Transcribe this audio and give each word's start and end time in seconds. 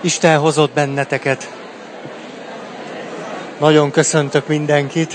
Isten 0.00 0.38
hozott 0.38 0.72
benneteket. 0.72 1.52
Nagyon 3.58 3.90
köszöntök 3.90 4.46
mindenkit. 4.46 5.14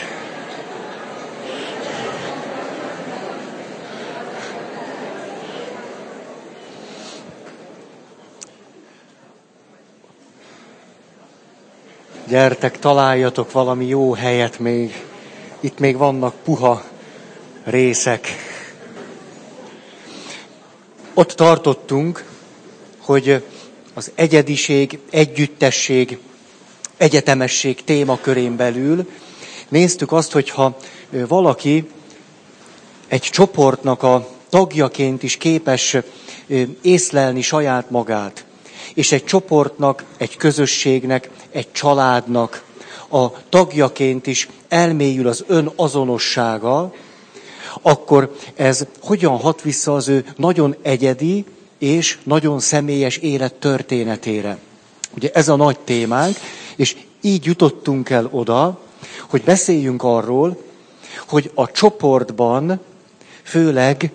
Gyertek, 12.28 12.79
találjatok 12.79 13.52
valami 13.52 13.86
jó 13.86 14.13
helyet 14.13 14.60
még. 14.60 15.06
Itt 15.60 15.79
még 15.79 15.97
vannak 15.97 16.34
puha 16.44 16.84
részek. 17.63 18.27
Ott 21.13 21.31
tartottunk, 21.31 22.26
hogy 23.00 23.44
az 23.94 24.12
egyediség, 24.16 24.99
együttesség, 25.09 26.17
egyetemesség 26.97 27.84
témakörén 27.84 28.55
belül. 28.55 29.09
Néztük 29.70 30.11
azt, 30.11 30.31
hogyha 30.31 30.77
valaki 31.27 31.88
egy 33.07 33.21
csoportnak 33.21 34.03
a 34.03 34.27
tagjaként 34.49 35.23
is 35.23 35.37
képes 35.37 35.98
észlelni 36.81 37.41
saját 37.41 37.89
magát, 37.89 38.45
és 38.93 39.11
egy 39.11 39.23
csoportnak, 39.25 40.03
egy 40.17 40.37
közösségnek, 40.37 41.29
egy 41.51 41.71
családnak 41.71 42.63
a 43.09 43.49
tagjaként 43.49 44.27
is 44.27 44.48
elmélyül 44.67 45.27
az 45.27 45.43
ön 45.48 45.71
azonossága, 45.75 46.93
akkor 47.81 48.35
ez 48.55 48.85
hogyan 49.01 49.37
hat 49.37 49.62
vissza 49.62 49.95
az 49.95 50.07
ő 50.07 50.25
nagyon 50.37 50.75
egyedi 50.81 51.45
és 51.83 52.17
nagyon 52.23 52.59
személyes 52.59 53.17
élet 53.17 53.53
történetére. 53.53 54.57
Ugye 55.15 55.29
ez 55.33 55.49
a 55.49 55.55
nagy 55.55 55.79
témánk, 55.79 56.37
és 56.75 56.97
így 57.21 57.45
jutottunk 57.45 58.09
el 58.09 58.27
oda, 58.31 58.79
hogy 59.29 59.41
beszéljünk 59.41 60.03
arról, 60.03 60.63
hogy 61.27 61.51
a 61.53 61.71
csoportban, 61.71 62.79
főleg 63.43 64.12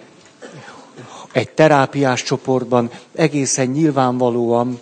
egy 1.32 1.50
terápiás 1.50 2.22
csoportban 2.22 2.90
egészen 3.14 3.66
nyilvánvalóan 3.66 4.80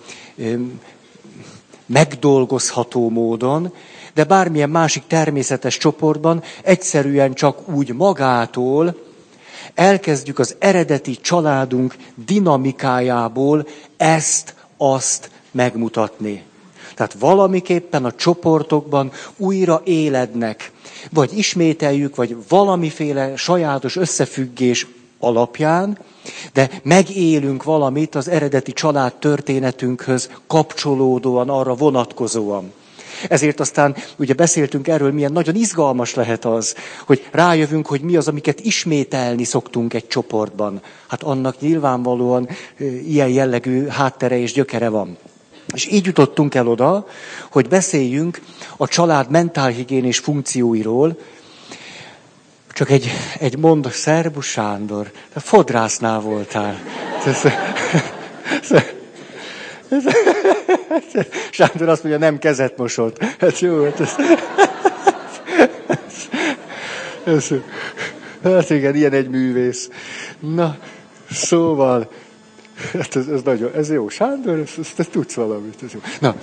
megdolgozható 1.87 3.09
módon, 3.11 3.73
de 4.15 4.25
bármilyen 4.25 4.71
másik 4.71 5.03
természetes 5.06 5.77
csoportban 5.77 6.43
egyszerűen 6.62 7.34
csak 7.34 7.69
úgy 7.69 7.95
magától 7.95 9.06
elkezdjük 9.77 10.39
az 10.39 10.57
eredeti 10.59 11.17
családunk 11.21 11.97
dinamikájából 12.27 13.67
ezt, 13.97 14.55
azt 14.77 15.31
megmutatni. 15.51 16.43
Tehát 16.95 17.15
valamiképpen 17.19 18.05
a 18.05 18.13
csoportokban 18.13 19.13
újra 19.37 19.81
élednek, 19.85 20.73
vagy 21.11 21.39
ismételjük, 21.39 22.17
vagy 22.17 22.37
valamiféle 22.49 23.37
sajátos 23.37 23.97
összefüggés 23.97 24.87
alapján, 25.19 25.99
de 26.53 26.71
megélünk 26.83 27.63
valamit 27.63 28.15
az 28.15 28.29
eredeti 28.29 28.73
család 28.73 29.15
történetünkhöz 29.15 30.31
kapcsolódóan, 30.47 31.49
arra 31.49 31.75
vonatkozóan. 31.75 32.73
Ezért 33.28 33.61
aztán 33.61 33.97
ugye 34.17 34.34
beszéltünk 34.34 34.89
erről, 34.89 35.12
milyen 35.12 35.33
nagyon 35.33 35.55
izgalmas 35.55 36.14
lehet 36.14 36.45
az, 36.45 36.75
hogy 37.06 37.27
rájövünk, 37.31 37.86
hogy 37.86 38.00
mi 38.00 38.17
az, 38.17 38.28
amiket 38.28 38.61
ismételni 38.61 39.45
szoktunk 39.45 39.95
egy 39.95 40.06
csoportban. 40.06 40.81
Hát 41.06 41.22
annak 41.22 41.61
nyilvánvalóan 41.61 42.48
ilyen 43.06 43.28
jellegű 43.28 43.87
háttere 43.87 44.39
és 44.39 44.53
gyökere 44.53 44.89
van. 44.89 45.17
És 45.75 45.87
így 45.87 46.06
jutottunk 46.06 46.55
el 46.55 46.69
oda, 46.69 47.06
hogy 47.50 47.69
beszéljünk 47.69 48.41
a 48.77 48.89
család 48.89 49.31
mentálhigiénés 49.31 50.19
funkcióiról, 50.19 51.19
csak 52.72 52.91
egy, 52.91 53.10
egy 53.38 53.59
mond, 53.59 53.91
Szerbus 53.91 54.47
Sándor, 54.47 55.10
te 55.32 55.41
fodrásznál 55.41 56.21
voltál. 56.21 56.81
Sándor 61.50 61.88
azt 61.88 62.03
mondja, 62.03 62.20
nem 62.20 62.38
kezet 62.38 62.76
mosott. 62.76 63.25
Hát 63.38 63.59
jó, 63.59 63.84
hát 63.84 64.00
ez, 64.00 64.14
ez, 67.34 67.48
hát 68.42 68.70
igen, 68.70 68.94
ilyen 68.94 69.12
egy 69.12 69.28
művész. 69.28 69.91
Na, 70.41 70.76
szóval, 71.31 72.10
hát 72.92 73.16
ez, 73.16 73.26
ez 73.26 73.42
nagyon, 73.42 73.70
ez 73.75 73.91
jó. 73.91 74.09
Sándor, 74.09 74.59
ez, 74.59 74.70
ez, 74.78 74.88
ez 74.97 75.06
tudsz 75.10 75.34
valamit. 75.34 75.82
Ez 75.82 75.92
jó. 75.92 76.00
Na, 76.20 76.37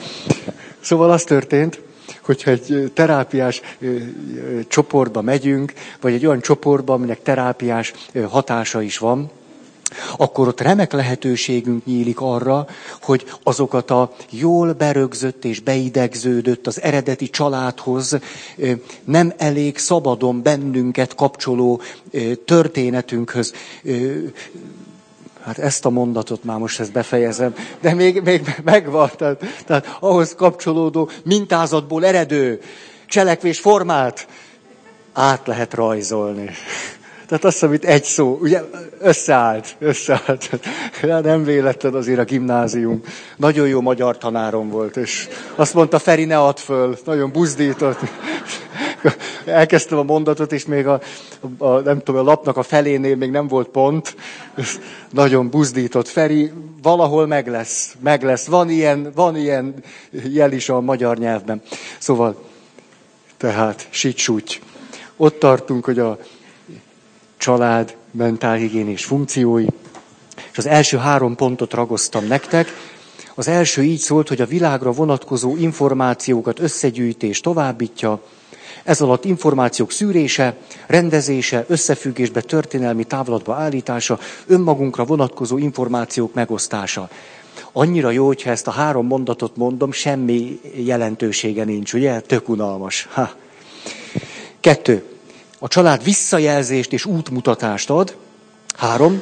szóval 0.79 1.11
az 1.11 1.23
történt, 1.23 1.81
hogyha 2.21 2.51
egy 2.51 2.91
terápiás 2.93 3.61
csoportba 4.67 5.21
megyünk, 5.21 5.73
vagy 6.01 6.13
egy 6.13 6.25
olyan 6.25 6.41
csoportba, 6.41 6.93
aminek 6.93 7.21
terápiás 7.21 7.93
hatása 8.29 8.81
is 8.81 8.97
van, 8.97 9.31
akkor 10.17 10.47
ott 10.47 10.61
remek 10.61 10.91
lehetőségünk 10.91 11.85
nyílik 11.85 12.19
arra, 12.21 12.67
hogy 13.01 13.25
azokat 13.43 13.91
a 13.91 14.13
jól 14.29 14.73
berögzött 14.73 15.45
és 15.45 15.59
beidegződött 15.59 16.67
az 16.67 16.81
eredeti 16.81 17.29
családhoz 17.29 18.17
nem 19.03 19.33
elég 19.37 19.77
szabadon 19.77 20.41
bennünket 20.41 21.15
kapcsoló 21.15 21.81
történetünkhöz 22.45 23.53
Hát 25.45 25.57
ezt 25.57 25.85
a 25.85 25.89
mondatot 25.89 26.43
már 26.43 26.57
most 26.57 26.79
ezt 26.79 26.91
befejezem, 26.91 27.55
de 27.81 27.93
még, 27.93 28.21
még 28.21 28.55
megvan, 28.63 29.11
tehát, 29.17 29.43
tehát 29.65 29.97
ahhoz 29.99 30.35
kapcsolódó 30.35 31.09
mintázatból 31.23 32.05
eredő 32.05 32.61
cselekvés 33.07 33.59
formát 33.59 34.27
át 35.13 35.47
lehet 35.47 35.73
rajzolni. 35.73 36.49
Tehát 37.27 37.45
azt, 37.45 37.63
amit 37.63 37.85
egy 37.85 38.03
szó, 38.03 38.37
ugye 38.41 38.61
összeállt, 38.99 39.75
összeállt. 39.79 40.49
Ja, 41.01 41.19
nem 41.31 41.43
véletlen 41.43 41.93
azért 41.93 42.19
a 42.19 42.23
gimnázium. 42.23 43.01
Nagyon 43.35 43.67
jó 43.67 43.81
magyar 43.81 44.17
tanárom 44.17 44.69
volt, 44.69 44.97
és 44.97 45.27
azt 45.55 45.73
mondta, 45.73 45.99
Feri, 45.99 46.25
ne 46.25 46.39
add 46.39 46.57
föl. 46.57 46.97
Nagyon 47.05 47.31
buzdított. 47.31 47.99
Elkezdtem 49.45 49.97
a 49.97 50.03
mondatot, 50.03 50.51
és 50.51 50.65
még 50.65 50.87
a, 50.87 51.01
a, 51.57 51.67
nem 51.67 52.01
tudom, 52.01 52.21
a 52.21 52.23
lapnak 52.23 52.57
a 52.57 52.63
felénél 52.63 53.15
még 53.15 53.31
nem 53.31 53.47
volt 53.47 53.67
pont. 53.67 54.15
Nagyon 55.09 55.49
buzdított. 55.49 56.07
Feri, 56.07 56.51
valahol 56.81 57.27
meg 57.27 57.47
lesz, 57.47 57.95
meg 57.99 58.23
lesz. 58.23 58.45
Van 58.45 58.69
ilyen, 58.69 59.11
van 59.15 59.37
ilyen 59.37 59.73
jel 60.11 60.51
is 60.51 60.69
a 60.69 60.81
magyar 60.81 61.17
nyelvben. 61.17 61.61
Szóval, 61.97 62.41
tehát, 63.37 63.87
sicsúgy. 63.89 64.61
Ott 65.17 65.39
tartunk, 65.39 65.85
hogy 65.85 65.99
a 65.99 66.17
család, 67.43 67.95
mentálhigiénés 68.11 69.05
funkciói. 69.05 69.65
És 70.51 70.57
az 70.57 70.65
első 70.65 70.97
három 70.97 71.35
pontot 71.35 71.73
ragoztam 71.73 72.25
nektek. 72.25 72.67
Az 73.35 73.47
első 73.47 73.83
így 73.83 73.99
szólt, 73.99 74.27
hogy 74.27 74.41
a 74.41 74.45
világra 74.45 74.91
vonatkozó 74.91 75.55
információkat 75.57 76.59
összegyűjti 76.59 77.27
és 77.27 77.39
továbbítja. 77.39 78.21
Ez 78.83 79.01
alatt 79.01 79.25
információk 79.25 79.91
szűrése, 79.91 80.55
rendezése, 80.87 81.65
összefüggésbe, 81.67 82.41
történelmi 82.41 83.03
távlatba 83.03 83.53
állítása, 83.53 84.19
önmagunkra 84.47 85.05
vonatkozó 85.05 85.57
információk 85.57 86.33
megosztása. 86.33 87.09
Annyira 87.71 88.11
jó, 88.11 88.25
hogyha 88.25 88.49
ezt 88.49 88.67
a 88.67 88.71
három 88.71 89.07
mondatot 89.07 89.55
mondom, 89.55 89.91
semmi 89.91 90.59
jelentősége 90.75 91.63
nincs, 91.63 91.93
ugye? 91.93 92.19
Tök 92.19 92.49
unalmas. 92.49 93.07
Ha. 93.11 93.29
Kettő. 94.59 95.12
A 95.63 95.67
család 95.67 96.03
visszajelzést 96.03 96.93
és 96.93 97.05
útmutatást 97.05 97.89
ad. 97.89 98.15
Három, 98.77 99.21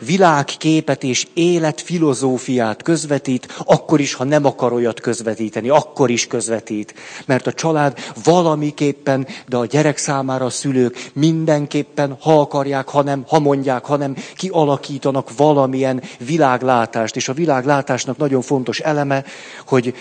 világképet 0.00 1.02
és 1.02 1.26
életfilozófiát 1.34 2.82
közvetít, 2.82 3.62
akkor 3.64 4.00
is, 4.00 4.14
ha 4.14 4.24
nem 4.24 4.44
akar 4.44 4.72
olyat 4.72 5.00
közvetíteni, 5.00 5.68
akkor 5.68 6.10
is 6.10 6.26
közvetít. 6.26 6.94
Mert 7.26 7.46
a 7.46 7.52
család 7.52 7.98
valamiképpen, 8.24 9.26
de 9.46 9.56
a 9.56 9.66
gyerek 9.66 9.96
számára 9.96 10.44
a 10.44 10.50
szülők 10.50 11.10
mindenképpen, 11.12 12.16
ha 12.20 12.40
akarják, 12.40 12.88
ha 12.88 13.02
nem, 13.02 13.24
ha 13.28 13.38
mondják, 13.38 13.84
ha 13.84 13.96
nem, 13.96 14.16
kialakítanak 14.36 15.36
valamilyen 15.36 16.02
világlátást. 16.18 17.16
És 17.16 17.28
a 17.28 17.32
világlátásnak 17.32 18.16
nagyon 18.16 18.42
fontos 18.42 18.78
eleme, 18.78 19.24
hogy 19.66 19.94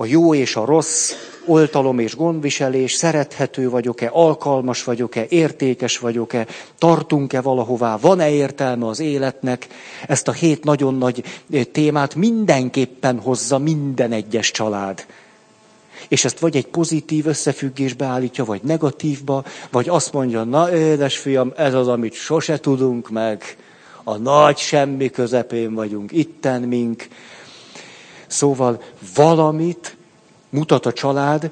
a 0.00 0.06
jó 0.06 0.34
és 0.34 0.56
a 0.56 0.64
rossz, 0.64 1.12
oltalom 1.46 1.98
és 1.98 2.16
gondviselés, 2.16 2.92
szerethető 2.92 3.70
vagyok-e, 3.70 4.10
alkalmas 4.12 4.84
vagyok-e, 4.84 5.26
értékes 5.28 5.98
vagyok-e, 5.98 6.46
tartunk-e 6.78 7.40
valahová, 7.40 7.96
van-e 7.96 8.30
értelme 8.30 8.86
az 8.86 9.00
életnek. 9.00 9.66
Ezt 10.06 10.28
a 10.28 10.32
hét 10.32 10.64
nagyon 10.64 10.94
nagy 10.94 11.24
eh, 11.52 11.64
témát 11.64 12.14
mindenképpen 12.14 13.20
hozza 13.20 13.58
minden 13.58 14.12
egyes 14.12 14.50
család. 14.50 15.06
És 16.08 16.24
ezt 16.24 16.38
vagy 16.38 16.56
egy 16.56 16.66
pozitív 16.66 17.26
összefüggésbe 17.26 18.04
állítja, 18.04 18.44
vagy 18.44 18.60
negatívba, 18.62 19.44
vagy 19.70 19.88
azt 19.88 20.12
mondja, 20.12 20.44
na 20.44 20.76
édesfiam, 20.76 21.52
ez 21.56 21.74
az, 21.74 21.88
amit 21.88 22.14
sose 22.14 22.60
tudunk 22.60 23.10
meg, 23.10 23.56
a 24.04 24.16
nagy 24.16 24.56
semmi 24.56 25.10
közepén 25.10 25.74
vagyunk, 25.74 26.12
itten 26.12 26.62
mink, 26.62 27.08
Szóval 28.28 28.82
valamit 29.14 29.96
mutat 30.50 30.86
a 30.86 30.92
család 30.92 31.50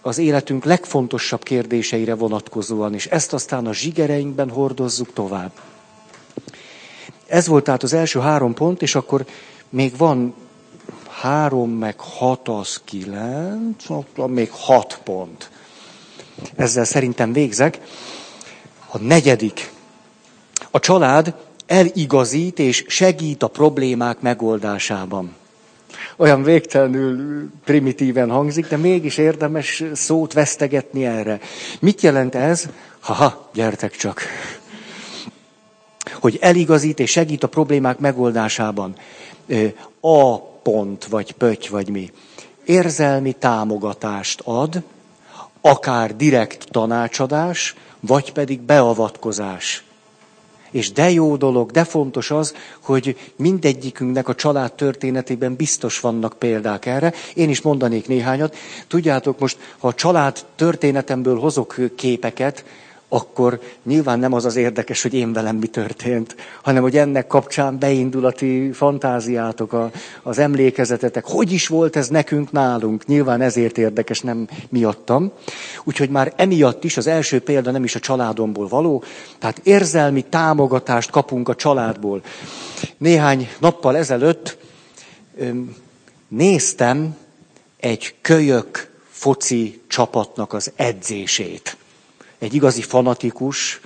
az 0.00 0.18
életünk 0.18 0.64
legfontosabb 0.64 1.42
kérdéseire 1.42 2.14
vonatkozóan, 2.14 2.94
és 2.94 3.06
ezt 3.06 3.32
aztán 3.32 3.66
a 3.66 3.72
zsigereinkben 3.72 4.50
hordozzuk 4.50 5.12
tovább. 5.12 5.50
Ez 7.26 7.46
volt 7.46 7.64
tehát 7.64 7.82
az 7.82 7.92
első 7.92 8.20
három 8.20 8.54
pont, 8.54 8.82
és 8.82 8.94
akkor 8.94 9.26
még 9.68 9.96
van 9.96 10.34
három, 11.08 11.70
meg 11.70 12.00
hat, 12.00 12.48
az 12.48 12.80
kilenc, 12.84 13.84
még 14.26 14.50
hat 14.50 15.00
pont. 15.04 15.50
Ezzel 16.56 16.84
szerintem 16.84 17.32
végzek. 17.32 17.80
A 18.90 18.98
negyedik. 18.98 19.72
A 20.70 20.78
család 20.78 21.34
eligazít 21.66 22.58
és 22.58 22.84
segít 22.88 23.42
a 23.42 23.48
problémák 23.48 24.20
megoldásában. 24.20 25.34
Olyan 26.20 26.42
végtelenül 26.42 27.48
primitíven 27.64 28.30
hangzik, 28.30 28.68
de 28.68 28.76
mégis 28.76 29.18
érdemes 29.18 29.84
szót 29.92 30.32
vesztegetni 30.32 31.06
erre. 31.06 31.40
Mit 31.80 32.00
jelent 32.00 32.34
ez? 32.34 32.68
Haha, 33.00 33.50
gyertek 33.54 33.96
csak. 33.96 34.22
Hogy 36.12 36.38
eligazít 36.40 37.00
és 37.00 37.10
segít 37.10 37.42
a 37.42 37.48
problémák 37.48 37.98
megoldásában. 37.98 38.96
A 40.00 40.38
pont, 40.40 41.04
vagy 41.04 41.32
pöty, 41.32 41.68
vagy 41.68 41.88
mi. 41.88 42.12
Érzelmi 42.64 43.32
támogatást 43.32 44.40
ad, 44.44 44.82
akár 45.60 46.16
direkt 46.16 46.66
tanácsadás, 46.70 47.74
vagy 48.00 48.32
pedig 48.32 48.60
beavatkozás. 48.60 49.84
És 50.70 50.92
de 50.92 51.10
jó 51.10 51.36
dolog, 51.36 51.70
de 51.70 51.84
fontos 51.84 52.30
az, 52.30 52.54
hogy 52.80 53.16
mindegyikünknek 53.36 54.28
a 54.28 54.34
család 54.34 54.72
történetében 54.72 55.54
biztos 55.54 56.00
vannak 56.00 56.38
példák 56.38 56.86
erre. 56.86 57.12
Én 57.34 57.48
is 57.48 57.60
mondanék 57.60 58.08
néhányat. 58.08 58.56
Tudjátok, 58.86 59.38
most 59.38 59.58
ha 59.78 59.88
a 59.88 59.94
család 59.94 60.44
történetemből 60.56 61.38
hozok 61.38 61.76
képeket, 61.94 62.64
akkor 63.08 63.60
nyilván 63.82 64.18
nem 64.18 64.32
az 64.32 64.44
az 64.44 64.56
érdekes, 64.56 65.02
hogy 65.02 65.14
én 65.14 65.32
velem 65.32 65.56
mi 65.56 65.66
történt, 65.66 66.36
hanem 66.62 66.82
hogy 66.82 66.96
ennek 66.96 67.26
kapcsán 67.26 67.78
beindulati 67.78 68.72
fantáziátok, 68.72 69.72
a, 69.72 69.90
az 70.22 70.38
emlékezetetek, 70.38 71.24
hogy 71.26 71.52
is 71.52 71.66
volt 71.66 71.96
ez 71.96 72.08
nekünk 72.08 72.52
nálunk. 72.52 73.06
Nyilván 73.06 73.40
ezért 73.40 73.78
érdekes, 73.78 74.20
nem 74.20 74.48
miattam. 74.68 75.32
Úgyhogy 75.84 76.10
már 76.10 76.32
emiatt 76.36 76.84
is 76.84 76.96
az 76.96 77.06
első 77.06 77.40
példa 77.40 77.70
nem 77.70 77.84
is 77.84 77.94
a 77.94 78.00
családomból 78.00 78.68
való, 78.68 79.02
tehát 79.38 79.60
érzelmi 79.62 80.22
támogatást 80.22 81.10
kapunk 81.10 81.48
a 81.48 81.54
családból. 81.54 82.22
Néhány 82.96 83.48
nappal 83.58 83.96
ezelőtt 83.96 84.58
néztem 86.28 87.16
egy 87.76 88.14
kölyök 88.20 88.90
foci 89.10 89.80
csapatnak 89.86 90.52
az 90.52 90.72
edzését 90.76 91.76
egy 92.38 92.54
igazi 92.54 92.82
fanatikus 92.82 93.80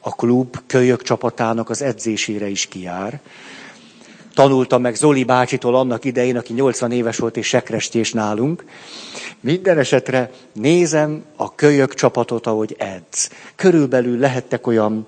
a 0.00 0.14
klub 0.14 0.56
kölyök 0.66 1.02
csapatának 1.02 1.70
az 1.70 1.82
edzésére 1.82 2.48
is 2.48 2.66
kijár. 2.66 3.20
Tanultam 4.34 4.80
meg 4.80 4.94
Zoli 4.94 5.24
bácsitól 5.24 5.74
annak 5.76 6.04
idején, 6.04 6.36
aki 6.36 6.52
80 6.52 6.92
éves 6.92 7.16
volt 7.16 7.36
és 7.36 7.46
sekrestés 7.46 8.12
nálunk. 8.12 8.64
Minden 9.40 9.78
esetre 9.78 10.30
nézem 10.52 11.24
a 11.36 11.54
kölyök 11.54 11.94
csapatot, 11.94 12.46
ahogy 12.46 12.74
edz. 12.78 13.30
Körülbelül 13.54 14.18
lehettek 14.18 14.66
olyan 14.66 15.06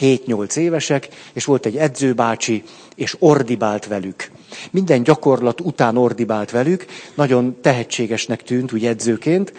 7-8 0.00 0.56
évesek, 0.56 1.08
és 1.32 1.44
volt 1.44 1.66
egy 1.66 1.76
edzőbácsi, 1.76 2.62
és 2.94 3.16
ordibált 3.18 3.86
velük. 3.86 4.30
Minden 4.70 5.02
gyakorlat 5.02 5.60
után 5.60 5.96
ordibált 5.96 6.50
velük, 6.50 6.86
nagyon 7.14 7.56
tehetségesnek 7.60 8.42
tűnt 8.42 8.72
úgy 8.72 8.86
edzőként 8.86 9.52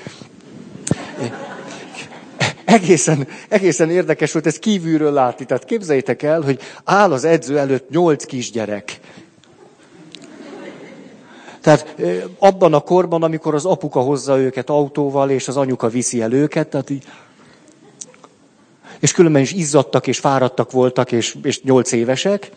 egészen, 2.69 3.27
egészen 3.49 3.89
érdekes 3.89 4.31
volt 4.31 4.45
ez 4.45 4.59
kívülről 4.59 5.11
látni. 5.11 5.45
Tehát 5.45 5.65
képzeljétek 5.65 6.23
el, 6.23 6.41
hogy 6.41 6.59
áll 6.83 7.11
az 7.11 7.23
edző 7.23 7.57
előtt 7.57 7.89
nyolc 7.89 8.25
kisgyerek. 8.25 8.99
Tehát 11.61 11.95
abban 12.37 12.73
a 12.73 12.79
korban, 12.79 13.23
amikor 13.23 13.53
az 13.53 13.65
apuka 13.65 13.99
hozza 13.99 14.39
őket 14.39 14.69
autóval, 14.69 15.29
és 15.29 15.47
az 15.47 15.57
anyuka 15.57 15.87
viszi 15.87 16.21
el 16.21 16.33
őket, 16.33 16.67
tehát 16.67 16.89
így, 16.89 17.03
és 18.99 19.11
különben 19.11 19.41
is 19.41 19.51
izzadtak, 19.51 20.07
és 20.07 20.19
fáradtak 20.19 20.71
voltak, 20.71 21.11
és, 21.11 21.37
és 21.43 21.61
évesek, 21.91 22.51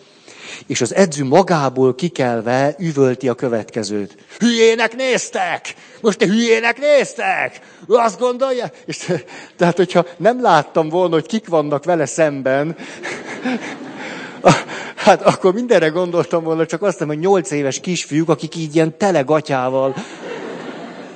és 0.66 0.80
az 0.80 0.94
edző 0.94 1.24
magából 1.24 1.94
kikelve 1.94 2.74
üvölti 2.78 3.28
a 3.28 3.34
következőt. 3.34 4.16
Hülyének 4.38 4.96
néztek! 4.96 5.74
Most 6.00 6.18
te 6.18 6.26
hülyének 6.26 6.78
néztek! 6.78 7.60
Azt 7.88 8.18
gondolja? 8.18 8.70
És, 8.86 9.12
tehát, 9.58 9.76
hogyha 9.76 10.06
nem 10.16 10.42
láttam 10.42 10.88
volna, 10.88 11.14
hogy 11.14 11.26
kik 11.26 11.48
vannak 11.48 11.84
vele 11.84 12.06
szemben, 12.06 12.76
hát 15.04 15.22
akkor 15.22 15.52
mindenre 15.54 15.88
gondoltam 15.88 16.44
volna, 16.44 16.66
csak 16.66 16.82
azt 16.82 17.02
hogy 17.02 17.18
nyolc 17.18 17.50
éves 17.50 17.80
kisfiúk, 17.80 18.28
akik 18.28 18.56
így 18.56 18.74
ilyen 18.74 18.96
telegatyával 18.96 19.94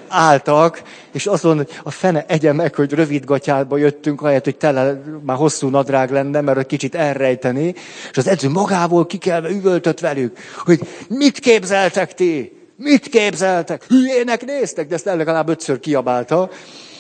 álltak, 0.09 0.83
és 1.13 1.27
azt 1.27 1.43
mondta, 1.43 1.65
hogy 1.65 1.81
a 1.85 1.91
fene 1.91 2.25
egye 2.29 2.53
meg, 2.53 2.75
hogy 2.75 2.93
rövid 2.93 3.25
gatyába 3.25 3.77
jöttünk, 3.77 4.23
ahelyett, 4.23 4.45
hogy 4.45 4.57
tele 4.57 5.03
már 5.23 5.37
hosszú 5.37 5.69
nadrág 5.69 6.11
lenne, 6.11 6.41
mert 6.41 6.59
egy 6.59 6.67
kicsit 6.67 6.95
elrejteni. 6.95 7.75
És 8.11 8.17
az 8.17 8.27
edző 8.27 8.49
magából 8.49 9.07
kikelve 9.07 9.49
üvöltött 9.49 10.01
velük, 10.01 10.39
hogy 10.65 10.81
mit 11.09 11.39
képzeltek 11.39 12.15
ti? 12.15 12.53
Mit 12.77 13.09
képzeltek? 13.09 13.85
Hülyének 13.89 14.45
néztek, 14.45 14.89
de 14.89 14.95
ezt 14.95 15.05
legalább 15.05 15.49
ötször 15.49 15.81
kiabálta. 15.81 16.51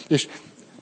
És, 0.08 0.28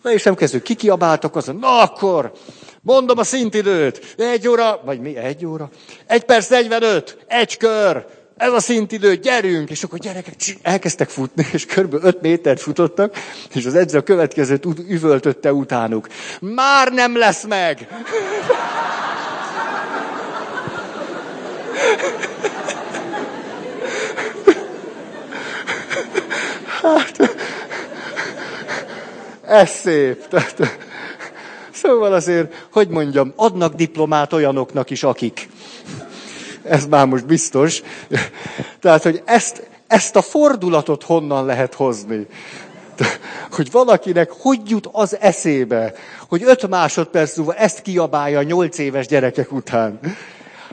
na 0.02 0.12
és 0.12 0.22
nem 0.22 0.34
kezdő, 0.34 0.62
kikiabáltak, 0.62 1.36
azon, 1.36 1.56
na 1.56 1.80
akkor, 1.80 2.32
mondom 2.80 3.18
a 3.18 3.24
szintidőt, 3.24 4.14
egy 4.18 4.48
óra, 4.48 4.80
vagy 4.84 5.00
mi, 5.00 5.16
egy 5.16 5.46
óra? 5.46 5.70
Egy 6.06 6.24
perc 6.24 6.48
45, 6.48 7.18
egy 7.26 7.56
kör, 7.56 8.06
ez 8.36 8.52
a 8.52 8.60
szintidő, 8.60 9.14
gyerünk! 9.14 9.70
És 9.70 9.82
akkor 9.82 9.98
gyerekek 9.98 10.34
elkezdtek 10.62 11.08
futni, 11.08 11.46
és 11.52 11.66
kb. 11.66 11.94
5 12.04 12.20
métert 12.20 12.60
futottak, 12.60 13.16
és 13.54 13.66
az 13.66 13.74
edző 13.74 13.98
a 13.98 14.02
következőt 14.02 14.66
üvöltötte 14.88 15.52
utánuk. 15.52 16.08
Már 16.40 16.92
nem 16.92 17.18
lesz 17.18 17.44
meg! 17.44 17.86
Hát, 26.84 27.36
ez 29.46 29.70
szép. 29.70 30.28
Tehát, 30.28 30.78
szóval 31.72 32.12
azért, 32.12 32.66
hogy 32.72 32.88
mondjam, 32.88 33.32
adnak 33.36 33.74
diplomát 33.74 34.32
olyanoknak 34.32 34.90
is, 34.90 35.02
akik 35.02 35.48
ez 36.64 36.86
már 36.86 37.06
most 37.06 37.26
biztos. 37.26 37.82
Tehát, 38.80 39.02
hogy 39.02 39.22
ezt, 39.24 39.68
ezt 39.86 40.16
a 40.16 40.22
fordulatot 40.22 41.02
honnan 41.02 41.44
lehet 41.44 41.74
hozni? 41.74 42.26
Hogy 43.50 43.70
valakinek 43.70 44.30
hogy 44.30 44.60
jut 44.70 44.88
az 44.92 45.16
eszébe, 45.20 45.92
hogy 46.28 46.42
öt 46.42 46.68
másodperc 46.68 47.36
múlva 47.36 47.54
ezt 47.54 47.82
kiabálja 47.82 48.38
a 48.38 48.42
nyolc 48.42 48.78
éves 48.78 49.06
gyerekek 49.06 49.52
után. 49.52 50.00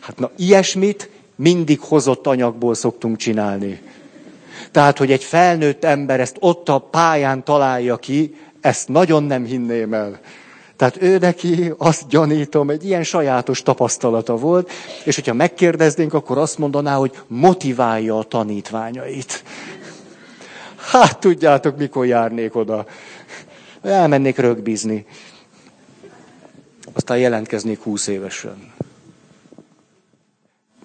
Hát 0.01 0.19
na, 0.19 0.31
ilyesmit 0.37 1.09
mindig 1.35 1.79
hozott 1.79 2.27
anyagból 2.27 2.73
szoktunk 2.73 3.17
csinálni. 3.17 3.81
Tehát, 4.71 4.97
hogy 4.97 5.11
egy 5.11 5.23
felnőtt 5.23 5.83
ember 5.83 6.19
ezt 6.19 6.35
ott 6.39 6.69
a 6.69 6.77
pályán 6.77 7.43
találja 7.43 7.97
ki, 7.97 8.35
ezt 8.61 8.87
nagyon 8.87 9.23
nem 9.23 9.45
hinném 9.45 9.93
el. 9.93 10.19
Tehát 10.81 11.01
ő 11.01 11.17
neki, 11.17 11.73
azt 11.77 12.07
gyanítom, 12.07 12.69
egy 12.69 12.85
ilyen 12.85 13.03
sajátos 13.03 13.63
tapasztalata 13.63 14.35
volt, 14.35 14.71
és 15.03 15.15
hogyha 15.15 15.33
megkérdeznénk, 15.33 16.13
akkor 16.13 16.37
azt 16.37 16.57
mondaná, 16.57 16.95
hogy 16.95 17.19
motiválja 17.27 18.17
a 18.17 18.23
tanítványait. 18.23 19.43
Hát 20.91 21.19
tudjátok, 21.19 21.77
mikor 21.77 22.05
járnék 22.05 22.55
oda. 22.55 22.85
Elmennék 23.81 24.37
rögbizni. 24.37 25.05
Aztán 26.93 27.17
jelentkeznék 27.17 27.81
húsz 27.81 28.07
évesen. 28.07 28.73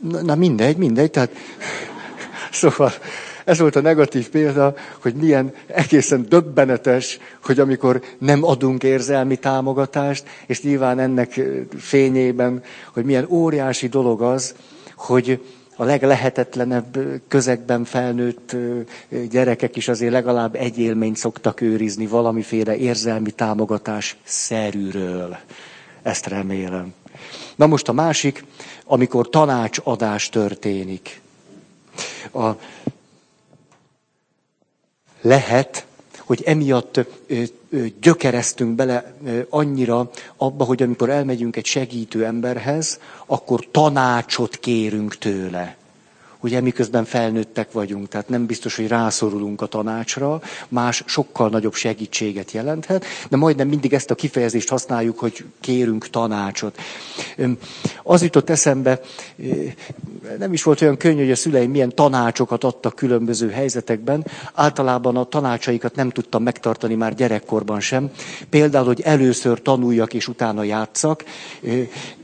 Na, 0.00 0.22
na 0.22 0.34
mindegy, 0.34 0.76
mindegy. 0.76 1.10
Tehát, 1.10 1.30
szóval 2.52 2.92
ez 3.46 3.58
volt 3.58 3.76
a 3.76 3.80
negatív 3.80 4.28
példa, 4.28 4.74
hogy 5.02 5.14
milyen 5.14 5.54
egészen 5.66 6.26
döbbenetes, 6.28 7.18
hogy 7.44 7.60
amikor 7.60 8.02
nem 8.18 8.44
adunk 8.44 8.82
érzelmi 8.82 9.36
támogatást, 9.36 10.24
és 10.46 10.62
nyilván 10.62 10.98
ennek 10.98 11.40
fényében, 11.76 12.62
hogy 12.92 13.04
milyen 13.04 13.26
óriási 13.28 13.88
dolog 13.88 14.22
az, 14.22 14.54
hogy 14.96 15.40
a 15.76 15.84
leglehetetlenebb 15.84 16.98
közegben 17.28 17.84
felnőtt 17.84 18.56
gyerekek 19.30 19.76
is 19.76 19.88
azért 19.88 20.12
legalább 20.12 20.54
egy 20.54 20.78
élményt 20.78 21.16
szoktak 21.16 21.60
őrizni 21.60 22.06
valamiféle 22.06 22.76
érzelmi 22.76 23.30
támogatás 23.30 24.16
szerűről. 24.24 25.36
Ezt 26.02 26.26
remélem. 26.26 26.94
Na 27.56 27.66
most 27.66 27.88
a 27.88 27.92
másik, 27.92 28.44
amikor 28.84 29.28
tanácsadás 29.28 30.28
történik. 30.28 31.20
A 32.32 32.50
Lehet, 35.26 35.86
hogy 36.18 36.42
emiatt 36.44 37.00
gyökereztünk 38.00 38.74
bele 38.74 39.14
annyira 39.48 40.10
abba, 40.36 40.64
hogy 40.64 40.82
amikor 40.82 41.10
elmegyünk 41.10 41.56
egy 41.56 41.64
segítő 41.64 42.24
emberhez, 42.24 43.00
akkor 43.26 43.66
tanácsot 43.70 44.56
kérünk 44.56 45.18
tőle 45.18 45.76
ugye 46.40 46.60
miközben 46.60 47.04
felnőttek 47.04 47.72
vagyunk, 47.72 48.08
tehát 48.08 48.28
nem 48.28 48.46
biztos, 48.46 48.76
hogy 48.76 48.88
rászorulunk 48.88 49.60
a 49.60 49.66
tanácsra, 49.66 50.40
más 50.68 51.02
sokkal 51.06 51.48
nagyobb 51.48 51.74
segítséget 51.74 52.50
jelenthet, 52.50 53.04
de 53.28 53.36
majdnem 53.36 53.68
mindig 53.68 53.92
ezt 53.92 54.10
a 54.10 54.14
kifejezést 54.14 54.68
használjuk, 54.68 55.18
hogy 55.18 55.44
kérünk 55.60 56.10
tanácsot. 56.10 56.78
Az 58.02 58.22
jutott 58.22 58.50
eszembe, 58.50 59.00
nem 60.38 60.52
is 60.52 60.62
volt 60.62 60.80
olyan 60.80 60.96
könnyű, 60.96 61.20
hogy 61.20 61.30
a 61.30 61.36
szüleim 61.36 61.70
milyen 61.70 61.94
tanácsokat 61.94 62.64
adtak 62.64 62.94
különböző 62.94 63.50
helyzetekben. 63.50 64.26
Általában 64.54 65.16
a 65.16 65.24
tanácsaikat 65.24 65.94
nem 65.94 66.10
tudtam 66.10 66.42
megtartani 66.42 66.94
már 66.94 67.14
gyerekkorban 67.14 67.80
sem. 67.80 68.10
Például, 68.50 68.86
hogy 68.86 69.00
először 69.00 69.62
tanuljak 69.62 70.14
és 70.14 70.28
utána 70.28 70.62
játszak. 70.62 71.24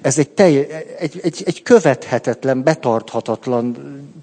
Ez 0.00 0.18
egy, 0.18 0.28
telj, 0.28 0.66
egy, 0.98 1.20
egy, 1.22 1.42
egy 1.44 1.62
követhetetlen, 1.62 2.62
betarthatatlan 2.62 3.76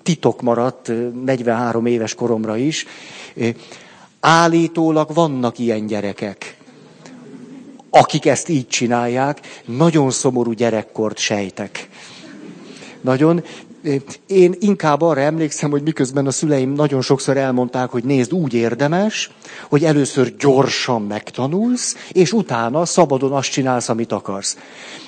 titok 0.03 0.41
maradt 0.41 0.91
43 1.23 1.85
éves 1.85 2.15
koromra 2.15 2.57
is. 2.57 2.85
Állítólag 4.19 5.13
vannak 5.13 5.59
ilyen 5.59 5.85
gyerekek, 5.85 6.57
akik 7.89 8.25
ezt 8.25 8.49
így 8.49 8.67
csinálják. 8.67 9.61
Nagyon 9.65 10.11
szomorú 10.11 10.51
gyerekkort 10.51 11.17
sejtek. 11.17 11.89
Nagyon, 13.01 13.43
én 14.27 14.55
inkább 14.59 15.01
arra 15.01 15.21
emlékszem, 15.21 15.69
hogy 15.69 15.83
miközben 15.83 16.25
a 16.27 16.31
szüleim 16.31 16.71
nagyon 16.71 17.01
sokszor 17.01 17.37
elmondták, 17.37 17.89
hogy 17.89 18.03
nézd, 18.03 18.33
úgy 18.33 18.53
érdemes, 18.53 19.31
hogy 19.69 19.83
először 19.83 20.35
gyorsan 20.35 21.01
megtanulsz, 21.01 21.95
és 22.11 22.33
utána 22.33 22.85
szabadon 22.85 23.31
azt 23.31 23.51
csinálsz, 23.51 23.89
amit 23.89 24.11
akarsz. 24.11 24.57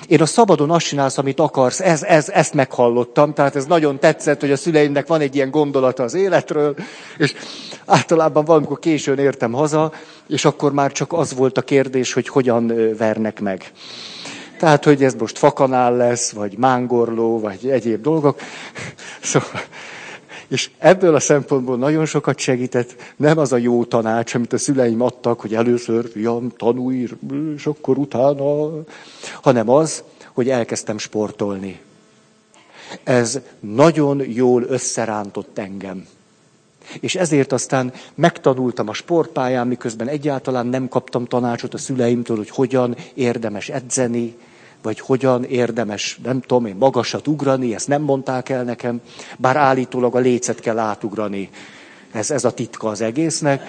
Én 0.06 0.20
a 0.20 0.26
szabadon 0.26 0.70
azt 0.70 0.86
csinálsz, 0.86 1.18
amit 1.18 1.40
akarsz, 1.40 1.80
ez, 1.80 2.02
ez, 2.02 2.28
ezt 2.28 2.54
meghallottam, 2.54 3.34
tehát 3.34 3.56
ez 3.56 3.64
nagyon 3.64 3.98
tetszett, 3.98 4.40
hogy 4.40 4.52
a 4.52 4.56
szüleimnek 4.56 5.06
van 5.06 5.20
egy 5.20 5.34
ilyen 5.34 5.50
gondolata 5.50 6.02
az 6.02 6.14
életről, 6.14 6.74
és 7.18 7.34
általában 7.86 8.44
valamikor 8.44 8.78
későn 8.78 9.18
értem 9.18 9.52
haza, 9.52 9.92
és 10.28 10.44
akkor 10.44 10.72
már 10.72 10.92
csak 10.92 11.12
az 11.12 11.34
volt 11.34 11.58
a 11.58 11.62
kérdés, 11.62 12.12
hogy 12.12 12.28
hogyan 12.28 12.72
vernek 12.96 13.40
meg. 13.40 13.72
Tehát, 14.62 14.84
hogy 14.84 15.04
ez 15.04 15.14
most 15.14 15.38
fakanál 15.38 15.96
lesz, 15.96 16.30
vagy 16.30 16.58
mángorló, 16.58 17.40
vagy 17.40 17.68
egyéb 17.68 18.02
dolgok. 18.02 18.40
Szóval, 19.22 19.60
és 20.48 20.70
ebből 20.78 21.14
a 21.14 21.20
szempontból 21.20 21.76
nagyon 21.76 22.06
sokat 22.06 22.38
segített, 22.38 22.96
nem 23.16 23.38
az 23.38 23.52
a 23.52 23.56
jó 23.56 23.84
tanács, 23.84 24.34
amit 24.34 24.52
a 24.52 24.58
szüleim 24.58 25.00
adtak, 25.00 25.40
hogy 25.40 25.54
először, 25.54 26.10
fiam, 26.10 26.52
tanulj, 26.56 27.08
és 27.56 27.66
akkor 27.66 27.98
utána, 27.98 28.70
hanem 29.42 29.68
az, 29.68 30.02
hogy 30.32 30.48
elkezdtem 30.48 30.98
sportolni. 30.98 31.80
Ez 33.02 33.40
nagyon 33.60 34.22
jól 34.30 34.62
összerántott 34.62 35.58
engem. 35.58 36.06
És 37.00 37.14
ezért 37.14 37.52
aztán 37.52 37.92
megtanultam 38.14 38.88
a 38.88 38.94
sportpályán, 38.94 39.66
miközben 39.66 40.08
egyáltalán 40.08 40.66
nem 40.66 40.88
kaptam 40.88 41.24
tanácsot 41.24 41.74
a 41.74 41.78
szüleimtől, 41.78 42.36
hogy 42.36 42.50
hogyan 42.50 42.96
érdemes 43.14 43.68
edzeni, 43.68 44.36
vagy 44.82 45.00
hogyan 45.00 45.44
érdemes, 45.44 46.18
nem 46.22 46.40
tudom 46.40 46.66
én, 46.66 46.76
magasat 46.76 47.28
ugrani, 47.28 47.74
ezt 47.74 47.88
nem 47.88 48.02
mondták 48.02 48.48
el 48.48 48.62
nekem, 48.62 49.00
bár 49.38 49.56
állítólag 49.56 50.14
a 50.14 50.18
lécet 50.18 50.60
kell 50.60 50.78
átugrani. 50.78 51.50
Ez, 52.12 52.30
ez 52.30 52.44
a 52.44 52.52
titka 52.52 52.88
az 52.88 53.00
egésznek. 53.00 53.62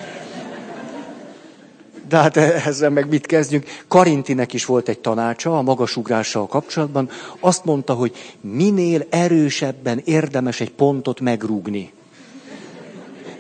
De 2.07 2.17
hát 2.17 2.37
ezzel 2.37 2.89
meg 2.89 3.09
mit 3.09 3.25
kezdjünk? 3.25 3.65
Karintinek 3.87 4.53
is 4.53 4.65
volt 4.65 4.89
egy 4.89 4.99
tanácsa 4.99 5.57
a 5.57 5.61
magasugrással 5.61 6.47
kapcsolatban. 6.47 7.09
Azt 7.39 7.65
mondta, 7.65 7.93
hogy 7.93 8.15
minél 8.41 9.05
erősebben 9.09 10.01
érdemes 10.05 10.59
egy 10.61 10.71
pontot 10.71 11.19
megrúgni. 11.19 11.91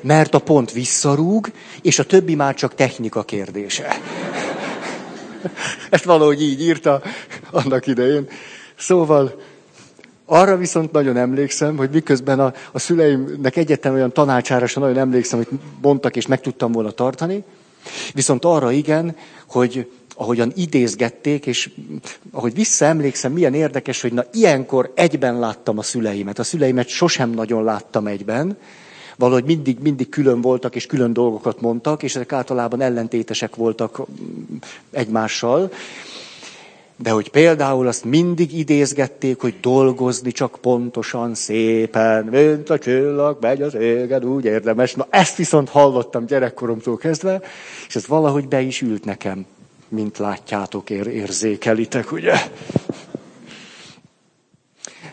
Mert 0.01 0.33
a 0.33 0.39
pont 0.39 0.71
visszarúg, 0.71 1.51
és 1.81 1.99
a 1.99 2.05
többi 2.05 2.35
már 2.35 2.55
csak 2.55 2.75
technika 2.75 3.23
kérdése. 3.23 3.97
Ezt 5.89 6.03
valahogy 6.03 6.41
így 6.41 6.61
írta 6.61 7.01
annak 7.51 7.87
idején. 7.87 8.27
Szóval 8.77 9.41
arra 10.25 10.57
viszont 10.57 10.91
nagyon 10.91 11.17
emlékszem, 11.17 11.77
hogy 11.77 11.89
miközben 11.89 12.39
a, 12.39 12.53
a 12.71 12.79
szüleimnek 12.79 13.55
egyetlen 13.55 13.93
olyan 13.93 14.11
tanácsára 14.11 14.67
sem 14.67 14.81
nagyon 14.81 14.97
emlékszem, 14.97 15.37
hogy 15.39 15.59
mondtak 15.81 16.15
és 16.15 16.27
meg 16.27 16.41
tudtam 16.41 16.71
volna 16.71 16.91
tartani, 16.91 17.43
viszont 18.13 18.45
arra 18.45 18.71
igen, 18.71 19.15
hogy 19.47 19.91
ahogyan 20.15 20.51
idézgették, 20.55 21.45
és 21.45 21.69
ahogy 22.31 22.53
visszaemlékszem, 22.53 23.31
milyen 23.31 23.53
érdekes, 23.53 24.01
hogy 24.01 24.13
na 24.13 24.23
ilyenkor 24.31 24.91
egyben 24.95 25.39
láttam 25.39 25.77
a 25.77 25.81
szüleimet. 25.81 26.39
A 26.39 26.43
szüleimet 26.43 26.87
sosem 26.87 27.29
nagyon 27.29 27.63
láttam 27.63 28.07
egyben, 28.07 28.57
valahogy 29.15 29.43
mindig, 29.43 29.77
mindig 29.79 30.09
külön 30.09 30.41
voltak, 30.41 30.75
és 30.75 30.85
külön 30.85 31.13
dolgokat 31.13 31.61
mondtak, 31.61 32.03
és 32.03 32.15
ezek 32.15 32.31
általában 32.31 32.81
ellentétesek 32.81 33.55
voltak 33.55 34.01
egymással. 34.91 35.71
De 36.95 37.09
hogy 37.09 37.29
például 37.29 37.87
azt 37.87 38.03
mindig 38.03 38.57
idézgették, 38.57 39.41
hogy 39.41 39.55
dolgozni 39.61 40.31
csak 40.31 40.57
pontosan, 40.61 41.35
szépen, 41.35 42.25
mint 42.25 42.69
a 42.69 42.79
csillag, 42.79 43.37
megy 43.41 43.61
az 43.61 43.73
égen, 43.73 44.23
úgy 44.23 44.45
érdemes. 44.45 44.93
Na 44.93 45.07
ezt 45.09 45.35
viszont 45.35 45.69
hallottam 45.69 46.25
gyerekkoromtól 46.25 46.97
kezdve, 46.97 47.41
és 47.87 47.95
ez 47.95 48.07
valahogy 48.07 48.47
be 48.47 48.61
is 48.61 48.81
ült 48.81 49.05
nekem, 49.05 49.45
mint 49.87 50.17
látjátok, 50.17 50.89
ér- 50.89 51.07
érzékelitek, 51.07 52.11
ugye? 52.11 52.35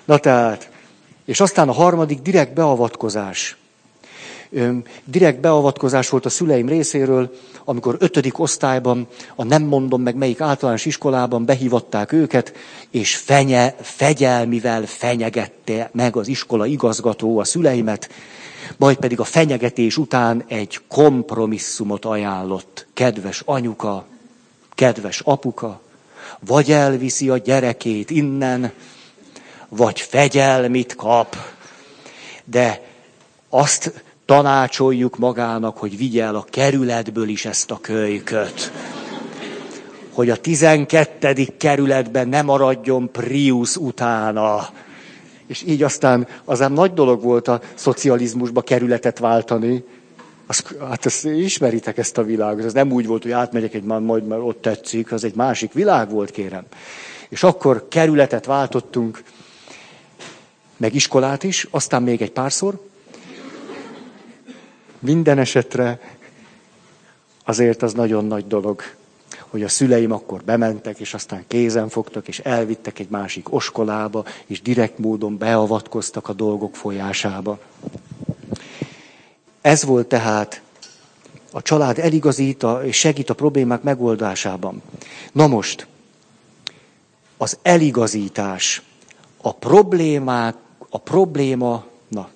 Na 0.05 0.19
tehát, 0.19 0.71
és 1.25 1.41
aztán 1.41 1.69
a 1.69 1.73
harmadik 1.73 2.21
direkt 2.21 2.55
beavatkozás 2.55 3.57
direkt 5.05 5.41
beavatkozás 5.41 6.09
volt 6.09 6.27
a 6.27 6.29
szüleim 6.29 6.69
részéről, 6.69 7.35
amikor 7.65 7.97
ötödik 7.99 8.39
osztályban, 8.39 9.07
a 9.35 9.45
nem 9.45 9.63
mondom 9.63 10.03
meg 10.03 10.15
melyik 10.15 10.41
általános 10.41 10.85
iskolában 10.85 11.45
behívatták 11.45 12.13
őket, 12.13 12.53
és 12.91 13.17
fenye, 13.17 13.75
fegyelmivel 13.81 14.87
fenyegette 14.87 15.91
meg 15.93 16.17
az 16.17 16.29
iskola 16.29 16.67
igazgató 16.67 17.39
a 17.39 17.45
szüleimet, 17.45 18.11
majd 18.77 18.97
pedig 18.97 19.21
a 19.21 19.25
fenyegetés 19.25 19.97
után 19.97 20.45
egy 20.47 20.81
kompromisszumot 20.89 22.05
ajánlott. 22.05 22.87
Kedves 22.95 23.43
anyuka, 23.45 24.05
kedves 24.75 25.21
apuka, 25.21 25.81
vagy 26.41 26.71
elviszi 26.71 27.29
a 27.29 27.37
gyerekét 27.37 28.11
innen, 28.11 28.73
vagy 29.69 30.01
fegyelmit 30.01 30.95
kap, 30.95 31.37
de 32.45 32.89
azt 33.49 34.05
tanácsoljuk 34.31 35.19
magának, 35.19 35.79
hogy 35.79 35.97
vigye 35.97 36.23
el 36.23 36.35
a 36.35 36.45
kerületből 36.51 37.29
is 37.29 37.45
ezt 37.45 37.71
a 37.71 37.79
kölyköt. 37.81 38.73
Hogy 40.13 40.31
a 40.31 40.37
tizenkettedik 40.37 41.57
kerületben 41.57 42.29
ne 42.29 42.43
maradjon 42.43 43.11
Prius 43.13 43.77
utána. 43.77 44.69
És 45.47 45.63
így 45.67 45.83
aztán 45.83 46.27
az 46.45 46.63
ám 46.63 46.73
nagy 46.73 46.93
dolog 46.93 47.23
volt 47.23 47.49
a 47.49 47.61
szocializmusba 47.75 48.61
kerületet 48.61 49.19
váltani. 49.19 49.85
Az, 50.47 50.65
hát 50.89 51.07
ezt 51.07 51.25
ismeritek 51.25 51.99
ezt 51.99 52.19
a 52.19 52.23
világot. 52.23 52.65
Ez 52.65 52.73
nem 52.73 52.93
úgy 52.93 53.07
volt, 53.07 53.23
hogy 53.23 53.33
átmegyek 53.33 53.75
egy 53.75 53.83
majd 53.83 54.27
mert 54.27 54.43
ott 54.43 54.63
tetszik, 54.63 55.13
az 55.13 55.25
egy 55.25 55.35
másik 55.35 55.73
világ 55.73 56.11
volt, 56.11 56.31
kérem. 56.31 56.65
És 57.29 57.43
akkor 57.43 57.89
kerületet 57.89 58.47
váltottunk, 58.47 59.23
meg 60.77 60.95
iskolát 60.95 61.43
is, 61.43 61.67
aztán 61.71 62.03
még 62.03 62.23
egy 62.23 62.33
párszor, 62.33 62.89
minden 65.01 65.39
esetre 65.39 66.01
azért 67.45 67.83
az 67.83 67.93
nagyon 67.93 68.25
nagy 68.25 68.47
dolog, 68.47 68.83
hogy 69.49 69.63
a 69.63 69.69
szüleim 69.69 70.13
akkor 70.13 70.43
bementek, 70.43 70.99
és 70.99 71.15
aztán 71.15 71.45
kézen 71.49 71.89
fogtak, 71.89 72.29
és 72.29 72.39
elvittek 72.39 72.99
egy 72.99 73.09
másik 73.09 73.53
oskolába, 73.53 74.25
és 74.47 74.63
direkt 74.63 74.99
módon 74.99 75.39
beavatkoztak 75.39 76.29
a 76.29 76.33
dolgok 76.33 76.77
folyásába. 76.77 77.59
Ez 79.61 79.85
volt 79.85 80.07
tehát 80.07 80.63
a 81.53 81.63
család 81.63 81.99
eligazít 81.99 82.67
és 82.83 82.97
segít 82.97 83.31
a 83.31 83.35
problémák 83.35 83.83
megoldásában. 83.83 84.83
Na 85.33 85.47
most, 85.47 85.87
az 87.37 87.59
eligazítás, 87.63 88.83
a 89.43 89.55
problémák, 89.55 90.57
a 90.91 90.99
probléma, 90.99 91.85
na, 92.09 92.29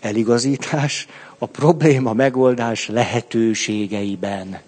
eligazítás, 0.00 1.06
a 1.42 1.46
probléma 1.46 2.12
megoldás 2.12 2.88
lehetőségeiben. 2.88 4.60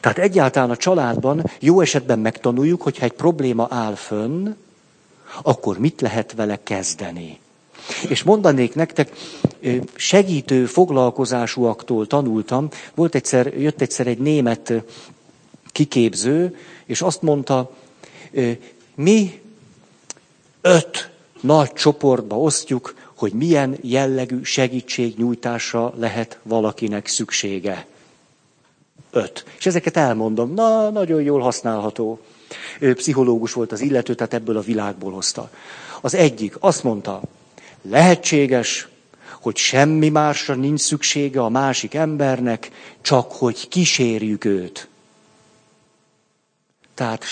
Tehát 0.00 0.18
egyáltalán 0.18 0.70
a 0.70 0.76
családban 0.76 1.44
jó 1.58 1.80
esetben 1.80 2.18
megtanuljuk, 2.18 2.82
hogyha 2.82 3.04
egy 3.04 3.12
probléma 3.12 3.66
áll 3.70 3.94
fönn, 3.94 4.48
akkor 5.42 5.78
mit 5.78 6.00
lehet 6.00 6.32
vele 6.32 6.58
kezdeni. 6.62 7.38
És 8.08 8.22
mondanék 8.22 8.74
nektek, 8.74 9.12
segítő 9.94 10.66
foglalkozásúaktól 10.66 12.06
tanultam. 12.06 12.68
Volt 12.94 13.14
egyszer, 13.14 13.46
jött 13.58 13.80
egyszer 13.80 14.06
egy 14.06 14.18
német 14.18 14.72
kiképző, 15.66 16.56
és 16.84 17.02
azt 17.02 17.22
mondta, 17.22 17.70
mi 18.94 19.40
öt 20.60 21.10
nagy 21.40 21.72
csoportba 21.72 22.38
osztjuk, 22.38 22.94
hogy 23.20 23.32
milyen 23.32 23.76
jellegű 23.80 24.42
segítségnyújtásra 24.42 25.92
lehet 25.96 26.38
valakinek 26.42 27.06
szüksége. 27.06 27.86
Öt. 29.10 29.44
És 29.58 29.66
ezeket 29.66 29.96
elmondom. 29.96 30.54
Na, 30.54 30.90
nagyon 30.90 31.22
jól 31.22 31.40
használható. 31.40 32.20
Ő 32.78 32.94
pszichológus 32.94 33.52
volt 33.52 33.72
az 33.72 33.80
illető, 33.80 34.14
tehát 34.14 34.34
ebből 34.34 34.56
a 34.56 34.60
világból 34.60 35.12
hozta. 35.12 35.50
Az 36.00 36.14
egyik 36.14 36.56
azt 36.60 36.82
mondta, 36.82 37.22
lehetséges, 37.82 38.88
hogy 39.40 39.56
semmi 39.56 40.08
másra 40.08 40.54
nincs 40.54 40.80
szüksége 40.80 41.42
a 41.42 41.48
másik 41.48 41.94
embernek, 41.94 42.70
csak 43.00 43.32
hogy 43.32 43.68
kísérjük 43.68 44.44
őt. 44.44 44.88
Tehát 46.94 47.24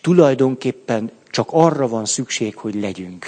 tulajdonképpen 0.00 1.10
csak 1.30 1.48
arra 1.52 1.88
van 1.88 2.04
szükség, 2.04 2.56
hogy 2.56 2.74
legyünk. 2.74 3.26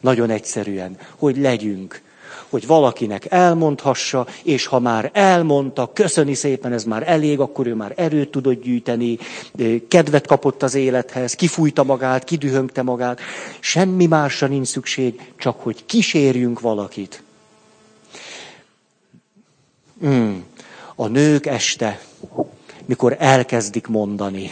Nagyon 0.00 0.30
egyszerűen, 0.30 0.96
hogy 1.16 1.36
legyünk. 1.36 2.00
Hogy 2.48 2.66
valakinek 2.66 3.26
elmondhassa, 3.30 4.26
és 4.42 4.66
ha 4.66 4.78
már 4.78 5.10
elmondta, 5.12 5.90
köszöni 5.92 6.34
szépen, 6.34 6.72
ez 6.72 6.84
már 6.84 7.02
elég, 7.06 7.40
akkor 7.40 7.66
ő 7.66 7.74
már 7.74 7.92
erőt 7.96 8.30
tudott 8.30 8.62
gyűjteni, 8.62 9.18
kedvet 9.88 10.26
kapott 10.26 10.62
az 10.62 10.74
élethez, 10.74 11.34
kifújta 11.34 11.82
magát, 11.82 12.24
kidühöngte 12.24 12.82
magát. 12.82 13.20
Semmi 13.60 14.06
másra 14.06 14.46
nincs 14.46 14.66
szükség, 14.66 15.32
csak 15.36 15.60
hogy 15.60 15.84
kísérjünk 15.86 16.60
valakit. 16.60 17.22
Hmm. 20.00 20.44
A 20.94 21.06
nők 21.06 21.46
este, 21.46 22.00
mikor 22.86 23.16
elkezdik 23.18 23.86
mondani 23.86 24.50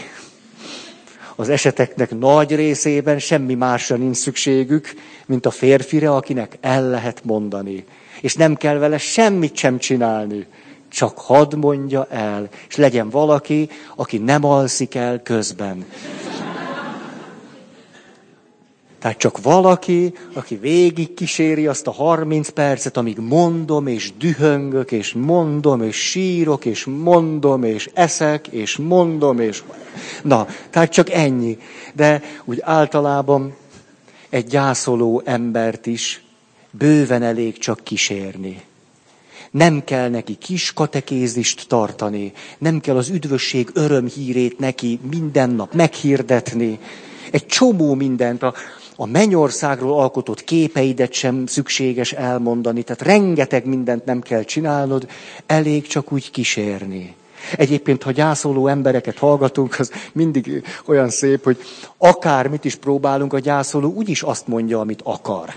az 1.37 1.49
eseteknek 1.49 2.19
nagy 2.19 2.55
részében 2.55 3.19
semmi 3.19 3.55
másra 3.55 3.97
nincs 3.97 4.17
szükségük, 4.17 4.95
mint 5.27 5.47
a 5.47 5.51
férfire, 5.51 6.11
akinek 6.11 6.59
el 6.61 6.89
lehet 6.89 7.25
mondani. 7.25 7.85
És 8.21 8.35
nem 8.35 8.55
kell 8.55 8.79
vele 8.79 8.99
semmit 8.99 9.57
sem 9.57 9.79
csinálni. 9.79 10.47
Csak 10.89 11.19
hadd 11.19 11.57
mondja 11.57 12.07
el, 12.11 12.49
és 12.69 12.77
legyen 12.77 13.11
valaki, 13.11 13.69
aki 13.97 14.19
nem 14.19 14.45
alszik 14.45 14.95
el 14.95 15.23
közben. 15.23 15.85
Tehát 18.99 19.19
csak 19.19 19.43
valaki, 19.43 20.15
aki 20.33 20.57
végig 20.57 21.15
kíséri 21.15 21.67
azt 21.67 21.87
a 21.87 21.91
30 21.91 22.49
percet, 22.49 22.97
amíg 22.97 23.19
mondom, 23.19 23.87
és 23.87 24.13
dühöngök, 24.19 24.93
és 24.93 25.13
mondom, 25.13 25.83
és 25.83 25.97
sírok, 25.97 26.65
és 26.65 26.85
mondom, 26.85 27.63
és 27.63 27.91
eszek, 27.95 28.47
és 28.47 28.77
mondom, 28.77 29.41
és... 29.41 29.63
Na, 30.23 30.47
tehát 30.71 30.93
csak 30.93 31.11
ennyi. 31.11 31.59
De 31.93 32.23
úgy 32.45 32.61
általában 32.63 33.55
egy 34.29 34.47
gyászoló 34.47 35.23
embert 35.25 35.87
is 35.87 36.25
bőven 36.71 37.23
elég 37.23 37.59
csak 37.59 37.81
kísérni. 37.83 38.63
Nem 39.51 39.85
kell 39.85 40.09
neki 40.09 40.35
kis 40.35 40.73
katekézist 40.73 41.69
tartani, 41.69 42.33
nem 42.59 42.81
kell 42.81 42.97
az 42.97 43.09
üdvösség 43.09 43.71
örömhírét 43.73 44.59
neki 44.59 45.01
minden 45.11 45.51
nap 45.51 45.75
meghirdetni. 45.75 46.79
Egy 47.31 47.47
csomó 47.47 47.95
mindent, 47.95 48.43
a, 48.43 48.55
a 48.97 49.07
mennyországról 49.07 50.01
alkotott 50.01 50.45
képeidet 50.45 51.13
sem 51.13 51.47
szükséges 51.47 52.13
elmondani, 52.13 52.83
tehát 52.83 53.03
rengeteg 53.03 53.67
mindent 53.67 54.05
nem 54.05 54.21
kell 54.21 54.43
csinálnod, 54.43 55.09
elég 55.47 55.87
csak 55.87 56.13
úgy 56.13 56.31
kísérni. 56.31 57.15
Egyébként, 57.57 58.03
ha 58.03 58.11
gyászoló 58.11 58.67
embereket 58.67 59.19
hallgatunk, 59.19 59.79
az 59.79 59.91
mindig 60.13 60.63
olyan 60.87 61.11
szép, 61.11 61.45
hogy 61.45 61.59
akármit 61.99 62.65
is 62.65 62.75
próbálunk, 62.75 63.33
a 63.33 63.39
gyászoló 63.39 63.93
úgyis 63.93 64.23
azt 64.23 64.47
mondja, 64.47 64.81
amit 64.81 65.01
akar. 65.05 65.55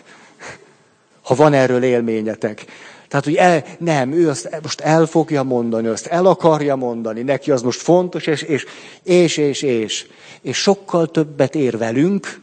Ha 1.22 1.36
van 1.36 1.54
erről 1.54 1.84
élményetek. 1.84 2.66
Tehát, 3.08 3.26
hogy 3.26 3.36
el, 3.36 3.64
nem, 3.78 4.12
ő 4.12 4.30
azt 4.30 4.60
most 4.62 4.82
el 4.82 5.06
fogja 5.06 5.44
mondani, 5.44 5.88
azt 5.88 6.06
el 6.06 6.26
akarja 6.26 6.76
mondani, 6.76 7.22
neki 7.22 7.52
az 7.52 7.62
most 7.62 7.82
fontos, 7.82 8.28
és, 8.28 8.42
és, 8.42 8.66
és, 9.04 9.38
és, 9.38 9.62
és. 9.62 10.08
És 10.42 10.58
sokkal 10.58 11.08
többet 11.08 11.56
ér 11.56 11.78
velünk, 11.78 12.42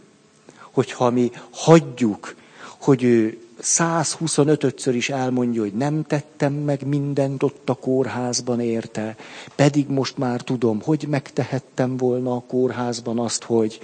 hogyha 0.76 1.10
mi 1.10 1.30
hagyjuk, 1.50 2.34
hogy 2.80 3.02
ő 3.02 3.38
125-ször 3.62 4.92
is 4.92 5.08
elmondja, 5.08 5.60
hogy 5.60 5.72
nem 5.72 6.02
tettem 6.02 6.52
meg 6.52 6.86
mindent 6.86 7.42
ott 7.42 7.68
a 7.68 7.74
kórházban 7.74 8.60
érte, 8.60 9.16
pedig 9.54 9.88
most 9.88 10.18
már 10.18 10.40
tudom, 10.40 10.80
hogy 10.82 11.06
megtehettem 11.08 11.96
volna 11.96 12.34
a 12.34 12.44
kórházban 12.48 13.18
azt, 13.18 13.42
hogy 13.42 13.80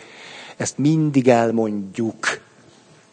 ezt 0.57 0.79
mindig 0.79 1.29
elmondjuk, 1.29 2.41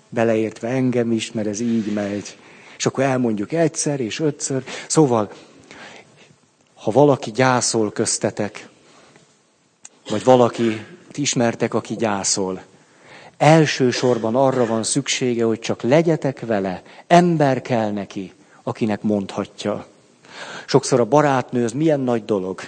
beleértve 0.10 0.68
engem 0.68 1.12
is, 1.12 1.32
mert 1.32 1.48
ez 1.48 1.60
így 1.60 1.94
megy. 1.94 2.38
És 2.78 2.86
akkor 2.86 3.04
elmondjuk 3.04 3.52
egyszer 3.52 4.00
és 4.00 4.20
ötször. 4.20 4.64
Szóval, 4.88 5.32
ha 6.74 6.92
valaki 6.92 7.32
gyászol 7.32 7.92
köztetek, 7.92 8.70
vagy 10.10 10.24
valaki 10.24 10.86
ismertek, 11.14 11.74
aki 11.74 11.96
gyászol, 11.96 12.62
Elsősorban 13.40 14.36
arra 14.36 14.66
van 14.66 14.84
szüksége, 14.84 15.44
hogy 15.44 15.60
csak 15.60 15.82
legyetek 15.82 16.40
vele, 16.40 16.82
ember 17.08 17.62
kell 17.62 17.92
neki, 17.92 18.34
akinek 18.64 19.02
mondhatja. 19.02 19.86
Sokszor 20.66 21.00
a 21.00 21.06
barátnő 21.06 21.64
az 21.64 21.72
milyen 21.72 22.00
nagy 22.00 22.26
dolog. 22.26 22.62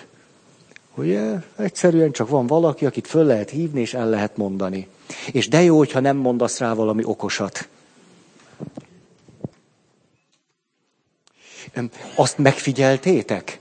Ugye, 0.96 1.34
egyszerűen 1.58 2.12
csak 2.12 2.30
van 2.30 2.48
valaki, 2.48 2.86
akit 2.86 3.08
föl 3.08 3.26
lehet 3.26 3.50
hívni, 3.50 3.82
és 3.82 3.94
el 3.94 4.10
lehet 4.10 4.38
mondani. 4.38 4.88
És 5.32 5.48
de 5.48 5.62
jó, 5.62 5.78
hogyha 5.78 6.00
nem 6.00 6.18
mondasz 6.18 6.60
rá 6.60 6.74
valami 6.74 7.04
okosat. 7.04 7.68
Azt 12.16 12.38
megfigyeltétek, 12.38 13.60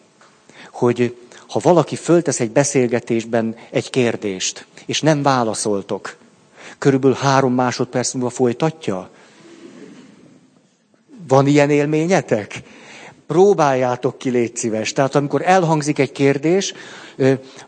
hogy 0.71 1.17
ha 1.49 1.59
valaki 1.63 1.97
föltesz 1.97 2.41
egy 2.41 2.51
beszélgetésben 2.51 3.57
egy 3.71 3.91
kérdést, 3.91 4.67
és 4.87 5.01
nem 5.01 5.23
válaszoltok, 5.23 6.19
körülbelül 6.81 7.17
három 7.17 7.55
másodperc 7.55 8.13
múlva 8.13 8.31
folytatja? 8.31 9.11
Van 11.29 11.47
ilyen 11.47 11.71
élményetek? 11.71 12.63
Próbáljátok 13.27 14.19
ki, 14.19 14.31
légy 14.31 14.57
szíves. 14.57 14.93
Tehát 14.93 15.15
amikor 15.15 15.43
elhangzik 15.45 15.99
egy 15.99 16.13
kérdés, 16.13 16.75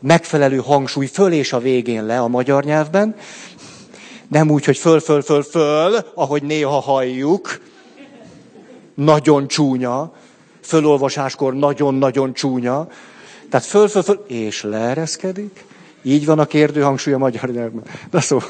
megfelelő 0.01 0.57
hangsúly 0.57 1.07
föl 1.07 1.33
és 1.33 1.53
a 1.53 1.59
végén 1.59 2.07
le 2.07 2.21
a 2.21 2.29
magyar 2.29 2.65
nyelvben, 2.65 3.15
nem 4.29 4.51
úgy, 4.51 4.65
hogy 4.65 4.77
föl, 4.77 5.01
föl, 5.01 5.23
föl, 5.23 5.43
föl, 5.43 5.97
ahogy 6.15 6.43
néha 6.43 6.81
halljuk, 6.81 7.61
nagyon 8.95 9.49
csúnya, 9.49 10.13
fölolvasáskor 10.61 11.55
nagyon-nagyon 11.55 12.33
csúnya, 12.33 12.89
tehát 13.51 13.67
föl, 13.67 13.89
föl, 13.89 14.03
föl, 14.03 14.25
és 14.27 14.63
leereszkedik. 14.63 15.65
Így 16.03 16.27
van 16.27 16.39
a 16.39 16.45
kérdő 16.45 16.81
hangsúly 16.81 17.15
a 17.15 17.19
magyar 17.19 17.51
nyelvben. 17.51 17.85
De 18.11 18.21
szóval... 18.21 18.49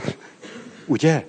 Ugye? 0.93 1.27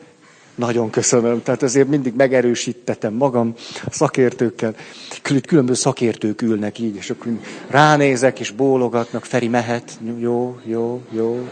Nagyon 0.56 0.89
köszönöm. 0.89 1.43
Tehát 1.43 1.63
ezért 1.63 1.88
mindig 1.88 2.13
megerősítettem 2.15 3.13
magam 3.13 3.54
szakértőkkel. 3.89 4.76
Különböző 5.21 5.80
szakértők 5.80 6.41
ülnek 6.41 6.80
így, 6.80 6.95
és 6.95 7.10
akkor 7.10 7.39
ránézek, 7.67 8.39
és 8.39 8.52
bólogatnak. 8.52 9.26
Feri 9.26 9.47
mehet. 9.47 9.99
Jó, 10.19 10.60
jó, 10.63 11.02
jó. 11.10 11.49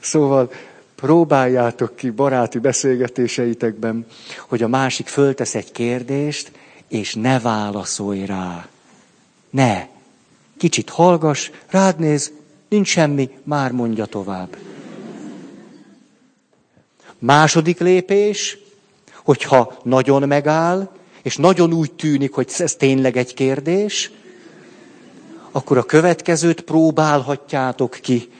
Szóval 0.00 0.52
próbáljátok 0.94 1.96
ki 1.96 2.10
baráti 2.10 2.58
beszélgetéseitekben, 2.58 4.06
hogy 4.48 4.62
a 4.62 4.68
másik 4.68 5.06
föltesz 5.06 5.54
egy 5.54 5.72
kérdést, 5.72 6.52
és 6.88 7.14
ne 7.14 7.40
válaszolj 7.40 8.24
rá. 8.24 8.68
Ne. 9.50 9.86
Kicsit 10.56 10.90
hallgass, 10.90 11.50
rád 11.70 11.98
néz, 11.98 12.32
Nincs 12.68 12.88
semmi, 12.88 13.30
már 13.42 13.72
mondja 13.72 14.04
tovább. 14.06 14.56
Második 17.18 17.78
lépés, 17.78 18.58
hogyha 19.24 19.78
nagyon 19.82 20.28
megáll, 20.28 20.90
és 21.22 21.36
nagyon 21.36 21.72
úgy 21.72 21.92
tűnik, 21.92 22.32
hogy 22.32 22.52
ez 22.58 22.74
tényleg 22.74 23.16
egy 23.16 23.34
kérdés, 23.34 24.10
akkor 25.50 25.78
a 25.78 25.82
következőt 25.84 26.60
próbálhatjátok 26.60 27.98
ki. 28.02 28.30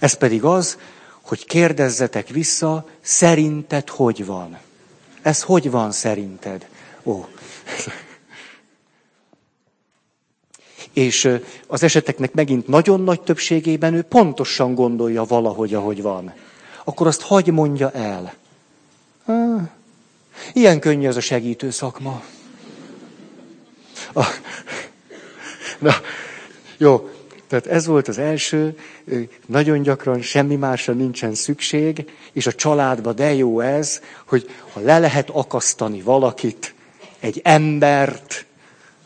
Ez 0.00 0.12
pedig 0.14 0.44
az, 0.44 0.78
hogy 1.20 1.44
kérdezzetek 1.44 2.28
vissza, 2.28 2.88
szerinted 3.00 3.88
hogy 3.88 4.26
van? 4.26 4.58
Ez 5.22 5.42
hogy 5.42 5.70
van 5.70 5.92
szerinted? 5.92 6.68
Ó. 7.02 7.24
és 10.92 11.38
az 11.66 11.82
eseteknek 11.82 12.32
megint 12.32 12.66
nagyon 12.66 13.00
nagy 13.00 13.20
többségében 13.20 13.94
ő 13.94 14.02
pontosan 14.02 14.74
gondolja 14.74 15.24
valahogy, 15.24 15.74
ahogy 15.74 16.02
van. 16.02 16.32
Akkor 16.84 17.06
azt 17.06 17.22
hagy 17.22 17.46
mondja 17.46 17.90
el. 17.90 18.34
Ilyen 20.52 20.80
könnyű 20.80 21.06
ez 21.06 21.16
a 21.16 21.20
segítő 21.20 21.70
szakma. 21.70 22.22
Na, 25.78 25.94
jó, 26.76 27.08
tehát 27.48 27.66
ez 27.66 27.86
volt 27.86 28.08
az 28.08 28.18
első, 28.18 28.78
nagyon 29.46 29.82
gyakran 29.82 30.22
semmi 30.22 30.56
másra 30.56 30.92
nincsen 30.92 31.34
szükség, 31.34 32.10
és 32.32 32.46
a 32.46 32.52
családba 32.52 33.12
de 33.12 33.34
jó 33.34 33.60
ez, 33.60 34.00
hogy 34.26 34.50
ha 34.72 34.80
le 34.80 34.98
lehet 34.98 35.30
akasztani 35.30 36.02
valakit, 36.02 36.74
egy 37.20 37.40
embert, 37.44 38.46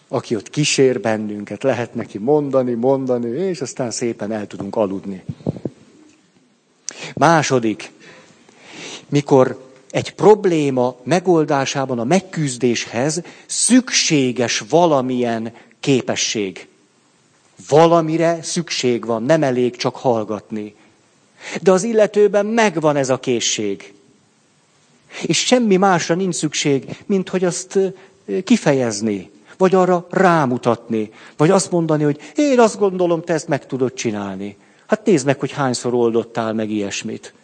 aki 0.09 0.37
ott 0.37 0.51
kísér 0.51 1.01
bennünket, 1.01 1.63
lehet 1.63 1.95
neki 1.95 2.19
mondani, 2.19 2.73
mondani, 2.73 3.29
és 3.29 3.61
aztán 3.61 3.91
szépen 3.91 4.33
el 4.33 4.47
tudunk 4.47 4.77
aludni. 4.77 5.25
Második, 7.15 7.91
mikor 9.09 9.65
egy 9.91 10.15
probléma 10.15 10.97
megoldásában 11.03 11.99
a 11.99 12.05
megküzdéshez 12.05 13.23
szükséges 13.47 14.65
valamilyen 14.69 15.53
képesség. 15.81 16.69
Valamire 17.69 18.43
szükség 18.43 19.05
van, 19.05 19.23
nem 19.23 19.43
elég 19.43 19.77
csak 19.77 19.97
hallgatni. 19.97 20.75
De 21.63 21.73
az 21.73 21.83
illetőben 21.83 22.47
megvan 22.47 22.97
ez 22.97 23.11
a 23.11 23.19
készség. 23.19 23.95
És 25.23 25.39
semmi 25.39 25.77
másra 25.77 26.15
nincs 26.15 26.35
szükség, 26.35 26.97
mint 27.07 27.29
hogy 27.29 27.45
azt 27.45 27.79
kifejezni, 28.45 29.31
vagy 29.57 29.75
arra 29.75 30.07
rámutatni, 30.11 31.11
vagy 31.37 31.51
azt 31.51 31.71
mondani, 31.71 32.03
hogy 32.03 32.21
én 32.35 32.61
azt 32.61 32.79
gondolom, 32.79 33.23
te 33.23 33.33
ezt 33.33 33.49
meg 33.49 33.67
tudod 33.67 33.93
csinálni. 33.93 34.57
Hát 34.87 35.05
nézd 35.05 35.27
meg, 35.27 35.41
hogy 35.41 35.53
hányszor 35.53 35.95
oldottál 35.95 36.53
meg 36.53 36.71
ilyesmit. 36.71 37.35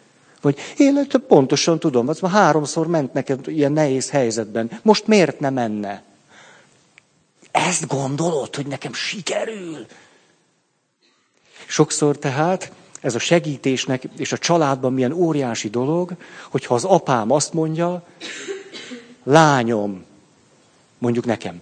Vagy 0.41 0.57
én 0.77 1.07
pontosan 1.27 1.79
tudom, 1.79 2.07
az 2.07 2.19
már 2.19 2.31
háromszor 2.31 2.87
ment 2.87 3.13
neked 3.13 3.47
ilyen 3.47 3.71
nehéz 3.71 4.09
helyzetben. 4.09 4.79
Most 4.81 5.07
miért 5.07 5.39
nem 5.39 5.53
menne? 5.53 6.03
Ezt 7.51 7.87
gondolod, 7.87 8.55
hogy 8.55 8.67
nekem 8.67 8.93
sikerül? 8.93 9.85
Sokszor 11.65 12.17
tehát 12.17 12.71
ez 13.01 13.15
a 13.15 13.19
segítésnek 13.19 14.03
és 14.17 14.31
a 14.31 14.37
családban 14.37 14.93
milyen 14.93 15.11
óriási 15.11 15.69
dolog, 15.69 16.11
hogyha 16.49 16.73
az 16.73 16.83
apám 16.83 17.31
azt 17.31 17.53
mondja, 17.53 18.03
lányom, 19.23 20.05
mondjuk 20.97 21.25
nekem, 21.25 21.61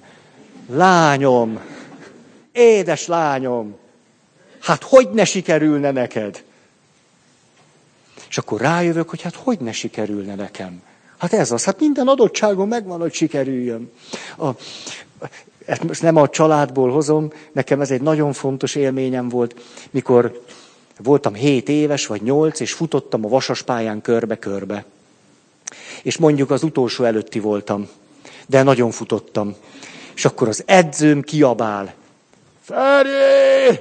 lányom, 0.74 1.60
édes 2.52 3.08
lányom, 3.08 3.76
hát 4.60 4.84
hogy 4.84 5.10
ne 5.10 5.26
sikerülne 5.26 5.92
neked? 5.92 6.44
És 8.30 8.38
akkor 8.38 8.62
rájövök, 8.62 9.10
hogy 9.10 9.22
hát 9.22 9.36
hogy 9.36 9.60
ne 9.60 9.72
sikerülne 9.72 10.36
nekem. 10.36 10.82
Hát 11.18 11.34
ez 11.34 11.52
az, 11.52 11.64
hát 11.64 11.80
minden 11.80 12.08
adottságon 12.08 12.68
megvan, 12.68 13.00
hogy 13.00 13.14
sikerüljön. 13.14 13.92
A, 14.38 14.50
ezt 15.66 15.84
most 15.84 16.02
nem 16.02 16.16
a 16.16 16.30
családból 16.30 16.92
hozom, 16.92 17.32
nekem 17.52 17.82
ez 17.82 17.92
egy 17.92 18.02
nagyon 18.02 18.34
fontos 18.34 18.76
élményem 18.76 19.30
volt, 19.30 19.62
mikor 19.92 20.44
voltam 20.98 21.34
7 21.34 21.70
éves 21.70 22.06
vagy 22.06 22.22
8, 22.22 22.60
és 22.60 22.74
futottam 22.74 23.26
a 23.26 23.30
vasaspályán 23.30 24.02
körbe-körbe. 24.02 24.86
És 26.04 26.18
mondjuk 26.18 26.52
az 26.52 26.64
utolsó 26.64 27.04
előtti 27.04 27.40
voltam, 27.40 27.90
de 28.48 28.64
nagyon 28.64 28.92
futottam. 28.92 29.56
És 30.16 30.26
akkor 30.26 30.48
az 30.48 30.64
edzőm 30.66 31.22
kiabál. 31.22 31.94
Feri! 32.62 33.80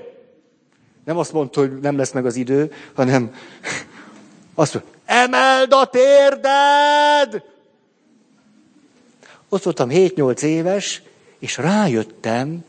Nem 1.05 1.19
azt 1.19 1.33
mondta, 1.33 1.61
hogy 1.61 1.81
nem 1.81 1.97
lesz 1.97 2.13
meg 2.13 2.27
az 2.27 2.37
idő, 2.37 2.73
hanem 2.95 3.35
azt 4.55 4.75
mondta, 4.75 4.93
emeld 5.05 5.73
a 5.73 5.85
térded! 5.87 7.43
Ott 9.49 9.63
voltam 9.63 9.89
7-8 9.93 10.43
éves, 10.43 11.03
és 11.39 11.57
rájöttem, 11.57 12.65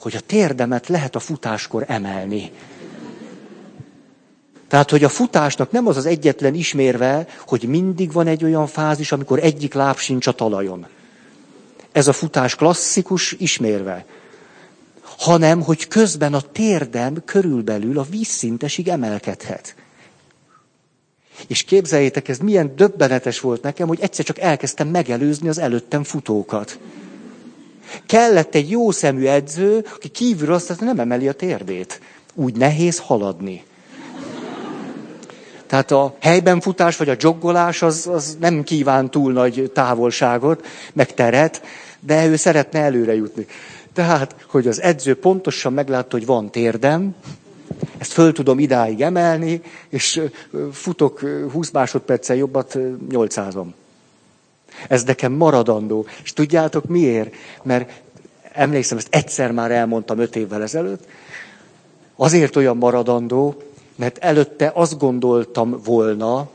hogy 0.00 0.16
a 0.16 0.20
térdemet 0.20 0.88
lehet 0.88 1.14
a 1.14 1.20
futáskor 1.20 1.84
emelni. 1.86 2.52
Tehát, 4.68 4.90
hogy 4.90 5.04
a 5.04 5.08
futásnak 5.08 5.70
nem 5.70 5.86
az 5.86 5.96
az 5.96 6.06
egyetlen 6.06 6.54
ismérve, 6.54 7.26
hogy 7.46 7.62
mindig 7.62 8.12
van 8.12 8.26
egy 8.26 8.44
olyan 8.44 8.66
fázis, 8.66 9.12
amikor 9.12 9.38
egyik 9.38 9.74
láb 9.74 9.96
sincs 9.96 10.26
a 10.26 10.32
talajon. 10.32 10.86
Ez 11.92 12.08
a 12.08 12.12
futás 12.12 12.54
klasszikus 12.54 13.32
ismérve. 13.32 14.04
Hanem, 15.02 15.62
hogy 15.62 15.88
közben 15.88 16.34
a 16.34 16.40
térdem 16.40 17.24
körülbelül 17.24 17.98
a 17.98 18.06
vízszintesig 18.10 18.88
emelkedhet. 18.88 19.74
És 21.46 21.62
képzeljétek, 21.62 22.28
ez 22.28 22.38
milyen 22.38 22.76
döbbenetes 22.76 23.40
volt 23.40 23.62
nekem, 23.62 23.88
hogy 23.88 24.00
egyszer 24.00 24.24
csak 24.24 24.38
elkezdtem 24.38 24.88
megelőzni 24.88 25.48
az 25.48 25.58
előttem 25.58 26.04
futókat. 26.04 26.78
Kellett 28.06 28.54
egy 28.54 28.70
jó 28.70 28.90
szemű 28.90 29.26
edző, 29.26 29.86
aki 29.94 30.08
kívül 30.08 30.52
azt 30.52 30.80
nem 30.80 31.00
emeli 31.00 31.28
a 31.28 31.32
térdét. 31.32 32.00
Úgy 32.34 32.56
nehéz 32.56 32.98
haladni. 32.98 33.64
Tehát 35.70 35.90
a 35.90 36.16
helyben 36.20 36.60
futás 36.60 36.96
vagy 36.96 37.08
a 37.08 37.16
joggolás 37.18 37.82
az, 37.82 38.06
az 38.12 38.36
nem 38.40 38.62
kíván 38.62 39.10
túl 39.10 39.32
nagy 39.32 39.70
távolságot, 39.74 40.66
meg 40.92 41.14
teret, 41.14 41.62
de 42.00 42.26
ő 42.26 42.36
szeretne 42.36 42.80
előre 42.80 43.14
jutni. 43.14 43.46
Tehát, 43.92 44.34
hogy 44.46 44.66
az 44.66 44.80
edző 44.82 45.16
pontosan 45.16 45.72
meglátta, 45.72 46.16
hogy 46.16 46.26
van 46.26 46.50
térdem, 46.50 47.14
ezt 47.98 48.12
föl 48.12 48.32
tudom 48.32 48.58
idáig 48.58 49.00
emelni, 49.00 49.62
és 49.88 50.22
futok 50.72 51.20
20 51.52 51.70
másodperccel 51.70 52.36
jobbat 52.36 52.78
800-on. 53.10 53.66
Ez 54.88 55.04
nekem 55.04 55.32
maradandó. 55.32 56.06
És 56.22 56.32
tudjátok 56.32 56.84
miért? 56.86 57.34
Mert 57.62 58.02
emlékszem, 58.52 58.98
ezt 58.98 59.08
egyszer 59.10 59.52
már 59.52 59.70
elmondtam 59.70 60.18
öt 60.18 60.36
évvel 60.36 60.62
ezelőtt. 60.62 61.04
Azért 62.16 62.56
olyan 62.56 62.76
maradandó, 62.76 63.62
mert 64.00 64.18
előtte 64.18 64.70
azt 64.74 64.98
gondoltam 64.98 65.80
volna, 65.84 66.48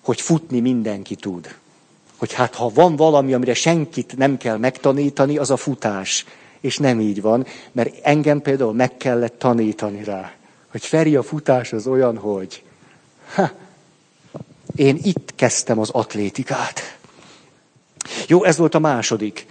hogy 0.00 0.20
futni 0.20 0.60
mindenki 0.60 1.14
tud. 1.14 1.54
Hogy 2.16 2.32
hát 2.32 2.54
ha 2.54 2.70
van 2.74 2.96
valami, 2.96 3.32
amire 3.32 3.54
senkit 3.54 4.16
nem 4.16 4.36
kell 4.36 4.56
megtanítani, 4.56 5.38
az 5.38 5.50
a 5.50 5.56
futás. 5.56 6.24
És 6.60 6.76
nem 6.76 7.00
így 7.00 7.20
van, 7.20 7.46
mert 7.72 7.98
engem 8.02 8.40
például 8.40 8.72
meg 8.72 8.96
kellett 8.96 9.38
tanítani 9.38 10.04
rá. 10.04 10.32
Hogy 10.70 10.84
Feri, 10.84 11.16
a 11.16 11.22
futás 11.22 11.72
az 11.72 11.86
olyan, 11.86 12.16
hogy 12.16 12.62
ha, 13.34 13.50
én 14.76 14.98
itt 15.02 15.32
kezdtem 15.34 15.78
az 15.78 15.90
atlétikát. 15.90 16.98
Jó, 18.26 18.44
ez 18.44 18.56
volt 18.56 18.74
a 18.74 18.78
második. 18.78 19.46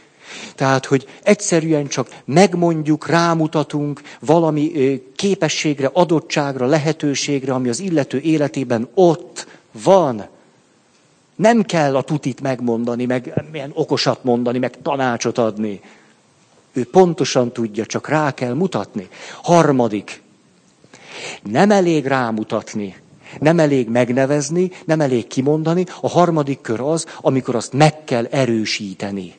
Tehát, 0.55 0.85
hogy 0.85 1.07
egyszerűen 1.23 1.87
csak 1.87 2.09
megmondjuk, 2.25 3.07
rámutatunk 3.07 4.01
valami 4.19 4.71
képességre, 5.15 5.89
adottságra, 5.93 6.65
lehetőségre, 6.65 7.53
ami 7.53 7.69
az 7.69 7.79
illető 7.79 8.19
életében 8.19 8.89
ott 8.93 9.47
van. 9.83 10.25
Nem 11.35 11.61
kell 11.61 11.95
a 11.95 12.01
tutit 12.01 12.41
megmondani, 12.41 13.05
meg 13.05 13.43
milyen 13.51 13.71
okosat 13.73 14.23
mondani, 14.23 14.57
meg 14.57 14.81
tanácsot 14.81 15.37
adni. 15.37 15.81
Ő 16.73 16.85
pontosan 16.85 17.51
tudja, 17.51 17.85
csak 17.85 18.07
rá 18.07 18.31
kell 18.31 18.53
mutatni. 18.53 19.07
Harmadik. 19.41 20.21
Nem 21.43 21.71
elég 21.71 22.05
rámutatni, 22.05 22.95
nem 23.39 23.59
elég 23.59 23.89
megnevezni, 23.89 24.71
nem 24.85 25.01
elég 25.01 25.27
kimondani. 25.27 25.85
A 26.01 26.09
harmadik 26.09 26.61
kör 26.61 26.79
az, 26.79 27.05
amikor 27.21 27.55
azt 27.55 27.73
meg 27.73 28.03
kell 28.03 28.25
erősíteni. 28.25 29.33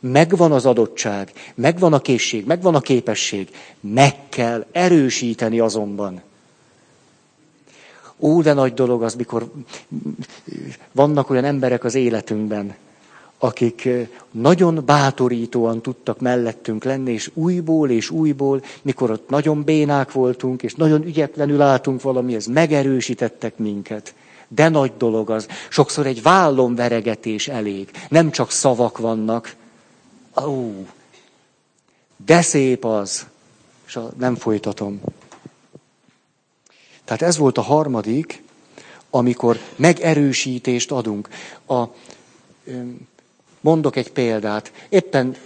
Megvan 0.00 0.52
az 0.52 0.66
adottság, 0.66 1.32
megvan 1.54 1.92
a 1.92 1.98
készség, 1.98 2.46
megvan 2.46 2.74
a 2.74 2.80
képesség, 2.80 3.48
meg 3.80 4.14
kell 4.28 4.66
erősíteni 4.72 5.60
azonban. 5.60 6.22
Ó, 8.18 8.42
de 8.42 8.52
nagy 8.52 8.74
dolog 8.74 9.02
az, 9.02 9.14
mikor 9.14 9.50
vannak 10.92 11.30
olyan 11.30 11.44
emberek 11.44 11.84
az 11.84 11.94
életünkben, 11.94 12.74
akik 13.38 13.88
nagyon 14.30 14.82
bátorítóan 14.86 15.82
tudtak 15.82 16.20
mellettünk 16.20 16.84
lenni, 16.84 17.12
és 17.12 17.30
újból 17.34 17.90
és 17.90 18.10
újból, 18.10 18.62
mikor 18.82 19.10
ott 19.10 19.28
nagyon 19.28 19.62
bénák 19.62 20.12
voltunk, 20.12 20.62
és 20.62 20.74
nagyon 20.74 21.04
ügyetlenül 21.04 21.60
álltunk 21.60 22.02
valamihez, 22.02 22.46
megerősítettek 22.46 23.58
minket. 23.58 24.14
De 24.48 24.68
nagy 24.68 24.92
dolog 24.98 25.30
az. 25.30 25.46
Sokszor 25.68 26.06
egy 26.06 26.22
vállon 26.22 26.74
veregetés 26.74 27.48
elég. 27.48 27.90
Nem 28.08 28.30
csak 28.30 28.50
szavak 28.50 28.98
vannak. 28.98 29.54
Ó, 30.42 30.86
de 32.24 32.42
szép 32.42 32.84
az. 32.84 33.26
És 33.86 33.98
nem 34.18 34.36
folytatom. 34.36 35.00
Tehát 37.04 37.22
ez 37.22 37.36
volt 37.36 37.58
a 37.58 37.62
harmadik, 37.62 38.42
amikor 39.10 39.58
megerősítést 39.76 40.90
adunk. 40.90 41.28
A, 41.66 41.84
Mondok 43.60 43.96
egy 43.96 44.12
példát. 44.12 44.72
Éppen 44.88 45.36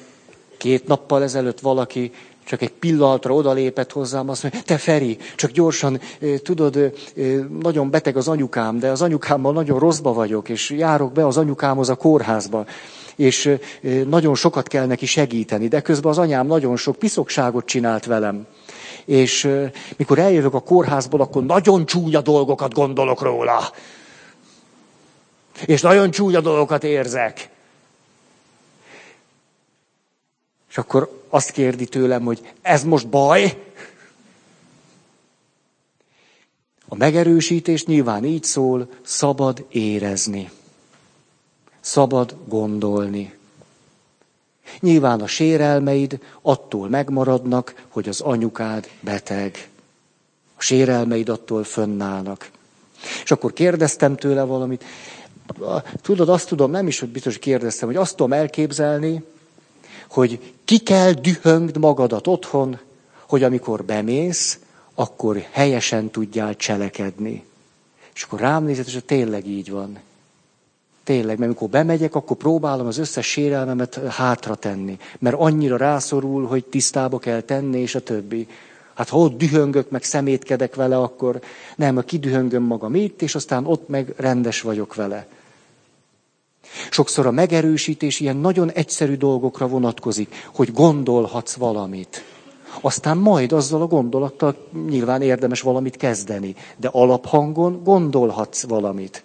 két 0.57 0.87
nappal 0.87 1.23
ezelőtt 1.23 1.61
valaki 1.61 2.13
csak 2.45 2.63
egy 2.63 2.73
pillanatra 2.73 3.35
odalépett 3.35 3.93
hozzám, 3.93 4.29
azt 4.29 4.43
mondja, 4.43 4.63
te 4.63 4.77
Feri, 4.77 5.19
csak 5.37 5.51
gyorsan, 5.51 6.01
tudod, 6.43 6.93
nagyon 7.61 7.91
beteg 7.91 8.17
az 8.17 8.29
anyukám, 8.29 8.79
de 8.79 8.91
az 8.91 9.03
anyukámmal 9.03 9.53
nagyon 9.53 9.79
rosszba 9.79 10.13
vagyok, 10.13 10.49
és 10.49 10.71
járok 10.71 11.13
be 11.13 11.27
az 11.27 11.37
anyukámhoz 11.37 11.89
a 11.89 11.95
kórházba, 11.95 12.67
és 13.19 13.59
nagyon 14.07 14.35
sokat 14.35 14.69
kell 14.69 14.87
neki 14.87 15.07
segíteni, 15.07 15.69
de 15.69 15.81
közben 15.81 16.11
az 16.11 16.19
anyám 16.19 16.47
nagyon 16.47 16.77
sok 16.77 16.97
piszokságot 16.97 17.67
csinált 17.67 18.05
velem. 18.05 18.47
És 19.05 19.49
mikor 19.97 20.19
eljövök 20.19 20.55
a 20.55 20.61
kórházból, 20.61 21.21
akkor 21.21 21.45
nagyon 21.45 21.87
csúnya 21.87 22.21
dolgokat 22.21 22.75
gondolok 22.75 23.23
róla. 23.23 23.73
És 25.67 25.81
nagyon 25.81 26.11
csúnya 26.11 26.41
dolgokat 26.41 26.85
érzek. 26.85 27.49
És 30.71 30.79
akkor 30.79 31.23
azt 31.29 31.51
kérdi 31.51 31.87
tőlem, 31.87 32.25
hogy 32.25 32.53
ez 32.63 32.85
most 32.85 33.09
baj? 33.09 33.63
A 36.89 36.97
megerősítés 36.97 37.85
nyilván 37.85 38.25
így 38.25 38.45
szól, 38.45 38.89
szabad 39.03 39.67
érezni. 39.69 40.51
Szabad 41.81 42.37
gondolni. 42.47 43.37
Nyilván 44.81 45.21
a 45.21 45.27
sérelmeid 45.27 46.19
attól 46.43 46.89
megmaradnak, 46.89 47.85
hogy 47.89 48.09
az 48.09 48.21
anyukád 48.21 48.89
beteg. 49.01 49.69
A 50.57 50.63
sérelmeid 50.63 51.29
attól 51.29 51.65
fönnállnak. 51.65 52.51
És 53.23 53.31
akkor 53.31 53.53
kérdeztem 53.53 54.17
tőle 54.17 54.43
valamit. 54.43 54.85
Tudod, 56.03 56.29
azt 56.29 56.49
tudom, 56.49 56.71
nem 56.71 56.87
is, 56.87 56.99
hogy 56.99 57.09
biztos 57.09 57.39
kérdeztem, 57.39 57.89
hogy 57.89 57.97
azt 57.97 58.17
tudom 58.17 58.33
elképzelni, 58.33 59.25
hogy 60.11 60.53
ki 60.65 60.79
kell 60.79 61.13
dühöngd 61.13 61.79
magadat 61.79 62.27
otthon, 62.27 62.79
hogy 63.27 63.43
amikor 63.43 63.85
bemész, 63.85 64.59
akkor 64.95 65.47
helyesen 65.51 66.11
tudjál 66.11 66.57
cselekedni. 66.57 67.45
És 68.15 68.23
akkor 68.23 68.41
rám 68.41 68.65
nézett, 68.65 68.87
és 68.87 68.99
tényleg 69.07 69.47
így 69.47 69.71
van. 69.71 69.99
Tényleg, 71.09 71.39
mert 71.39 71.51
amikor 71.51 71.69
bemegyek, 71.69 72.15
akkor 72.15 72.37
próbálom 72.37 72.87
az 72.87 72.99
összes 72.99 73.27
sérelmemet 73.27 74.01
hátra 74.09 74.55
tenni. 74.55 74.99
Mert 75.19 75.37
annyira 75.39 75.77
rászorul, 75.77 76.47
hogy 76.47 76.65
tisztába 76.65 77.19
kell 77.19 77.41
tenni, 77.41 77.81
és 77.81 77.95
a 77.95 78.01
többi. 78.01 78.49
Hát 78.95 79.09
ha 79.09 79.19
ott 79.19 79.37
dühöngök, 79.37 79.91
meg 79.91 80.03
szemétkedek 80.03 80.75
vele, 80.75 80.99
akkor 80.99 81.41
nem, 81.77 81.97
a 81.97 82.01
kidühöngöm 82.01 82.63
magam 82.63 82.95
itt, 82.95 83.23
és 83.23 83.35
aztán 83.35 83.67
ott 83.67 83.89
meg 83.89 84.15
rendes 84.17 84.61
vagyok 84.61 84.95
vele. 84.95 85.27
Sokszor 86.91 87.27
a 87.27 87.31
megerősítés 87.31 88.21
ilyen 88.21 88.37
nagyon 88.37 88.71
egyszerű 88.71 89.17
dolgokra 89.17 89.69
vonatkozik, 89.69 90.35
hogy 90.55 90.73
gondolhatsz 90.73 91.55
valamit. 91.55 92.25
Aztán 92.81 93.17
majd 93.17 93.53
azzal 93.53 93.83
a 93.83 93.87
gondolattal 93.87 94.69
nyilván 94.89 95.23
érdemes 95.23 95.61
valamit 95.61 95.97
kezdeni, 95.97 96.55
de 96.77 96.89
alaphangon 96.93 97.81
gondolhatsz 97.85 98.63
valamit. 98.63 99.23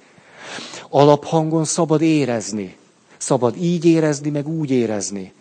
Alaphangon 0.96 1.66
szabad 1.66 2.02
érezni. 2.02 2.76
Szabad 3.18 3.56
így 3.58 3.86
érezni, 3.86 4.30
meg 4.30 4.48
úgy 4.48 4.72
érezni. 4.72 5.34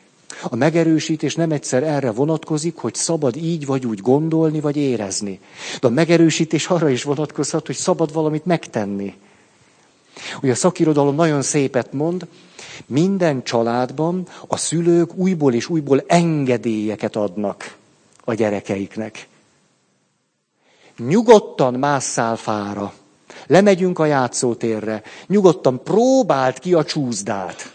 A 0.42 0.56
megerősítés 0.56 1.34
nem 1.34 1.52
egyszer 1.52 1.82
erre 1.82 2.10
vonatkozik, 2.10 2.76
hogy 2.76 2.94
szabad 2.94 3.36
így 3.36 3.66
vagy 3.66 3.86
úgy 3.86 4.00
gondolni, 4.00 4.60
vagy 4.60 4.76
érezni. 4.76 5.40
De 5.80 5.86
a 5.86 5.90
megerősítés 5.90 6.66
arra 6.66 6.88
is 6.88 7.02
vonatkozhat, 7.02 7.66
hogy 7.66 7.76
szabad 7.76 8.12
valamit 8.12 8.44
megtenni. 8.44 9.14
Ugye 10.42 10.52
a 10.52 10.54
szakirodalom 10.54 11.14
nagyon 11.14 11.42
szépet 11.42 11.92
mond, 11.92 12.26
minden 12.86 13.42
családban 13.42 14.26
a 14.46 14.56
szülők 14.56 15.14
újból 15.14 15.54
és 15.54 15.68
újból 15.68 16.04
engedélyeket 16.06 17.16
adnak 17.16 17.76
a 18.24 18.34
gyerekeiknek. 18.34 19.28
Nyugodtan 20.98 21.74
másszál 21.74 22.36
fára. 22.36 22.92
Lemegyünk 23.46 23.98
a 23.98 24.04
játszótérre. 24.04 25.02
Nyugodtan 25.26 25.82
próbált 25.82 26.58
ki 26.58 26.74
a 26.74 26.84
csúszdát. 26.84 27.74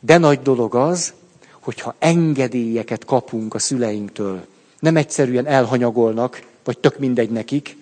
De 0.00 0.18
nagy 0.18 0.42
dolog 0.42 0.74
az, 0.74 1.12
hogyha 1.60 1.94
engedélyeket 1.98 3.04
kapunk 3.04 3.54
a 3.54 3.58
szüleinktől. 3.58 4.46
Nem 4.78 4.96
egyszerűen 4.96 5.46
elhanyagolnak, 5.46 6.42
vagy 6.64 6.78
tök 6.78 6.98
mindegy 6.98 7.30
nekik, 7.30 7.76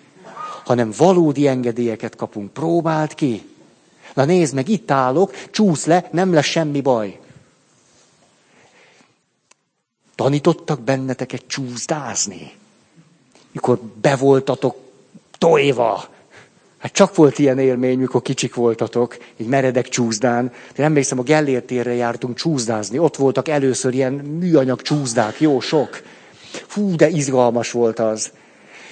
hanem 0.65 0.91
valódi 0.97 1.47
engedélyeket 1.47 2.15
kapunk. 2.15 2.53
Próbált 2.53 3.13
ki. 3.13 3.49
Na 4.13 4.25
nézd 4.25 4.53
meg, 4.53 4.69
itt 4.69 4.91
állok, 4.91 5.33
csúsz 5.51 5.85
le, 5.85 6.09
nem 6.11 6.33
lesz 6.33 6.45
semmi 6.45 6.81
baj. 6.81 7.19
Tanítottak 10.15 10.81
benneteket 10.81 11.43
csúszdázni? 11.47 12.53
Mikor 13.51 13.79
bevoltatok 13.79 14.75
tojva. 15.37 16.14
Hát 16.85 16.93
csak 16.93 17.15
volt 17.15 17.39
ilyen 17.39 17.59
élmény, 17.59 17.99
mikor 17.99 18.21
kicsik 18.21 18.55
voltatok, 18.55 19.17
egy 19.37 19.45
meredek 19.45 19.87
csúszdán. 19.87 20.51
De 20.75 20.83
emlékszem, 20.83 21.19
a 21.19 21.23
Gellért 21.23 21.65
térre 21.65 21.93
jártunk 21.93 22.35
csúszdázni. 22.37 22.97
Ott 22.97 23.15
voltak 23.15 23.47
először 23.47 23.93
ilyen 23.93 24.13
műanyag 24.13 24.81
csúszdák, 24.81 25.39
jó 25.39 25.59
sok. 25.59 26.01
Fú, 26.67 26.95
de 26.95 27.09
izgalmas 27.09 27.71
volt 27.71 27.99
az. 27.99 28.31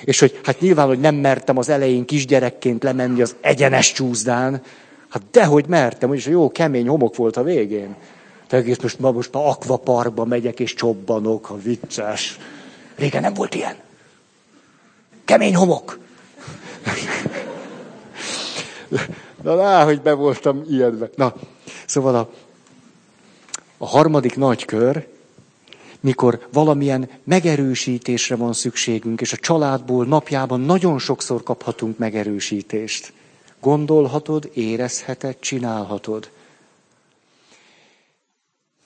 És 0.04 0.20
hogy 0.20 0.40
hát 0.44 0.60
nyilván, 0.60 0.88
hogy 0.88 1.00
nem 1.00 1.16
mertem 1.16 1.58
az 1.58 1.70
elején 1.70 2.06
kisgyerekként 2.06 2.84
lemenni 2.84 3.22
az 3.22 3.36
egyenes 3.42 3.92
csúszdán, 3.92 4.62
Hát 5.10 5.24
dehogy 5.32 5.66
mertem, 5.68 6.14
és 6.14 6.26
jó 6.26 6.52
kemény 6.52 6.88
homok 6.88 7.16
volt 7.16 7.38
a 7.38 7.44
végén. 7.44 7.96
Te 8.48 8.58
egész 8.58 8.80
most 8.82 9.00
ma 9.00 9.12
most 9.12 9.36
a 9.36 9.50
akvaparkba 9.50 10.26
megyek 10.26 10.60
és 10.60 10.74
csobbanok, 10.74 11.50
a 11.50 11.58
vicces. 11.58 12.38
Régen 12.96 13.22
nem 13.22 13.34
volt 13.34 13.56
ilyen. 13.56 13.76
Kemény 15.26 15.56
homok. 15.56 16.00
Na, 19.42 19.54
lá, 19.56 19.84
hogy 19.84 20.02
be 20.02 20.14
voltam 20.14 20.64
ilyenbe. 20.70 21.10
Na, 21.16 21.34
szóval 21.86 22.16
a, 22.16 22.30
a 23.78 23.88
harmadik 23.88 24.36
nagy 24.36 24.66
kör, 24.66 25.08
mikor 26.00 26.48
valamilyen 26.52 27.10
megerősítésre 27.24 28.36
van 28.36 28.54
szükségünk, 28.54 29.22
és 29.22 29.34
a 29.34 29.38
családból 29.38 30.06
napjában 30.06 30.60
nagyon 30.60 31.00
sokszor 31.00 31.44
kaphatunk 31.44 31.98
megerősítést. 31.98 33.14
Gondolhatod, 33.60 34.50
érezheted, 34.54 35.40
csinálhatod. 35.40 36.30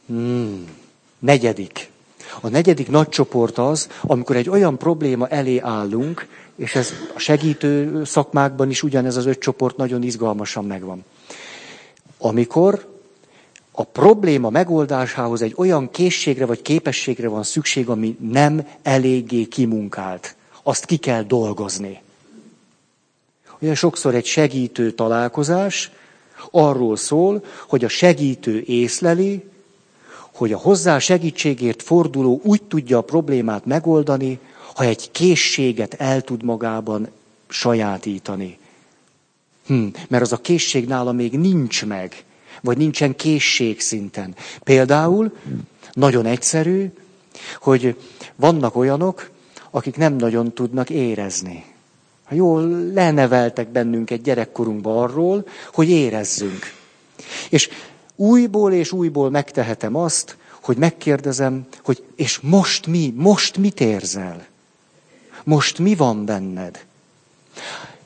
Hmm. 0.06 0.68
Negyedik. 1.20 1.90
A 2.42 2.48
negyedik 2.48 2.90
nagy 2.90 3.10
csoport 3.10 3.58
az, 3.58 3.90
amikor 4.02 4.36
egy 4.36 4.50
olyan 4.50 4.78
probléma 4.78 5.28
elé 5.28 5.60
állunk, 5.60 6.28
és 6.58 6.76
ez 6.76 6.94
a 7.16 7.20
segítő 7.20 8.04
szakmákban 8.04 8.70
is 8.70 8.84
ugyanez 8.84 9.16
az 9.16 9.26
öt 9.26 9.40
csoport 9.40 9.78
nagyon 9.78 10.04
izgalmasan 10.04 10.66
megvan. 10.66 11.06
Amikor 12.18 12.96
a 13.72 13.84
probléma 13.84 14.50
megoldásához 14.50 15.42
egy 15.42 15.54
olyan 15.56 15.92
készségre 15.92 16.46
vagy 16.46 16.62
képességre 16.62 17.28
van 17.28 17.44
szükség, 17.44 17.90
ami 17.90 18.18
nem 18.32 18.68
eléggé 18.82 19.44
kimunkált. 19.44 20.36
Azt 20.64 20.86
ki 20.86 20.98
kell 20.98 21.24
dolgozni. 21.24 22.02
Ugye 23.60 23.76
sokszor 23.76 24.16
egy 24.16 24.26
segítő 24.26 24.92
találkozás 24.92 25.92
arról 26.52 26.96
szól, 26.96 27.44
hogy 27.68 27.84
a 27.84 27.90
segítő 27.90 28.64
észleli, 28.66 29.44
hogy 30.32 30.54
a 30.54 30.58
hozzá 30.58 31.00
segítségért 31.00 31.82
forduló 31.82 32.42
úgy 32.44 32.64
tudja 32.64 32.98
a 32.98 33.02
problémát 33.02 33.66
megoldani, 33.66 34.40
ha 34.78 34.84
egy 34.84 35.12
készséget 35.12 35.94
el 35.94 36.22
tud 36.22 36.44
magában 36.44 37.08
sajátítani. 37.48 38.58
Hm, 39.66 39.86
mert 40.08 40.24
az 40.24 40.32
a 40.32 40.38
készség 40.38 40.88
nála 40.88 41.12
még 41.12 41.40
nincs 41.40 41.86
meg, 41.86 42.24
vagy 42.62 42.78
nincsen 42.78 43.16
készség 43.16 43.80
szinten. 43.80 44.36
Például 44.64 45.36
nagyon 45.94 46.26
egyszerű, 46.26 46.92
hogy 47.60 47.96
vannak 48.36 48.76
olyanok, 48.76 49.30
akik 49.72 49.96
nem 49.98 50.16
nagyon 50.16 50.54
tudnak 50.54 50.90
érezni. 50.90 51.66
Ha 52.24 52.36
jól 52.36 52.68
leneveltek 52.94 53.70
bennünket 53.70 54.22
gyerekkorunkban 54.22 54.98
arról, 54.98 55.48
hogy 55.74 55.90
érezzünk. 55.90 56.74
És 57.50 57.70
újból 58.16 58.74
és 58.74 58.92
újból 58.92 59.30
megtehetem 59.30 59.96
azt, 59.96 60.38
hogy 60.62 60.78
megkérdezem, 60.78 61.66
hogy 61.84 62.04
és 62.16 62.40
most 62.40 62.88
mi, 62.88 63.14
most 63.16 63.58
mit 63.58 63.80
érzel? 63.80 64.46
Most 65.48 65.80
mi 65.80 65.96
van 65.96 66.26
benned? 66.26 66.86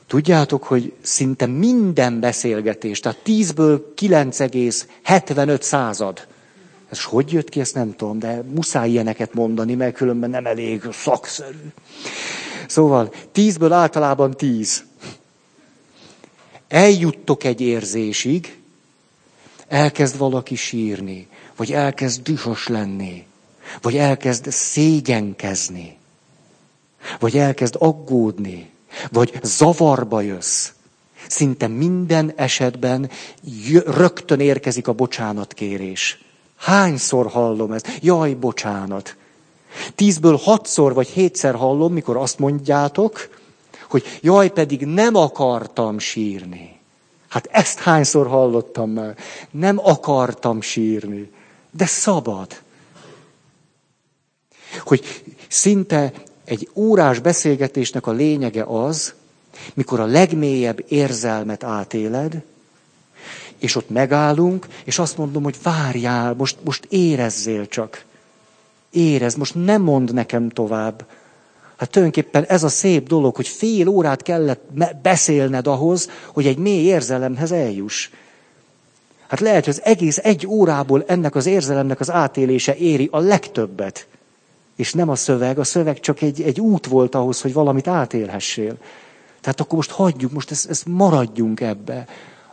Tudjátok, 0.06 0.64
hogy 0.64 0.92
szinte 1.00 1.46
minden 1.46 2.20
beszélgetés, 2.20 3.00
tehát 3.00 3.18
10-ből 3.24 3.80
9,75 3.96 5.60
század. 5.60 6.26
Ez 6.88 7.02
hogy 7.02 7.32
jött 7.32 7.48
ki, 7.48 7.60
ezt 7.60 7.74
nem 7.74 7.96
tudom, 7.96 8.18
de 8.18 8.42
muszáj 8.42 8.90
ilyeneket 8.90 9.34
mondani, 9.34 9.74
mert 9.74 9.94
különben 9.94 10.30
nem 10.30 10.46
elég 10.46 10.82
szakszerű. 10.92 11.72
Szóval 12.66 13.12
tízből 13.32 13.72
általában 13.72 14.30
tíz. 14.36 14.84
Eljuttok 16.68 17.44
egy 17.44 17.60
érzésig, 17.60 18.58
elkezd 19.68 20.18
valaki 20.18 20.54
sírni, 20.54 21.28
vagy 21.56 21.72
elkezd 21.72 22.22
dühös 22.22 22.66
lenni. 22.66 23.26
Vagy 23.80 23.96
elkezd 23.96 24.50
szégyenkezni. 24.50 26.00
Vagy 27.18 27.36
elkezd 27.36 27.76
aggódni. 27.78 28.70
Vagy 29.10 29.40
zavarba 29.42 30.20
jössz. 30.20 30.70
Szinte 31.28 31.66
minden 31.66 32.32
esetben 32.36 33.10
rögtön 33.84 34.40
érkezik 34.40 34.88
a 34.88 34.92
bocsánatkérés. 34.92 36.24
Hányszor 36.56 37.26
hallom 37.26 37.72
ezt? 37.72 37.98
Jaj, 38.00 38.34
bocsánat. 38.34 39.16
Tízből 39.94 40.36
hatszor 40.36 40.94
vagy 40.94 41.08
hétszer 41.08 41.54
hallom, 41.54 41.92
mikor 41.92 42.16
azt 42.16 42.38
mondjátok, 42.38 43.28
hogy 43.88 44.18
jaj, 44.20 44.48
pedig 44.48 44.86
nem 44.86 45.14
akartam 45.14 45.98
sírni. 45.98 46.80
Hát 47.28 47.48
ezt 47.50 47.78
hányszor 47.78 48.26
hallottam 48.26 48.90
már. 48.90 49.16
Nem 49.50 49.78
akartam 49.78 50.60
sírni, 50.60 51.30
de 51.70 51.86
szabad. 51.86 52.46
Hogy 54.78 55.24
szinte 55.48 56.12
egy 56.52 56.68
órás 56.74 57.18
beszélgetésnek 57.18 58.06
a 58.06 58.12
lényege 58.12 58.62
az, 58.62 59.14
mikor 59.74 60.00
a 60.00 60.04
legmélyebb 60.04 60.84
érzelmet 60.88 61.64
átéled, 61.64 62.42
és 63.58 63.76
ott 63.76 63.90
megállunk, 63.90 64.66
és 64.84 64.98
azt 64.98 65.16
mondom, 65.16 65.42
hogy 65.42 65.56
várjál, 65.62 66.34
most, 66.34 66.56
most 66.64 66.86
érezzél 66.88 67.68
csak. 67.68 68.04
Érez, 68.90 69.34
most 69.34 69.54
nem 69.54 69.82
mond 69.82 70.14
nekem 70.14 70.48
tovább. 70.48 71.06
Hát 71.76 71.90
tulajdonképpen 71.90 72.44
ez 72.44 72.62
a 72.62 72.68
szép 72.68 73.08
dolog, 73.08 73.36
hogy 73.36 73.48
fél 73.48 73.88
órát 73.88 74.22
kellett 74.22 74.62
beszélned 75.02 75.66
ahhoz, 75.66 76.10
hogy 76.26 76.46
egy 76.46 76.58
mély 76.58 76.84
érzelemhez 76.84 77.52
eljuss. 77.52 78.10
Hát 79.26 79.40
lehet, 79.40 79.64
hogy 79.64 79.74
az 79.74 79.84
egész 79.84 80.18
egy 80.18 80.46
órából 80.46 81.04
ennek 81.06 81.34
az 81.34 81.46
érzelemnek 81.46 82.00
az 82.00 82.10
átélése 82.10 82.76
éri 82.76 83.08
a 83.12 83.18
legtöbbet. 83.18 84.06
És 84.76 84.92
nem 84.92 85.08
a 85.08 85.14
szöveg, 85.14 85.58
a 85.58 85.64
szöveg 85.64 86.00
csak 86.00 86.20
egy, 86.20 86.42
egy 86.42 86.60
út 86.60 86.86
volt 86.86 87.14
ahhoz, 87.14 87.40
hogy 87.40 87.52
valamit 87.52 87.86
átélhessél. 87.86 88.76
Tehát 89.40 89.60
akkor 89.60 89.76
most 89.76 89.90
hagyjuk, 89.90 90.32
most 90.32 90.50
ezt, 90.50 90.70
ezt 90.70 90.86
maradjunk 90.86 91.60
ebbe. 91.60 92.06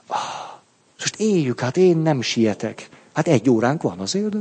Ah, 0.08 0.18
most 1.00 1.16
éljük, 1.20 1.60
hát 1.60 1.78
én 1.78 1.98
nem 1.98 2.22
sietek. 2.22 2.90
Hát 3.14 3.28
egy 3.28 3.50
óránk 3.50 3.82
van 3.82 4.00
azért. 4.00 4.36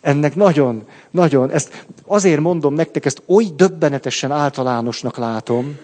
Ennek 0.00 0.34
nagyon, 0.34 0.86
nagyon, 1.10 1.50
ezt 1.50 1.84
azért 2.06 2.40
mondom 2.40 2.74
nektek, 2.74 3.04
ezt 3.04 3.22
oly 3.26 3.44
döbbenetesen 3.56 4.32
általánosnak 4.32 5.16
látom, 5.16 5.78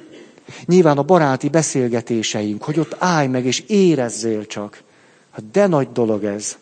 nyilván 0.64 0.98
a 0.98 1.02
baráti 1.02 1.48
beszélgetéseink, 1.48 2.62
hogy 2.62 2.78
ott 2.78 2.96
állj 2.98 3.26
meg 3.26 3.46
és 3.46 3.60
érezzél 3.66 4.46
csak. 4.46 4.82
Hát 5.30 5.50
de 5.50 5.66
nagy 5.66 5.92
dolog 5.92 6.24
ez. 6.24 6.56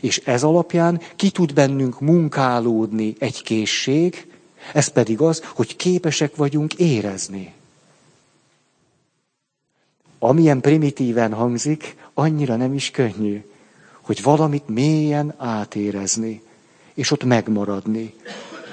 És 0.00 0.18
ez 0.18 0.42
alapján 0.42 1.00
ki 1.16 1.30
tud 1.30 1.52
bennünk 1.52 2.00
munkálódni 2.00 3.14
egy 3.18 3.42
készség, 3.42 4.32
ez 4.72 4.88
pedig 4.88 5.20
az, 5.20 5.42
hogy 5.54 5.76
képesek 5.76 6.36
vagyunk 6.36 6.74
érezni. 6.74 7.52
Amilyen 10.18 10.60
primitíven 10.60 11.32
hangzik, 11.32 11.96
annyira 12.14 12.56
nem 12.56 12.74
is 12.74 12.90
könnyű, 12.90 13.44
hogy 14.00 14.22
valamit 14.22 14.68
mélyen 14.68 15.34
átérezni, 15.36 16.42
és 16.94 17.10
ott 17.10 17.24
megmaradni, 17.24 18.14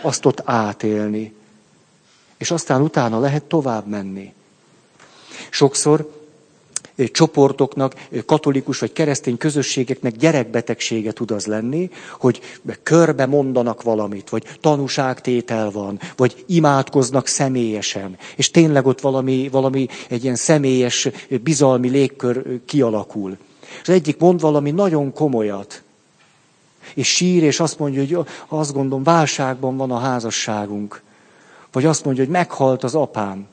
azt 0.01 0.25
ott 0.25 0.41
átélni, 0.45 1.33
és 2.37 2.51
aztán 2.51 2.81
utána 2.81 3.19
lehet 3.19 3.43
tovább 3.43 3.87
menni. 3.87 4.33
Sokszor 5.49 6.24
csoportoknak, 7.11 8.07
katolikus 8.25 8.79
vagy 8.79 8.93
keresztény 8.93 9.37
közösségeknek 9.37 10.15
gyerekbetegsége 10.15 11.11
tud 11.11 11.31
az 11.31 11.45
lenni, 11.45 11.89
hogy 12.19 12.41
körbe 12.83 13.25
mondanak 13.25 13.81
valamit, 13.81 14.29
vagy 14.29 14.43
tanúságtétel 14.61 15.71
van, 15.71 15.99
vagy 16.15 16.43
imádkoznak 16.47 17.27
személyesen, 17.27 18.17
és 18.35 18.51
tényleg 18.51 18.85
ott 18.85 19.01
valami, 19.01 19.49
valami 19.51 19.87
egy 20.09 20.23
ilyen 20.23 20.35
személyes, 20.35 21.09
bizalmi 21.43 21.89
légkör 21.89 22.59
kialakul. 22.65 23.37
Az 23.81 23.89
egyik 23.89 24.17
mond 24.17 24.41
valami 24.41 24.71
nagyon 24.71 25.13
komolyat, 25.13 25.83
és 26.93 27.07
sír, 27.07 27.43
és 27.43 27.59
azt 27.59 27.79
mondja, 27.79 27.99
hogy 28.01 28.27
azt 28.47 28.73
gondolom, 28.73 29.03
válságban 29.03 29.77
van 29.77 29.91
a 29.91 29.99
házasságunk. 29.99 31.01
Vagy 31.71 31.85
azt 31.85 32.05
mondja, 32.05 32.23
hogy 32.23 32.31
meghalt 32.31 32.83
az 32.83 32.95
apám. 32.95 33.47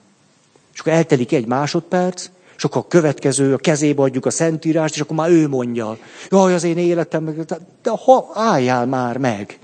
És 0.72 0.80
akkor 0.80 0.92
eltelik 0.92 1.32
egy 1.32 1.46
másodperc, 1.46 2.30
és 2.62 2.68
akkor 2.68 2.82
a 2.82 2.88
következő, 2.88 3.52
a 3.54 3.56
kezébe 3.56 4.02
adjuk 4.02 4.26
a 4.26 4.30
szentírást, 4.30 4.94
és 4.94 5.00
akkor 5.00 5.16
már 5.16 5.30
ő 5.30 5.48
mondja, 5.48 5.98
jaj, 6.30 6.54
az 6.54 6.64
én 6.64 6.78
életem, 6.78 7.44
de 7.82 7.90
ha 8.04 8.30
álljál 8.34 8.86
már 8.86 9.18
meg. 9.18 9.58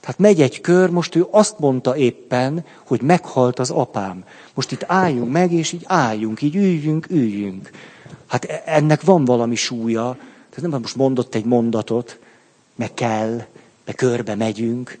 Tehát 0.00 0.18
megy 0.18 0.40
egy 0.40 0.60
kör, 0.60 0.90
most 0.90 1.14
ő 1.14 1.26
azt 1.30 1.58
mondta 1.58 1.96
éppen, 1.96 2.64
hogy 2.86 3.02
meghalt 3.02 3.58
az 3.58 3.70
apám. 3.70 4.24
Most 4.54 4.72
itt 4.72 4.84
álljunk 4.86 5.32
meg, 5.32 5.52
és 5.52 5.72
így 5.72 5.84
álljunk, 5.86 6.42
így 6.42 6.56
üljünk, 6.56 7.10
üljünk. 7.10 7.70
Hát 8.26 8.44
e- 8.44 8.62
ennek 8.66 9.02
van 9.02 9.24
valami 9.24 9.54
súlya. 9.54 10.16
Tehát 10.50 10.70
nem 10.70 10.80
most 10.80 10.96
mondott 10.96 11.34
egy 11.34 11.44
mondatot, 11.44 12.18
meg 12.74 12.94
kell, 12.94 13.42
meg 13.84 13.94
körbe 13.94 14.34
megyünk. 14.34 14.98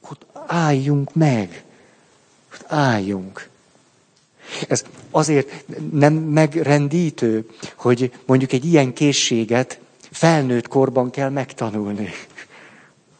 Hogy 0.00 0.18
álljunk 0.46 1.14
meg. 1.14 1.64
Álljunk. 2.66 3.50
Ez 4.68 4.84
azért 5.10 5.64
nem 5.92 6.12
megrendítő, 6.14 7.46
hogy 7.76 8.12
mondjuk 8.26 8.52
egy 8.52 8.64
ilyen 8.64 8.92
készséget 8.92 9.80
felnőtt 10.10 10.68
korban 10.68 11.10
kell 11.10 11.30
megtanulni. 11.30 12.10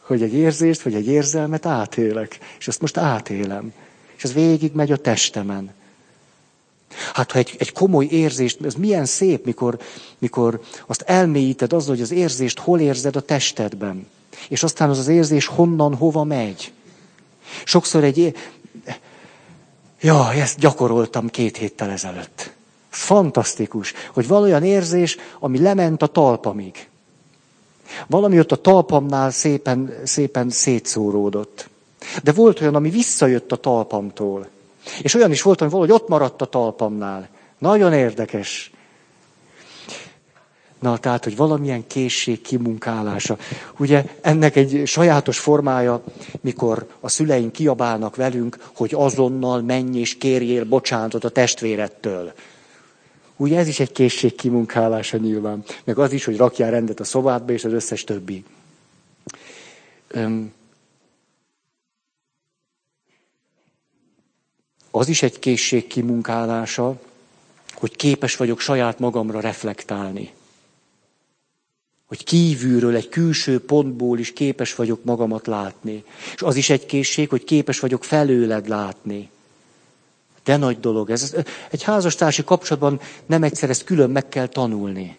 Hogy 0.01 0.21
egy 0.21 0.33
érzést, 0.33 0.81
vagy 0.81 0.93
egy 0.93 1.07
érzelmet 1.07 1.65
átélek. 1.65 2.39
És 2.59 2.67
azt 2.67 2.81
most 2.81 2.97
átélem. 2.97 3.73
És 4.17 4.23
ez 4.23 4.33
végig 4.33 4.71
megy 4.73 4.91
a 4.91 4.97
testemen. 4.97 5.73
Hát 7.13 7.31
ha 7.31 7.37
egy, 7.37 7.55
egy 7.57 7.71
komoly 7.71 8.05
érzést, 8.05 8.65
ez 8.65 8.73
milyen 8.73 9.05
szép, 9.05 9.45
mikor, 9.45 9.77
mikor 10.17 10.61
azt 10.87 11.01
elmélyíted 11.01 11.73
azzal, 11.73 11.93
hogy 11.95 12.03
az 12.03 12.11
érzést 12.11 12.59
hol 12.59 12.79
érzed 12.79 13.15
a 13.15 13.21
testedben. 13.21 14.07
És 14.49 14.63
aztán 14.63 14.89
az 14.89 14.97
az 14.97 15.07
érzés 15.07 15.45
honnan, 15.45 15.95
hova 15.95 16.23
megy. 16.23 16.71
Sokszor 17.63 18.03
egy, 18.03 18.35
Ja, 20.03 20.33
ezt 20.33 20.59
gyakoroltam 20.59 21.29
két 21.29 21.57
héttel 21.57 21.89
ezelőtt. 21.89 22.53
Fantasztikus, 22.89 23.93
hogy 24.13 24.27
van 24.27 24.41
olyan 24.43 24.63
érzés, 24.63 25.17
ami 25.39 25.59
lement 25.59 26.01
a 26.01 26.07
talpamig. 26.07 26.87
Valami 28.07 28.39
ott 28.39 28.51
a 28.51 28.55
talpamnál 28.55 29.31
szépen, 29.31 29.93
szépen 30.03 30.49
szétszóródott. 30.49 31.69
De 32.23 32.31
volt 32.31 32.61
olyan, 32.61 32.75
ami 32.75 32.89
visszajött 32.89 33.51
a 33.51 33.55
talpamtól. 33.55 34.47
És 35.01 35.13
olyan 35.13 35.31
is 35.31 35.41
volt, 35.41 35.59
hogy 35.59 35.69
valahogy 35.69 35.91
ott 35.91 36.07
maradt 36.07 36.41
a 36.41 36.45
talpamnál. 36.45 37.29
Nagyon 37.57 37.93
érdekes. 37.93 38.71
Na, 40.83 40.97
tehát, 40.97 41.23
hogy 41.23 41.35
valamilyen 41.35 41.87
készség 41.87 42.41
kimunkálása. 42.41 43.37
Ugye 43.77 44.05
ennek 44.21 44.55
egy 44.55 44.81
sajátos 44.85 45.39
formája, 45.39 46.03
mikor 46.41 46.87
a 46.99 47.09
szüleink 47.09 47.51
kiabálnak 47.51 48.15
velünk, 48.15 48.57
hogy 48.75 48.93
azonnal 48.95 49.61
menj 49.61 49.99
és 49.99 50.17
kérjél 50.17 50.65
bocsánatot 50.65 51.23
a 51.23 51.29
testvérettől. 51.29 52.33
Ugye 53.35 53.57
ez 53.57 53.67
is 53.67 53.79
egy 53.79 53.91
készség 53.91 54.35
kimunkálása 54.35 55.17
nyilván. 55.17 55.63
Meg 55.83 55.97
az 55.97 56.11
is, 56.11 56.25
hogy 56.25 56.37
rakjál 56.37 56.71
rendet 56.71 56.99
a 56.99 57.03
szobádba, 57.03 57.51
és 57.51 57.63
az 57.63 57.73
összes 57.73 58.03
többi. 58.03 58.43
Öm, 60.07 60.53
az 64.91 65.07
is 65.07 65.23
egy 65.23 65.39
készség 65.39 65.87
kimunkálása, 65.87 67.01
hogy 67.73 67.95
képes 67.95 68.35
vagyok 68.35 68.59
saját 68.59 68.99
magamra 68.99 69.39
reflektálni 69.39 70.33
hogy 72.13 72.23
kívülről, 72.23 72.95
egy 72.95 73.09
külső 73.09 73.59
pontból 73.59 74.19
is 74.19 74.33
képes 74.33 74.75
vagyok 74.75 75.03
magamat 75.03 75.47
látni. 75.47 76.03
És 76.33 76.41
az 76.41 76.55
is 76.55 76.69
egy 76.69 76.85
készség, 76.85 77.29
hogy 77.29 77.43
képes 77.43 77.79
vagyok 77.79 78.03
felőled 78.03 78.67
látni. 78.67 79.29
De 80.43 80.57
nagy 80.57 80.79
dolog 80.79 81.09
ez. 81.09 81.35
Egy 81.69 81.83
házastársi 81.83 82.43
kapcsolatban 82.43 82.99
nem 83.25 83.43
egyszer 83.43 83.69
ezt 83.69 83.83
külön 83.83 84.09
meg 84.09 84.29
kell 84.29 84.47
tanulni. 84.47 85.17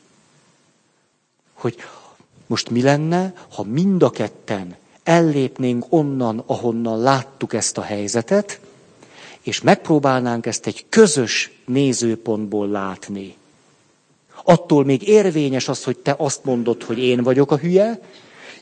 Hogy 1.52 1.76
most 2.46 2.70
mi 2.70 2.82
lenne, 2.82 3.32
ha 3.54 3.62
mind 3.62 4.02
a 4.02 4.10
ketten 4.10 4.76
ellépnénk 5.02 5.84
onnan, 5.88 6.42
ahonnan 6.46 6.98
láttuk 6.98 7.54
ezt 7.54 7.78
a 7.78 7.82
helyzetet, 7.82 8.60
és 9.40 9.60
megpróbálnánk 9.60 10.46
ezt 10.46 10.66
egy 10.66 10.86
közös 10.88 11.52
nézőpontból 11.64 12.68
látni. 12.68 13.36
Attól 14.44 14.84
még 14.84 15.08
érvényes 15.08 15.68
az, 15.68 15.84
hogy 15.84 15.96
te 15.96 16.14
azt 16.18 16.44
mondod, 16.44 16.82
hogy 16.82 16.98
én 16.98 17.22
vagyok 17.22 17.50
a 17.50 17.56
hülye, 17.56 18.00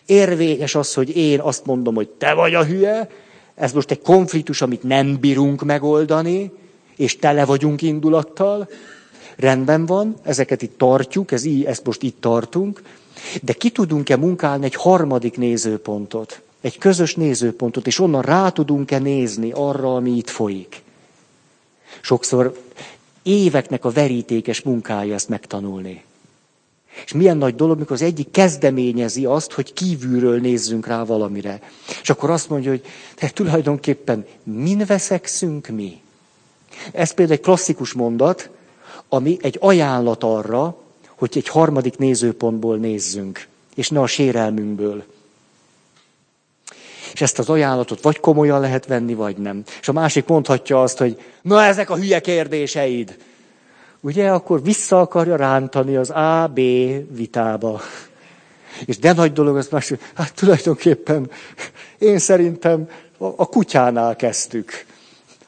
érvényes 0.07 0.74
az, 0.74 0.95
hogy 0.95 1.16
én 1.16 1.41
azt 1.41 1.66
mondom, 1.66 1.95
hogy 1.95 2.09
te 2.09 2.33
vagy 2.33 2.55
a 2.55 2.64
hülye, 2.64 3.09
ez 3.55 3.72
most 3.72 3.91
egy 3.91 4.01
konfliktus, 4.01 4.62
amit 4.62 4.83
nem 4.83 5.16
bírunk 5.20 5.62
megoldani, 5.62 6.53
és 6.97 7.16
tele 7.16 7.45
vagyunk 7.45 7.83
indulattal, 7.83 8.68
Rendben 9.37 9.87
van, 9.87 10.16
ezeket 10.22 10.62
itt 10.62 10.78
tartjuk, 10.78 11.33
ez 11.33 11.45
így, 11.45 11.64
ezt 11.64 11.85
most 11.85 12.03
itt 12.03 12.20
tartunk, 12.20 12.83
de 13.43 13.53
ki 13.53 13.70
tudunk-e 13.70 14.16
munkálni 14.16 14.64
egy 14.64 14.74
harmadik 14.74 15.37
nézőpontot, 15.37 16.41
egy 16.61 16.78
közös 16.78 17.14
nézőpontot, 17.14 17.87
és 17.87 17.99
onnan 17.99 18.22
rá 18.22 18.49
tudunk-e 18.49 18.99
nézni 18.99 19.51
arra, 19.55 19.95
ami 19.95 20.11
itt 20.11 20.30
folyik. 20.30 20.83
Sokszor 22.01 22.59
éveknek 23.23 23.85
a 23.85 23.91
verítékes 23.91 24.62
munkája 24.62 25.14
ezt 25.14 25.29
megtanulni. 25.29 26.03
És 27.05 27.12
milyen 27.12 27.37
nagy 27.37 27.55
dolog, 27.55 27.79
mikor 27.79 27.93
az 27.93 28.03
egyik 28.03 28.31
kezdeményezi 28.31 29.25
azt, 29.25 29.53
hogy 29.53 29.73
kívülről 29.73 30.41
nézzünk 30.41 30.87
rá 30.87 31.05
valamire. 31.05 31.61
És 32.03 32.11
akkor 32.11 32.31
azt 32.31 32.49
mondja, 32.49 32.70
hogy 32.70 32.85
te 33.14 33.29
tulajdonképpen 33.29 34.27
min 34.43 34.85
veszekszünk 34.87 35.66
mi? 35.68 36.01
Ez 36.93 37.12
például 37.12 37.39
egy 37.39 37.45
klasszikus 37.45 37.93
mondat, 37.93 38.51
ami 39.09 39.37
egy 39.41 39.57
ajánlat 39.61 40.25
arra, 40.25 40.77
hogy 41.16 41.31
egy 41.35 41.49
harmadik 41.49 41.97
nézőpontból 41.97 42.77
nézzünk, 42.77 43.47
és 43.75 43.89
ne 43.89 44.01
a 44.01 44.07
sérelmünkből. 44.07 45.05
És 47.12 47.20
ezt 47.20 47.38
az 47.38 47.48
ajánlatot 47.48 48.02
vagy 48.02 48.20
komolyan 48.20 48.60
lehet 48.60 48.86
venni, 48.86 49.14
vagy 49.14 49.36
nem. 49.36 49.62
És 49.80 49.88
a 49.88 49.92
másik 49.92 50.26
mondhatja 50.26 50.82
azt, 50.82 50.98
hogy 50.98 51.20
na 51.42 51.64
ezek 51.64 51.90
a 51.90 51.96
hülye 51.96 52.20
kérdéseid. 52.20 53.16
Ugye, 54.00 54.30
akkor 54.30 54.62
vissza 54.62 55.00
akarja 55.00 55.36
rántani 55.36 55.96
az 55.96 56.10
A-B 56.10 56.60
vitába. 57.16 57.80
És 58.84 58.98
de 58.98 59.12
nagy 59.12 59.32
dolog 59.32 59.56
az 59.56 59.68
más, 59.68 59.92
hát 60.14 60.34
tulajdonképpen 60.34 61.30
én 61.98 62.18
szerintem 62.18 62.88
a 63.18 63.46
kutyánál 63.46 64.16
kezdtük. 64.16 64.84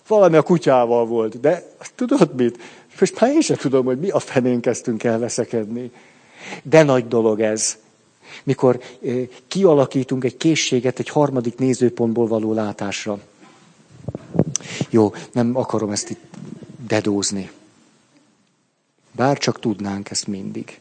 Valami 0.07 0.37
a 0.37 0.43
kutyával 0.43 1.07
volt, 1.07 1.41
de 1.41 1.63
tudod 1.95 2.35
mit? 2.35 2.59
Most 3.01 3.21
már 3.21 3.31
én 3.31 3.41
sem 3.41 3.57
tudom, 3.57 3.85
hogy 3.85 3.99
mi 3.99 4.11
a 4.11 4.19
fenén 4.19 4.61
kezdtünk 4.61 5.05
el 5.05 5.19
veszekedni. 5.19 5.91
De 6.63 6.83
nagy 6.83 7.09
dolog 7.09 7.41
ez. 7.41 7.77
Mikor 8.43 8.81
kialakítunk 9.49 10.25
egy 10.25 10.37
készséget 10.37 10.99
egy 10.99 11.09
harmadik 11.09 11.59
nézőpontból 11.59 12.27
való 12.27 12.53
látásra. 12.53 13.19
Jó, 14.91 15.15
nem 15.33 15.57
akarom 15.57 15.91
ezt 15.91 16.11
itt 16.11 16.23
dedózni. 16.87 17.51
Bár 19.13 19.39
csak 19.39 19.61
tudnánk 19.61 20.11
ezt 20.11 20.27
mindig. 20.27 20.81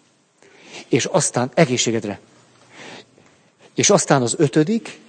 És 0.87 1.05
aztán 1.05 1.51
egészségedre. 1.53 2.19
És 3.73 3.89
aztán 3.89 4.21
az 4.21 4.35
ötödik, 4.37 4.99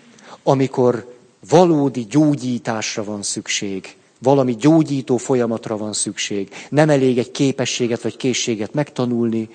amikor 0.42 1.14
valódi 1.48 2.06
gyógyításra 2.10 3.04
van 3.04 3.22
szükség. 3.22 3.96
Valami 4.18 4.56
gyógyító 4.56 5.16
folyamatra 5.16 5.76
van 5.76 5.92
szükség. 5.92 6.50
Nem 6.68 6.90
elég 6.90 7.18
egy 7.18 7.30
képességet 7.30 8.02
vagy 8.02 8.16
készséget 8.16 8.72
megtanulni. 8.72 9.48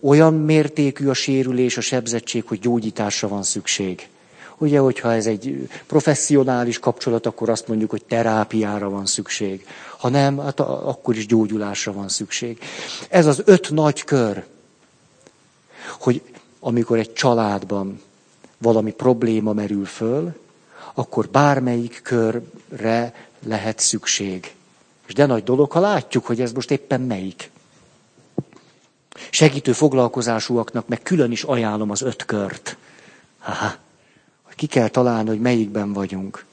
Olyan 0.00 0.34
mértékű 0.34 1.08
a 1.08 1.14
sérülés, 1.14 1.76
a 1.76 1.80
sebzettség, 1.80 2.44
hogy 2.46 2.58
gyógyításra 2.58 3.28
van 3.28 3.42
szükség. 3.42 4.08
Ugye, 4.58 4.78
hogyha 4.78 5.12
ez 5.12 5.26
egy 5.26 5.68
professzionális 5.86 6.78
kapcsolat, 6.78 7.26
akkor 7.26 7.48
azt 7.48 7.68
mondjuk, 7.68 7.90
hogy 7.90 8.04
terápiára 8.04 8.90
van 8.90 9.06
szükség. 9.06 9.66
Ha 9.98 10.08
nem, 10.08 10.38
hát 10.38 10.60
akkor 10.60 11.16
is 11.16 11.26
gyógyulásra 11.26 11.92
van 11.92 12.08
szükség. 12.08 12.58
Ez 13.08 13.26
az 13.26 13.42
öt 13.44 13.70
nagy 13.70 14.04
kör, 14.04 14.44
hogy 16.00 16.22
amikor 16.60 16.98
egy 16.98 17.12
családban 17.12 18.00
valami 18.58 18.92
probléma 18.92 19.52
merül 19.52 19.84
föl, 19.84 20.34
akkor 20.94 21.28
bármelyik 21.28 22.00
körre 22.02 23.14
lehet 23.46 23.78
szükség. 23.78 24.54
És 25.06 25.14
de 25.14 25.26
nagy 25.26 25.44
dolog, 25.44 25.70
ha 25.70 25.80
látjuk, 25.80 26.26
hogy 26.26 26.40
ez 26.40 26.52
most 26.52 26.70
éppen 26.70 27.00
melyik. 27.00 27.50
Segítő 29.30 29.72
foglalkozásúaknak 29.72 30.88
meg 30.88 31.02
külön 31.02 31.32
is 31.32 31.42
ajánlom 31.42 31.90
az 31.90 32.02
öt 32.02 32.24
kört. 32.24 32.76
Aha. 33.44 33.74
Ki 34.56 34.66
kell 34.66 34.88
találni, 34.88 35.28
hogy 35.28 35.40
melyikben 35.40 35.92
vagyunk. 35.92 36.44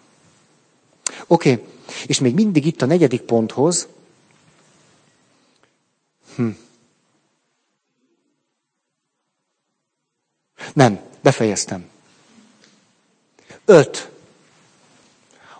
Oké, 1.27 1.51
okay. 1.51 1.65
és 2.05 2.19
még 2.19 2.33
mindig 2.33 2.65
itt 2.65 2.81
a 2.81 2.85
negyedik 2.85 3.21
ponthoz. 3.21 3.87
Hm. 6.35 6.49
Nem, 10.73 10.99
befejeztem. 11.21 11.89
Öt. 13.65 14.09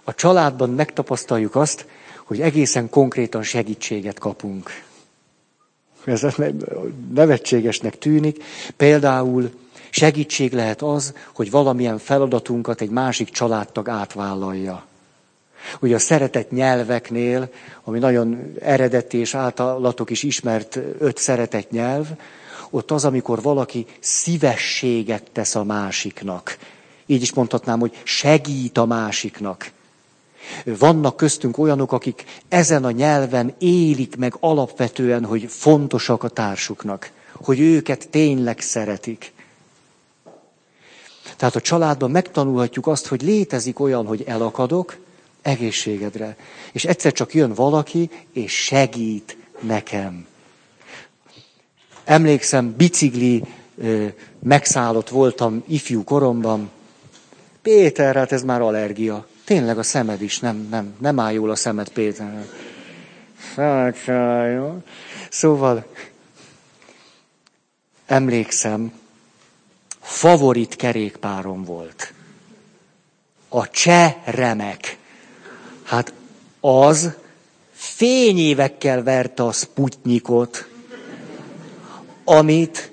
A 0.04 0.16
családban 0.16 0.70
megtapasztaljuk 0.70 1.56
azt, 1.56 1.86
hogy 2.24 2.42
egészen 2.42 2.90
konkrétan 2.90 3.44
segítséget 3.44 4.20
kapunk. 4.20 4.89
Ez 6.10 6.26
nevetségesnek 7.14 7.98
tűnik. 7.98 8.44
Például 8.78 9.50
Segítség 9.90 10.54
lehet 10.54 10.82
az, 10.82 11.14
hogy 11.34 11.52
valamilyen 11.52 11.98
feladatunkat 11.98 12.82
egy 12.82 12.90
másik 12.90 13.30
családtag 13.30 13.90
átvállalja. 13.90 14.86
Ugye 15.80 15.96
a 15.96 16.00
szeretett 16.00 16.52
nyelveknél, 16.52 17.50
ami 17.84 18.00
nagyon 18.00 18.54
eredeti 18.62 19.18
és 19.18 19.36
általatok 19.36 20.10
is 20.10 20.24
ismert 20.24 20.80
öt 21.00 21.18
szeretett 21.18 21.72
nyelv, 21.72 22.08
ott 22.70 22.92
az, 22.92 23.06
amikor 23.06 23.42
valaki 23.42 23.86
szívességet 24.00 25.24
tesz 25.32 25.56
a 25.56 25.64
másiknak. 25.64 26.58
Így 27.06 27.22
is 27.22 27.34
mondhatnám, 27.34 27.80
hogy 27.80 28.02
segít 28.04 28.78
a 28.78 28.86
másiknak. 28.86 29.72
Vannak 30.66 31.16
köztünk 31.16 31.58
olyanok, 31.58 31.92
akik 31.92 32.24
ezen 32.48 32.84
a 32.84 32.92
nyelven 32.92 33.54
élik 33.58 34.16
meg 34.16 34.36
alapvetően, 34.40 35.26
hogy 35.26 35.46
fontosak 35.50 36.24
a 36.24 36.30
társuknak, 36.30 37.12
hogy 37.34 37.60
őket 37.60 38.10
tényleg 38.10 38.60
szeretik. 38.60 39.32
Tehát 41.38 41.56
a 41.56 41.62
családban 41.62 42.12
megtanulhatjuk 42.12 42.88
azt, 42.88 43.08
hogy 43.08 43.22
létezik 43.22 43.80
olyan, 43.80 44.06
hogy 44.06 44.24
elakadok 44.28 44.98
egészségedre. 45.42 46.38
És 46.72 46.86
egyszer 46.86 47.12
csak 47.12 47.34
jön 47.34 47.54
valaki, 47.54 48.10
és 48.34 48.64
segít 48.64 49.38
nekem. 49.60 50.28
Emlékszem, 52.04 52.74
bicikli 52.78 53.44
megszállott 54.40 55.10
voltam 55.10 55.64
ifjú 55.68 56.04
koromban. 56.04 56.70
Péter, 57.62 58.16
hát 58.16 58.32
ez 58.32 58.44
már 58.44 58.62
allergia. 58.62 59.28
Tényleg 59.50 59.78
a 59.78 59.84
szemed 59.84 60.22
is, 60.22 60.40
nem, 60.40 60.68
nem, 60.70 60.96
nem 61.00 61.20
áll 61.20 61.32
jól 61.32 61.50
a 61.50 61.56
szemed, 61.56 61.90
Péter. 61.90 62.46
Szóval 65.30 65.86
emlékszem, 68.06 68.92
favorit 70.02 70.76
kerékpárom 70.76 71.64
volt. 71.64 72.14
A 73.48 73.70
cseh 73.70 74.16
remek. 74.26 74.98
Hát 75.84 76.14
az 76.60 77.12
fényévekkel 77.72 79.04
verte 79.04 79.44
a 79.44 79.52
sputnikot, 79.52 80.68
amit 82.24 82.92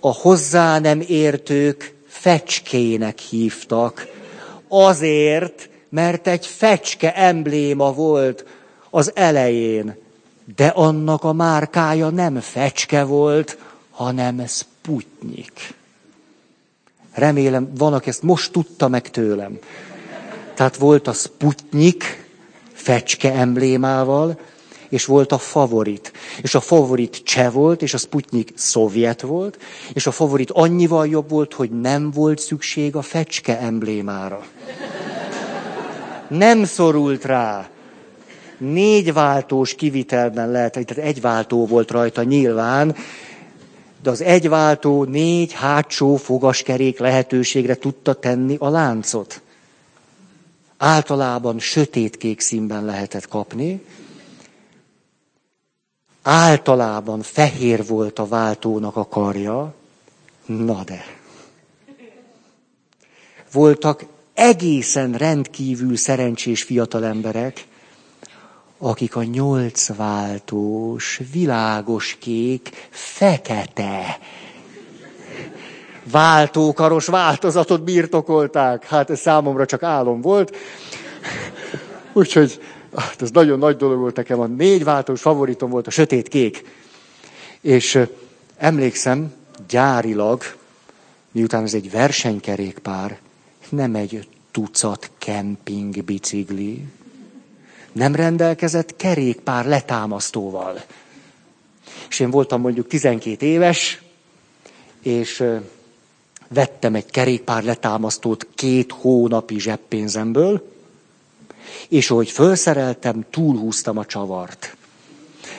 a 0.00 0.12
hozzá 0.12 0.78
nem 0.78 1.00
értők 1.06 1.94
fecskének 2.08 3.18
hívtak. 3.18 4.06
Azért, 4.68 5.69
mert 5.90 6.26
egy 6.26 6.46
fecske 6.46 7.14
embléma 7.14 7.92
volt 7.92 8.44
az 8.90 9.12
elején. 9.14 9.96
De 10.56 10.66
annak 10.66 11.24
a 11.24 11.32
márkája 11.32 12.08
nem 12.08 12.40
fecske 12.40 13.04
volt, 13.04 13.58
hanem 13.90 14.46
Sputnik. 14.46 15.74
Remélem, 17.12 17.72
van, 17.76 17.92
aki 17.92 18.08
ezt 18.08 18.22
most 18.22 18.52
tudta 18.52 18.88
meg 18.88 19.10
tőlem. 19.10 19.58
Tehát 20.54 20.76
volt 20.76 21.06
a 21.06 21.12
Sputnik 21.12 22.28
fecske 22.72 23.32
emblémával, 23.32 24.38
és 24.88 25.04
volt 25.04 25.32
a 25.32 25.38
favorit. 25.38 26.12
És 26.42 26.54
a 26.54 26.60
favorit 26.60 27.20
cseh 27.24 27.52
volt, 27.52 27.82
és 27.82 27.94
a 27.94 27.98
Sputnik 27.98 28.52
szovjet 28.54 29.20
volt, 29.20 29.58
és 29.92 30.06
a 30.06 30.10
favorit 30.10 30.50
annyival 30.50 31.08
jobb 31.08 31.30
volt, 31.30 31.54
hogy 31.54 31.70
nem 31.70 32.10
volt 32.10 32.38
szükség 32.38 32.96
a 32.96 33.02
fecske 33.02 33.58
emblémára. 33.58 34.46
Nem 36.30 36.64
szorult 36.64 37.24
rá. 37.24 37.68
Négy 38.58 39.12
váltós 39.12 39.74
kivitelben 39.74 40.50
lehet, 40.50 40.72
tehát 40.72 41.04
egy 41.04 41.20
váltó 41.20 41.66
volt 41.66 41.90
rajta 41.90 42.22
nyilván, 42.22 42.96
de 44.02 44.10
az 44.10 44.20
egyváltó 44.20 45.04
négy 45.04 45.52
hátsó 45.52 46.16
fogaskerék 46.16 46.98
lehetőségre 46.98 47.74
tudta 47.74 48.14
tenni 48.14 48.56
a 48.58 48.68
láncot. 48.68 49.40
Általában 50.76 51.58
sötétkék 51.58 52.40
színben 52.40 52.84
lehetett 52.84 53.28
kapni, 53.28 53.84
általában 56.22 57.22
fehér 57.22 57.86
volt 57.86 58.18
a 58.18 58.26
váltónak 58.26 58.96
a 58.96 59.08
karja, 59.08 59.74
na 60.46 60.84
de. 60.84 61.04
Voltak 63.52 64.04
egészen 64.40 65.12
rendkívül 65.12 65.96
szerencsés 65.96 66.62
fiatal 66.62 67.04
emberek, 67.04 67.64
akik 68.78 69.16
a 69.16 69.22
nyolcváltós, 69.22 71.20
világos 71.32 72.16
kék, 72.20 72.88
fekete 72.90 74.18
váltókaros 76.10 77.06
változatot 77.06 77.82
birtokolták. 77.82 78.84
Hát 78.84 79.10
ez 79.10 79.20
számomra 79.20 79.66
csak 79.66 79.82
álom 79.82 80.20
volt. 80.20 80.56
Úgyhogy 82.12 82.60
hát 82.96 83.22
ez 83.22 83.30
nagyon 83.30 83.58
nagy 83.58 83.76
dolog 83.76 83.98
volt 83.98 84.16
nekem. 84.16 84.40
A 84.40 84.46
négy 84.46 84.84
váltós 84.84 85.20
favoritom 85.20 85.70
volt 85.70 85.86
a 85.86 85.90
sötét 85.90 86.28
kék. 86.28 86.64
És 87.60 87.98
emlékszem, 88.56 89.32
gyárilag, 89.68 90.42
miután 91.32 91.62
ez 91.62 91.74
egy 91.74 91.90
versenykerékpár, 91.90 93.18
nem 93.70 93.94
egy 93.94 94.28
tucat 94.50 95.10
kemping 95.18 96.04
bicikli, 96.04 96.84
nem 97.92 98.14
rendelkezett 98.14 98.96
kerékpár 98.96 99.66
letámasztóval. 99.66 100.82
És 102.08 102.20
én 102.20 102.30
voltam 102.30 102.60
mondjuk 102.60 102.86
12 102.86 103.46
éves, 103.46 104.02
és 105.02 105.44
vettem 106.48 106.94
egy 106.94 107.10
kerékpár 107.10 107.62
letámasztót 107.62 108.46
két 108.54 108.92
hónapi 108.92 109.60
zseppénzemből, 109.60 110.72
és 111.88 112.10
ahogy 112.10 112.30
felszereltem, 112.30 113.24
túlhúztam 113.30 113.98
a 113.98 114.06
csavart. 114.06 114.76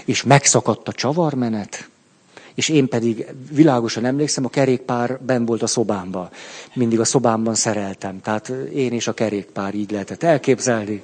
És 0.06 0.24
megszakadt 0.24 0.88
a 0.88 0.94
csavarmenet, 0.94 1.90
és 2.56 2.70
én 2.70 2.88
pedig 2.88 3.26
világosan 3.52 4.06
emlékszem, 4.06 4.46
a 4.46 4.50
kerékpár 4.50 5.20
ben 5.22 5.46
volt 5.46 5.62
a 5.62 5.68
szobámban. 5.68 6.30
Mindig 6.74 7.00
a 7.00 7.06
szobámban 7.06 7.56
szereltem. 7.56 8.22
Tehát 8.22 8.54
én 8.74 8.92
és 8.92 9.08
a 9.08 9.14
kerékpár 9.14 9.74
így 9.74 9.92
lehetett 9.92 10.24
elképzelni. 10.24 11.04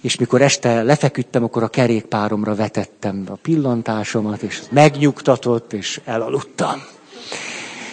És 0.00 0.16
mikor 0.16 0.42
este 0.42 0.82
lefeküdtem, 0.82 1.44
akkor 1.44 1.62
a 1.62 1.68
kerékpáromra 1.68 2.54
vetettem 2.54 3.24
a 3.28 3.34
pillantásomat, 3.34 4.42
és 4.42 4.62
megnyugtatott, 4.70 5.72
és 5.72 6.00
elaludtam. 6.04 6.82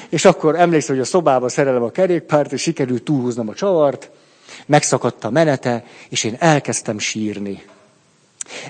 És 0.10 0.26
akkor 0.26 0.56
emlékszem, 0.56 0.96
hogy 0.96 1.04
a 1.04 1.08
szobába 1.08 1.50
szerelem 1.50 1.84
a 1.84 1.90
kerékpárt, 1.90 2.52
és 2.54 2.62
sikerült 2.62 3.04
túlhúznom 3.04 3.50
a 3.50 3.54
csavart, 3.54 4.12
megszakadt 4.66 5.24
a 5.24 5.30
menete, 5.30 5.84
és 6.10 6.24
én 6.24 6.36
elkezdtem 6.40 7.00
sírni. 7.00 7.64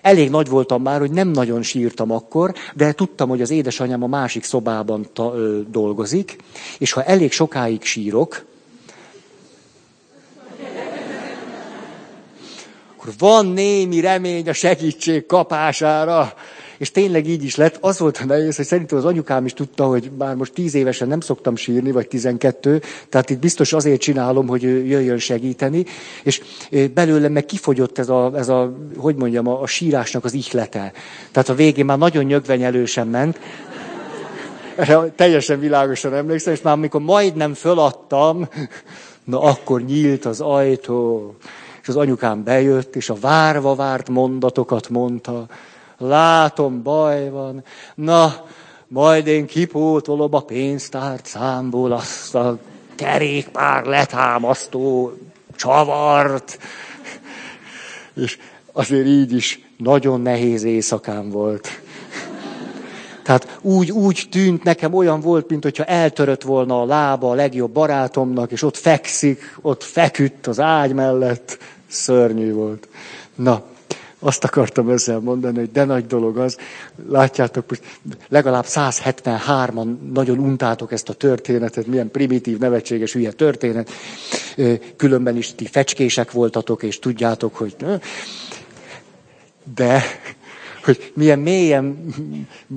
Elég 0.02 0.30
nagy 0.30 0.50
voltam 0.50 0.82
már, 0.82 1.00
hogy 1.00 1.12
nem 1.12 1.28
nagyon 1.28 1.62
sírtam 1.62 2.12
akkor, 2.12 2.54
de 2.76 2.92
tudtam, 2.92 3.30
hogy 3.30 3.42
az 3.42 3.50
édesanyám 3.50 4.04
a 4.04 4.08
másik 4.08 4.44
szobában 4.44 5.08
ta, 5.14 5.34
ö, 5.36 5.60
dolgozik, 5.68 6.36
és 6.78 6.92
ha 6.92 7.04
elég 7.04 7.32
sokáig 7.32 7.84
sírok, 7.84 8.46
akkor 12.98 13.14
van 13.18 13.46
némi 13.46 14.00
remény 14.00 14.50
a 14.50 14.54
segítség 14.54 15.26
kapására. 15.26 16.34
És 16.78 16.92
tényleg 16.92 17.28
így 17.28 17.44
is 17.44 17.56
lett. 17.56 17.78
Az 17.82 18.00
volt 18.00 18.18
a 18.18 18.26
nehéz, 18.26 18.56
hogy 18.56 18.66
szerintem 18.66 18.98
az 18.98 19.06
anyukám 19.06 19.46
is 19.46 19.54
tudta, 19.54 19.86
hogy 19.86 20.12
már 20.18 20.36
most 20.36 20.54
tíz 20.54 20.74
évesen 20.74 21.08
nem 21.08 21.20
szoktam 21.20 21.56
sírni, 21.56 21.92
vagy 21.92 22.08
tizenkettő, 22.08 22.82
tehát 23.10 23.30
itt 23.30 23.40
biztos 23.40 23.74
azért 23.74 24.02
csinálom, 24.02 24.48
hogy 24.48 24.62
jöjjön 24.62 25.18
segíteni. 25.18 25.86
És 26.24 26.42
belőlem 26.94 27.32
meg 27.32 27.46
kifogyott 27.46 27.98
ez 27.98 28.10
a, 28.10 28.32
ez 28.36 28.50
a 28.50 28.78
hogy 28.98 29.16
mondjam, 29.16 29.48
a, 29.48 29.62
a 29.62 29.68
sírásnak 29.68 30.26
az 30.26 30.34
ihlete. 30.34 30.92
Tehát 31.32 31.50
a 31.50 31.56
végén 31.56 31.86
már 31.86 31.98
nagyon 31.98 32.24
nyögvenyelősen 32.24 33.08
ment. 33.08 33.40
Erre 34.76 35.14
teljesen 35.16 35.60
világosan 35.60 36.14
emlékszem, 36.14 36.54
és 36.54 36.62
már 36.62 36.74
amikor 36.74 37.02
majdnem 37.02 37.54
föladtam, 37.54 38.48
na 39.24 39.42
akkor 39.42 39.82
nyílt 39.82 40.26
az 40.26 40.42
ajtó, 40.42 41.34
és 41.82 41.88
az 41.88 41.96
anyukám 41.96 42.44
bejött, 42.44 42.96
és 42.96 43.10
a 43.10 43.16
várva 43.22 43.76
várt 43.76 44.10
mondatokat 44.10 44.90
mondta, 44.90 45.46
látom, 46.08 46.84
baj 46.84 47.30
van, 47.30 47.64
na, 47.96 48.46
majd 48.88 49.28
én 49.28 49.46
kipótolom 49.46 50.34
a 50.34 50.40
pénztárcámból 50.40 51.92
azt 51.92 52.36
a 52.36 52.58
kerékpár 52.96 53.86
letámasztó 53.86 55.14
csavart. 55.56 56.60
És 58.16 58.38
azért 58.72 59.06
így 59.08 59.34
is 59.34 59.60
nagyon 59.78 60.22
nehéz 60.22 60.64
éjszakám 60.64 61.30
volt. 61.30 61.82
Tehát 63.24 63.58
úgy, 63.62 63.92
úgy 63.92 64.28
tűnt 64.32 64.64
nekem, 64.64 64.94
olyan 64.94 65.20
volt, 65.20 65.50
mint 65.50 65.64
hogyha 65.64 65.84
eltörött 65.84 66.42
volna 66.42 66.82
a 66.82 66.86
lába 66.86 67.30
a 67.30 67.34
legjobb 67.34 67.72
barátomnak, 67.72 68.52
és 68.52 68.64
ott 68.64 68.78
fekszik, 68.78 69.58
ott 69.62 69.84
feküdt 69.84 70.48
az 70.48 70.60
ágy 70.60 70.94
mellett. 70.94 71.58
Szörnyű 71.88 72.54
volt. 72.54 72.88
Na, 73.36 73.64
azt 74.24 74.44
akartam 74.44 74.90
ezzel 74.90 75.20
mondani, 75.20 75.58
hogy 75.58 75.72
de 75.72 75.84
nagy 75.84 76.08
dolog 76.08 76.38
az. 76.38 76.58
Látjátok, 77.10 77.70
most 77.70 77.82
legalább 78.30 78.66
173-an 78.68 79.96
nagyon 80.14 80.40
untátok 80.40 80.92
ezt 80.92 81.10
a 81.10 81.14
történetet, 81.14 81.88
milyen 81.88 82.12
primitív, 82.12 82.58
nevetséges, 82.58 83.14
hülye 83.14 83.32
történet. 83.32 83.90
Különben 84.96 85.38
is 85.38 85.56
ti 85.56 85.66
fecskések 85.66 86.32
voltatok, 86.32 86.84
és 86.84 87.00
tudjátok, 87.00 87.56
hogy... 87.56 87.76
De, 89.76 90.04
hogy 90.84 91.12
milyen 91.16 91.40
mélyen 91.40 92.14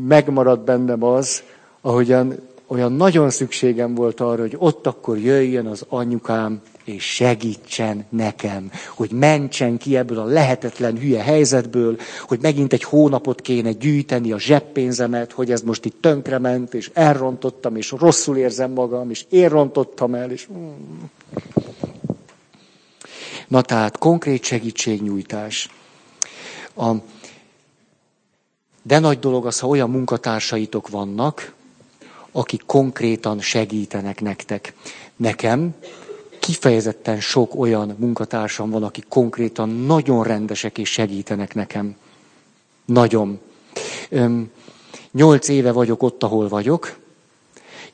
megmaradt 0.07 0.65
bennem 0.65 1.03
az, 1.03 1.43
ahogyan 1.81 2.35
olyan 2.67 2.93
nagyon 2.93 3.31
szükségem 3.31 3.95
volt 3.95 4.21
arra, 4.21 4.41
hogy 4.41 4.55
ott 4.59 4.87
akkor 4.87 5.19
jöjjön 5.19 5.67
az 5.67 5.85
anyukám, 5.89 6.61
és 6.87 7.05
segítsen 7.05 8.07
nekem, 8.09 8.71
hogy 8.95 9.11
mentsen 9.11 9.77
ki 9.79 9.97
ebből 9.97 10.19
a 10.19 10.25
lehetetlen 10.25 10.99
hülye 10.99 11.23
helyzetből, 11.23 11.99
hogy 12.23 12.39
megint 12.43 12.73
egy 12.73 12.83
hónapot 12.83 13.41
kéne 13.41 13.73
gyűjteni 13.73 14.33
a 14.33 14.39
zseppénzemet, 14.39 15.33
hogy 15.33 15.51
ez 15.51 15.63
most 15.63 15.85
itt 15.85 16.01
tönkrement, 16.01 16.75
és 16.75 16.91
elrontottam, 16.95 17.77
és 17.77 17.91
rosszul 17.91 18.37
érzem 18.37 18.71
magam, 18.71 19.11
és 19.11 19.25
én 19.29 19.49
rontottam 19.49 20.15
el, 20.15 20.31
és... 20.31 20.49
Na 23.49 23.63
tehát, 23.63 23.99
konkrét 23.99 24.45
segítségnyújtás. 24.45 25.69
A... 26.77 26.91
De 28.83 28.99
nagy 28.99 29.19
dolog 29.19 29.47
az, 29.47 29.59
ha 29.59 29.67
olyan 29.67 29.91
munkatársaitok 29.91 30.89
vannak, 30.89 31.55
akik 32.33 32.63
konkrétan 32.67 33.41
segítenek 33.41 34.21
nektek. 34.21 34.75
Nekem 35.17 35.75
kifejezetten 36.47 37.21
sok 37.21 37.55
olyan 37.55 37.97
munkatársam 37.99 38.71
van, 38.71 38.83
akik 38.83 39.05
konkrétan 39.09 39.69
nagyon 39.69 40.25
rendesek 40.25 40.79
és 40.79 40.89
segítenek 40.89 41.55
nekem. 41.55 41.97
Nagyon. 42.85 43.41
Nyolc 45.13 45.49
éve 45.49 45.73
vagyok 45.73 46.03
ott, 46.03 46.23
ahol 46.23 46.49
vagyok, 46.49 46.99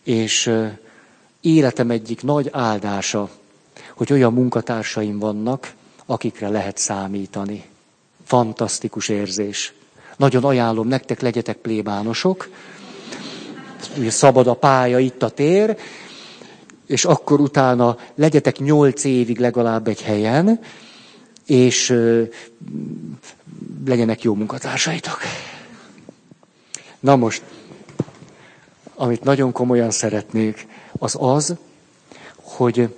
és 0.03 0.53
életem 1.41 1.91
egyik 1.91 2.23
nagy 2.23 2.49
áldása, 2.53 3.31
hogy 3.95 4.13
olyan 4.13 4.33
munkatársaim 4.33 5.19
vannak, 5.19 5.75
akikre 6.07 6.49
lehet 6.49 6.79
számítani. 6.79 7.65
Fantasztikus 8.25 9.09
érzés. 9.09 9.73
Nagyon 10.17 10.45
ajánlom 10.45 10.89
nektek, 10.89 11.21
legyetek 11.21 11.57
plébánosok. 11.57 12.49
Ugye 13.99 14.11
szabad 14.11 14.47
a 14.47 14.55
pálya, 14.55 14.99
itt 14.99 15.23
a 15.23 15.31
tér, 15.31 15.77
és 16.87 17.05
akkor 17.05 17.41
utána 17.41 17.97
legyetek 18.15 18.59
nyolc 18.59 19.05
évig 19.05 19.39
legalább 19.39 19.89
egy 19.89 20.03
helyen, 20.03 20.61
és 21.47 21.99
legyenek 23.87 24.23
jó 24.23 24.35
munkatársaitok. 24.35 25.19
Na 27.01 27.17
most, 27.17 27.43
amit 28.95 29.25
nagyon 29.25 29.53
komolyan 29.53 29.91
szeretnék, 29.91 30.67
az 30.99 31.17
az, 31.19 31.55
hogy 32.37 32.95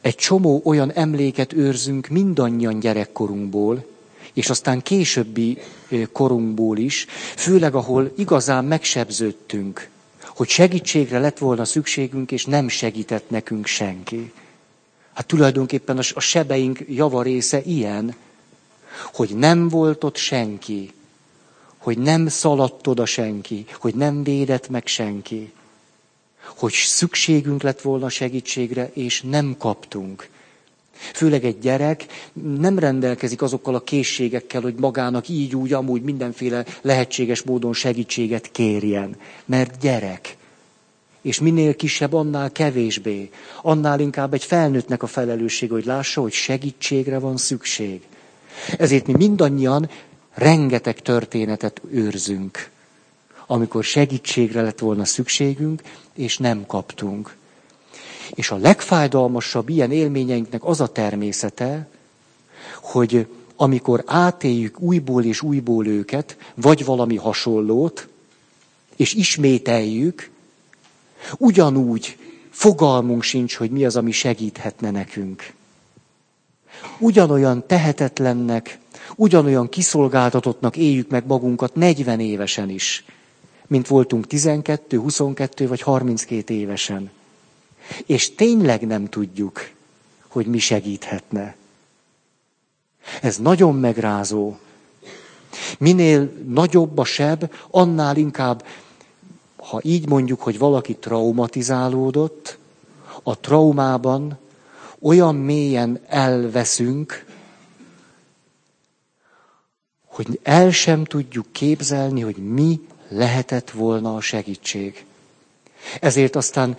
egy 0.00 0.14
csomó 0.14 0.60
olyan 0.64 0.92
emléket 0.92 1.52
őrzünk 1.52 2.06
mindannyian 2.08 2.78
gyerekkorunkból, 2.78 3.84
és 4.32 4.50
aztán 4.50 4.82
későbbi 4.82 5.58
korunkból 6.12 6.78
is, 6.78 7.06
főleg 7.36 7.74
ahol 7.74 8.12
igazán 8.16 8.64
megsebződtünk 8.64 9.88
hogy 10.36 10.48
segítségre 10.48 11.18
lett 11.18 11.38
volna 11.38 11.64
szükségünk, 11.64 12.32
és 12.32 12.44
nem 12.44 12.68
segített 12.68 13.30
nekünk 13.30 13.66
senki. 13.66 14.32
Hát 15.12 15.26
tulajdonképpen 15.26 15.98
a 16.14 16.20
sebeink 16.20 16.78
javarésze 16.88 17.62
ilyen, 17.62 18.14
hogy 19.12 19.36
nem 19.36 19.68
volt 19.68 20.04
ott 20.04 20.16
senki, 20.16 20.92
hogy 21.76 21.98
nem 21.98 22.28
szaladt 22.28 22.86
oda 22.86 23.06
senki, 23.06 23.66
hogy 23.72 23.94
nem 23.94 24.22
védett 24.22 24.68
meg 24.68 24.86
senki, 24.86 25.52
hogy 26.44 26.72
szükségünk 26.72 27.62
lett 27.62 27.80
volna 27.80 28.08
segítségre, 28.08 28.90
és 28.92 29.22
nem 29.22 29.56
kaptunk. 29.58 30.28
Főleg 31.14 31.44
egy 31.44 31.58
gyerek 31.58 32.06
nem 32.58 32.78
rendelkezik 32.78 33.42
azokkal 33.42 33.74
a 33.74 33.80
készségekkel, 33.80 34.60
hogy 34.60 34.74
magának 34.74 35.28
így, 35.28 35.56
úgy, 35.56 35.72
amúgy 35.72 36.02
mindenféle 36.02 36.64
lehetséges 36.82 37.42
módon 37.42 37.72
segítséget 37.72 38.50
kérjen. 38.50 39.16
Mert 39.44 39.78
gyerek. 39.80 40.36
És 41.22 41.40
minél 41.40 41.76
kisebb, 41.76 42.12
annál 42.12 42.52
kevésbé. 42.52 43.30
Annál 43.62 44.00
inkább 44.00 44.34
egy 44.34 44.44
felnőttnek 44.44 45.02
a 45.02 45.06
felelősség, 45.06 45.70
hogy 45.70 45.84
lássa, 45.84 46.20
hogy 46.20 46.32
segítségre 46.32 47.18
van 47.18 47.36
szükség. 47.36 48.00
Ezért 48.78 49.06
mi 49.06 49.12
mindannyian 49.12 49.90
rengeteg 50.34 51.00
történetet 51.00 51.80
őrzünk, 51.90 52.70
amikor 53.46 53.84
segítségre 53.84 54.62
lett 54.62 54.78
volna 54.78 55.04
szükségünk, 55.04 55.82
és 56.14 56.38
nem 56.38 56.66
kaptunk. 56.66 57.36
És 58.34 58.50
a 58.50 58.56
legfájdalmasabb 58.56 59.68
ilyen 59.68 59.92
élményeinknek 59.92 60.64
az 60.64 60.80
a 60.80 60.86
természete, 60.86 61.88
hogy 62.80 63.26
amikor 63.56 64.02
átéljük 64.06 64.80
újból 64.80 65.24
és 65.24 65.42
újból 65.42 65.86
őket, 65.86 66.36
vagy 66.54 66.84
valami 66.84 67.16
hasonlót, 67.16 68.08
és 68.96 69.14
ismételjük, 69.14 70.30
ugyanúgy 71.38 72.16
fogalmunk 72.50 73.22
sincs, 73.22 73.56
hogy 73.56 73.70
mi 73.70 73.84
az, 73.84 73.96
ami 73.96 74.10
segíthetne 74.10 74.90
nekünk. 74.90 75.52
Ugyanolyan 76.98 77.66
tehetetlennek, 77.66 78.78
ugyanolyan 79.16 79.68
kiszolgáltatottnak 79.68 80.76
éljük 80.76 81.10
meg 81.10 81.26
magunkat 81.26 81.74
40 81.74 82.20
évesen 82.20 82.70
is, 82.70 83.04
mint 83.66 83.86
voltunk 83.86 84.26
12, 84.26 84.98
22 84.98 85.68
vagy 85.68 85.80
32 85.80 86.54
évesen. 86.54 87.10
És 88.06 88.34
tényleg 88.34 88.86
nem 88.86 89.08
tudjuk, 89.08 89.70
hogy 90.28 90.46
mi 90.46 90.58
segíthetne. 90.58 91.56
Ez 93.22 93.36
nagyon 93.36 93.74
megrázó. 93.74 94.56
Minél 95.78 96.32
nagyobb 96.46 96.98
a 96.98 97.04
seb, 97.04 97.50
annál 97.70 98.16
inkább, 98.16 98.64
ha 99.56 99.80
így 99.82 100.08
mondjuk, 100.08 100.40
hogy 100.42 100.58
valaki 100.58 100.96
traumatizálódott, 100.96 102.58
a 103.22 103.38
traumában 103.40 104.38
olyan 105.00 105.34
mélyen 105.34 106.00
elveszünk, 106.06 107.24
hogy 110.06 110.40
el 110.42 110.70
sem 110.70 111.04
tudjuk 111.04 111.46
képzelni, 111.52 112.20
hogy 112.20 112.36
mi 112.36 112.80
lehetett 113.08 113.70
volna 113.70 114.14
a 114.16 114.20
segítség. 114.20 115.04
Ezért 116.00 116.36
aztán 116.36 116.76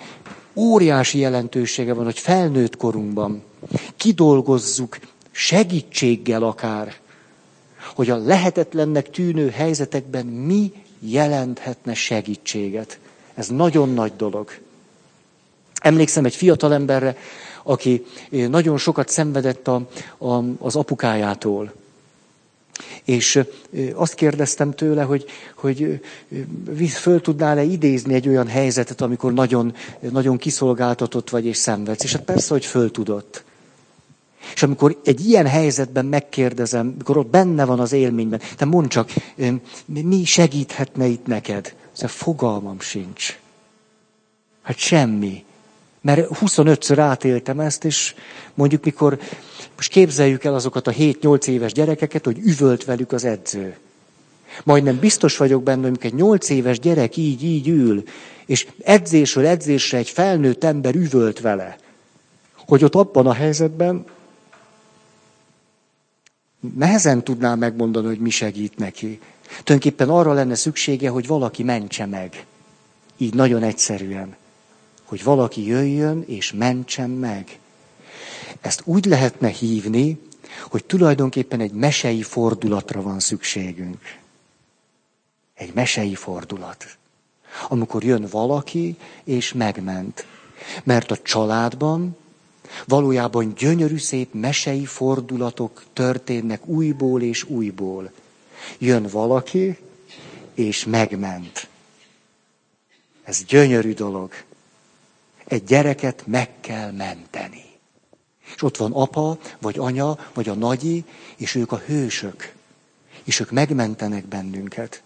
óriási 0.57 1.19
jelentősége 1.19 1.93
van, 1.93 2.05
hogy 2.05 2.19
felnőtt 2.19 2.77
korunkban 2.77 3.43
kidolgozzuk 3.97 4.97
segítséggel 5.31 6.43
akár, 6.43 6.95
hogy 7.95 8.09
a 8.09 8.17
lehetetlennek 8.17 9.09
tűnő 9.09 9.49
helyzetekben 9.49 10.25
mi 10.25 10.71
jelenthetne 10.99 11.93
segítséget. 11.93 12.99
Ez 13.33 13.47
nagyon 13.47 13.93
nagy 13.93 14.11
dolog. 14.17 14.51
Emlékszem 15.81 16.25
egy 16.25 16.35
fiatalemberre, 16.35 17.17
aki 17.63 18.05
nagyon 18.29 18.77
sokat 18.77 19.09
szenvedett 19.09 19.67
a, 19.67 19.87
a, 20.17 20.43
az 20.59 20.75
apukájától. 20.75 21.73
És 23.03 23.43
azt 23.93 24.13
kérdeztem 24.13 24.71
tőle, 24.71 25.03
hogy, 25.03 25.25
hogy 25.55 26.01
föl 26.89 27.21
tudnál-e 27.21 27.63
idézni 27.63 28.13
egy 28.13 28.27
olyan 28.27 28.47
helyzetet, 28.47 29.01
amikor 29.01 29.33
nagyon, 29.33 29.73
nagyon 29.99 30.37
kiszolgáltatott 30.37 31.29
vagy 31.29 31.45
és 31.45 31.57
szenvedsz. 31.57 32.03
És 32.03 32.13
hát 32.13 32.23
persze, 32.23 32.53
hogy 32.53 32.65
föl 32.65 32.91
tudott. 32.91 33.43
És 34.53 34.63
amikor 34.63 34.99
egy 35.03 35.27
ilyen 35.27 35.47
helyzetben 35.47 36.05
megkérdezem, 36.05 36.87
amikor 36.93 37.17
ott 37.17 37.29
benne 37.29 37.65
van 37.65 37.79
az 37.79 37.91
élményben, 37.91 38.41
te 38.57 38.65
mondd 38.65 38.87
csak, 38.87 39.13
mi 39.85 40.23
segíthetne 40.25 41.05
itt 41.05 41.25
neked? 41.25 41.75
Ez 41.97 42.11
fogalmam 42.11 42.79
sincs. 42.79 43.39
Hát 44.61 44.77
semmi. 44.77 45.43
Mert 46.01 46.27
25-ször 46.33 46.95
átéltem 46.99 47.59
ezt, 47.59 47.85
és 47.85 48.15
mondjuk 48.53 48.83
mikor, 48.83 49.19
most 49.77 49.91
képzeljük 49.91 50.43
el 50.43 50.53
azokat 50.53 50.87
a 50.87 50.91
7-8 50.91 51.47
éves 51.47 51.71
gyerekeket, 51.71 52.25
hogy 52.25 52.39
üvölt 52.39 52.85
velük 52.85 53.11
az 53.11 53.23
edző. 53.23 53.77
Majdnem 54.63 54.99
biztos 54.99 55.37
vagyok 55.37 55.63
benne, 55.63 55.87
hogy 55.87 55.97
egy 56.01 56.13
8 56.13 56.49
éves 56.49 56.79
gyerek 56.79 57.17
így, 57.17 57.43
így 57.43 57.67
ül, 57.67 58.03
és 58.45 58.67
edzésről 58.83 59.45
edzésre 59.45 59.97
egy 59.97 60.09
felnőtt 60.09 60.63
ember 60.63 60.95
üvölt 60.95 61.39
vele. 61.39 61.77
Hogy 62.67 62.83
ott 62.83 62.95
abban 62.95 63.27
a 63.27 63.33
helyzetben 63.33 64.05
nehezen 66.75 67.23
tudná 67.23 67.55
megmondani, 67.55 68.07
hogy 68.07 68.19
mi 68.19 68.29
segít 68.29 68.77
neki. 68.77 69.19
Tulajdonképpen 69.63 70.09
arra 70.09 70.33
lenne 70.33 70.55
szüksége, 70.55 71.09
hogy 71.09 71.27
valaki 71.27 71.63
mentse 71.63 72.05
meg. 72.05 72.45
Így 73.17 73.33
nagyon 73.33 73.63
egyszerűen. 73.63 74.35
Hogy 75.03 75.23
valaki 75.23 75.65
jöjjön 75.65 76.23
és 76.27 76.51
mentsen 76.51 77.09
meg. 77.09 77.59
Ezt 78.67 78.81
úgy 78.85 79.05
lehetne 79.05 79.47
hívni, 79.47 80.19
hogy 80.69 80.85
tulajdonképpen 80.85 81.59
egy 81.59 81.71
mesei 81.71 82.21
fordulatra 82.21 83.01
van 83.01 83.19
szükségünk. 83.19 84.17
Egy 85.53 85.73
mesei 85.73 86.15
fordulat. 86.15 86.97
Amikor 87.67 88.03
jön 88.03 88.27
valaki, 88.31 88.97
és 89.23 89.53
megment. 89.53 90.25
Mert 90.83 91.11
a 91.11 91.17
családban 91.21 92.17
Valójában 92.85 93.53
gyönyörű 93.53 93.97
szép 93.97 94.33
mesei 94.33 94.85
fordulatok 94.85 95.83
történnek 95.93 96.65
újból 96.65 97.21
és 97.21 97.43
újból. 97.43 98.11
Jön 98.77 99.03
valaki, 99.03 99.77
és 100.53 100.85
megment. 100.85 101.67
Ez 103.23 103.43
gyönyörű 103.43 103.93
dolog. 103.93 104.31
Egy 105.45 105.63
gyereket 105.63 106.23
meg 106.25 106.49
kell 106.59 106.91
menteni. 106.91 107.66
És 108.57 108.63
ott 108.63 108.77
van 108.77 108.91
apa, 108.91 109.37
vagy 109.61 109.79
anya, 109.79 110.17
vagy 110.33 110.49
a 110.49 110.53
nagyi, 110.53 111.03
és 111.37 111.55
ők 111.55 111.71
a 111.71 111.81
hősök. 111.85 112.53
És 113.23 113.39
ők 113.39 113.51
megmentenek 113.51 114.27
bennünket. 114.27 115.01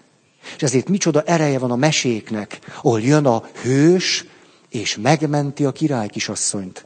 És 0.56 0.62
ezért 0.62 0.89
micsoda 0.89 1.22
ereje 1.22 1.60
van 1.60 1.72
a 1.72 1.76
meséknek, 1.76 2.60
ahol 2.82 3.02
jön 3.02 3.26
a 3.26 3.43
hős, 3.62 4.26
és 4.70 4.97
megmenti 5.02 5.66
a 5.66 5.72
király 5.72 6.08
kisasszonyt 6.08 6.86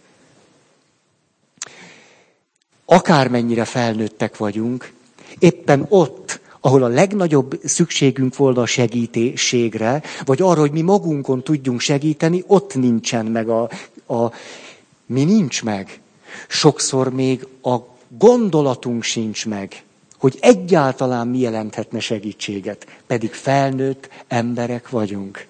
akármennyire 2.86 3.66
felnőttek 3.66 4.38
vagyunk, 4.38 4.93
éppen 5.39 5.86
ott, 5.89 6.39
ahol 6.59 6.84
a 6.84 6.88
legnagyobb 6.88 7.59
szükségünk 7.63 8.36
volna 8.36 8.61
a 8.61 8.66
segítségre, 8.66 10.03
vagy 10.26 10.41
arra, 10.41 10.59
hogy 10.59 10.72
mi 10.72 10.82
magunkon 10.82 11.43
tudjunk 11.43 11.80
segíteni, 11.80 12.43
ott 12.47 12.76
nincsen 12.76 13.26
meg 13.26 13.49
a, 13.49 13.70
a 14.07 14.32
mi 15.05 15.24
nincs 15.24 15.63
meg. 15.63 15.99
Sokszor 16.47 17.13
még 17.13 17.47
a 17.61 17.75
gondolatunk 18.07 19.03
sincs 19.03 19.45
meg, 19.45 19.83
hogy 20.17 20.38
egyáltalán 20.41 21.27
mi 21.27 21.39
jelenthetne 21.39 21.99
segítséget, 21.99 22.88
pedig 23.07 23.33
felnőtt 23.33 24.09
emberek 24.27 24.89
vagyunk. 24.89 25.47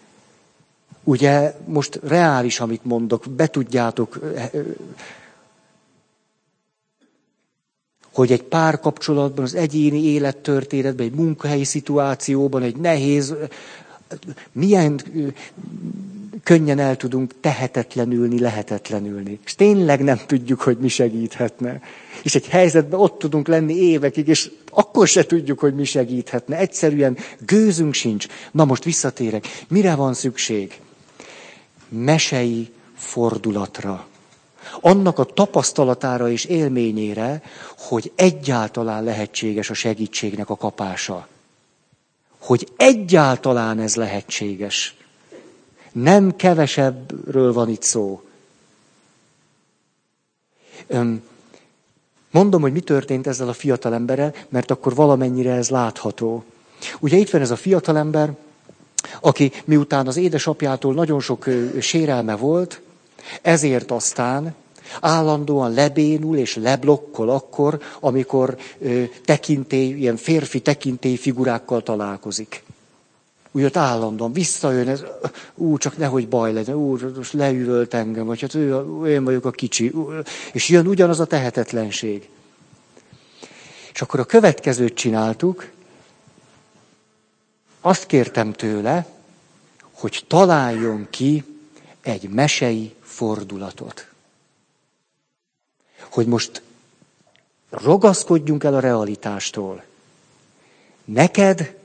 Ugye 1.04 1.56
most 1.66 2.00
reális, 2.04 2.60
amit 2.60 2.86
mondok, 2.86 3.26
be 3.30 3.48
tudjátok 3.48 4.20
hogy 8.16 8.32
egy 8.32 8.44
párkapcsolatban, 8.44 9.44
az 9.44 9.56
egyéni 9.56 10.04
élettörténetben, 10.04 11.06
egy 11.06 11.14
munkahelyi 11.14 11.64
szituációban, 11.64 12.62
egy 12.62 12.76
nehéz, 12.76 13.34
milyen 14.52 15.02
könnyen 16.44 16.80
el 16.80 16.98
tudunk 16.98 17.34
tehetetlenülni, 17.40 18.40
lehetetlenülni. 18.40 19.40
És 19.46 19.56
tényleg 19.56 20.04
nem 20.04 20.20
tudjuk, 20.28 20.62
hogy 20.62 20.78
mi 20.78 20.88
segíthetne. 20.88 21.82
És 22.24 22.36
egy 22.36 22.48
helyzetben 22.48 23.00
ott 23.00 23.20
tudunk 23.20 23.48
lenni 23.48 23.74
évekig, 23.74 24.28
és 24.28 24.52
akkor 24.70 25.08
se 25.08 25.26
tudjuk, 25.26 25.60
hogy 25.60 25.76
mi 25.76 25.84
segíthetne. 25.84 26.58
Egyszerűen 26.58 27.18
gőzünk 27.46 27.94
sincs. 27.94 28.28
Na 28.52 28.66
most 28.66 28.84
visszatérek. 28.84 29.48
Mire 29.68 29.96
van 29.96 30.14
szükség? 30.14 30.80
Mesei 31.90 32.70
fordulatra 32.96 34.08
annak 34.82 35.20
a 35.20 35.24
tapasztalatára 35.24 36.30
és 36.30 36.46
élményére, 36.46 37.42
hogy 37.78 38.12
egyáltalán 38.16 39.04
lehetséges 39.04 39.70
a 39.70 39.74
segítségnek 39.74 40.50
a 40.50 40.56
kapása. 40.56 41.28
Hogy 42.46 42.68
egyáltalán 42.78 43.80
ez 43.80 43.96
lehetséges. 43.96 44.96
Nem 45.92 46.36
kevesebbről 46.36 47.54
van 47.54 47.70
itt 47.70 47.82
szó. 47.82 48.22
Mondom, 52.32 52.62
hogy 52.62 52.72
mi 52.72 52.80
történt 52.80 53.28
ezzel 53.28 53.48
a 53.48 53.54
fiatalemberrel, 53.54 54.34
mert 54.50 54.72
akkor 54.72 54.96
valamennyire 54.96 55.52
ez 55.54 55.70
látható. 55.70 56.44
Ugye 57.00 57.18
itt 57.18 57.30
van 57.30 57.42
ez 57.42 57.52
a 57.52 57.56
fiatalember, 57.56 58.34
aki 59.22 59.52
miután 59.66 60.08
az 60.08 60.18
édesapjától 60.18 60.94
nagyon 60.94 61.20
sok 61.20 61.50
sérelme 61.80 62.36
volt, 62.36 62.82
ezért 63.42 63.92
aztán 63.92 64.56
állandóan 65.02 65.74
lebénul 65.74 66.38
és 66.38 66.56
leblokkol 66.56 67.30
akkor, 67.30 67.80
amikor 68.00 68.58
ö, 68.80 69.04
tekintély, 69.26 69.94
ilyen 69.98 70.18
férfi 70.18 70.60
tekintély 70.60 71.16
figurákkal 71.16 71.84
találkozik. 71.84 72.64
Úgy 73.52 73.64
ott 73.64 73.78
állandóan 73.78 74.34
visszajön, 74.34 74.88
ez, 74.88 75.04
ú, 75.56 75.78
csak 75.78 75.98
nehogy 75.98 76.28
baj 76.28 76.54
legyen, 76.54 76.76
ú, 76.76 76.98
most 77.16 77.34
leüvölt 77.34 77.94
engem, 77.94 78.26
vagy 78.26 78.42
hát 78.42 78.54
ő, 78.54 78.84
én 79.08 79.24
vagyok 79.24 79.46
a 79.46 79.52
kicsi, 79.52 79.94
és 80.54 80.70
jön 80.70 80.88
ugyanaz 80.88 81.20
a 81.20 81.26
tehetetlenség. 81.26 82.30
És 83.94 84.02
akkor 84.02 84.20
a 84.20 84.26
következőt 84.26 84.94
csináltuk. 84.94 85.70
Azt 87.82 88.06
kértem 88.06 88.54
tőle, 88.54 89.08
hogy 89.92 90.24
találjon 90.28 91.08
ki 91.10 91.44
egy 92.02 92.30
mesei 92.30 92.94
fordulatot. 93.02 94.08
Hogy 96.16 96.28
most 96.28 96.62
rogaszkodjunk 97.70 98.64
el 98.64 98.74
a 98.74 98.80
realitástól. 98.80 99.84
Neked 101.06 101.76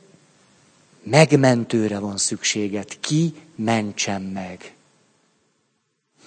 megmentőre 1.03 1.99
van 1.99 2.17
szükséged. 2.17 3.01
Ki 3.01 3.35
mentsen 3.55 4.23
meg. 4.23 4.75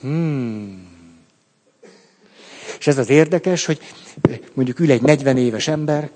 Hmm. 0.02 0.88
És 2.80 2.88
ez 2.88 2.98
az 2.98 3.10
érdekes, 3.10 3.66
hogy 3.66 3.80
mondjuk 4.54 4.80
ül 4.80 4.92
egy 4.92 5.02
40 5.02 5.38
éves 5.38 5.68
ember, 5.68 6.12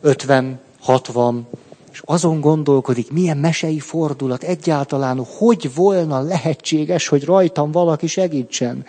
50, 0.00 0.60
60, 0.80 1.48
és 1.92 2.02
azon 2.04 2.40
gondolkodik, 2.40 3.10
milyen 3.10 3.38
mesei 3.38 3.78
fordulat 3.78 4.42
egyáltalán, 4.42 5.24
hogy 5.24 5.74
volna 5.74 6.20
lehetséges, 6.20 7.08
hogy 7.08 7.24
rajtam 7.24 7.70
valaki 7.70 8.06
segítsen. 8.06 8.86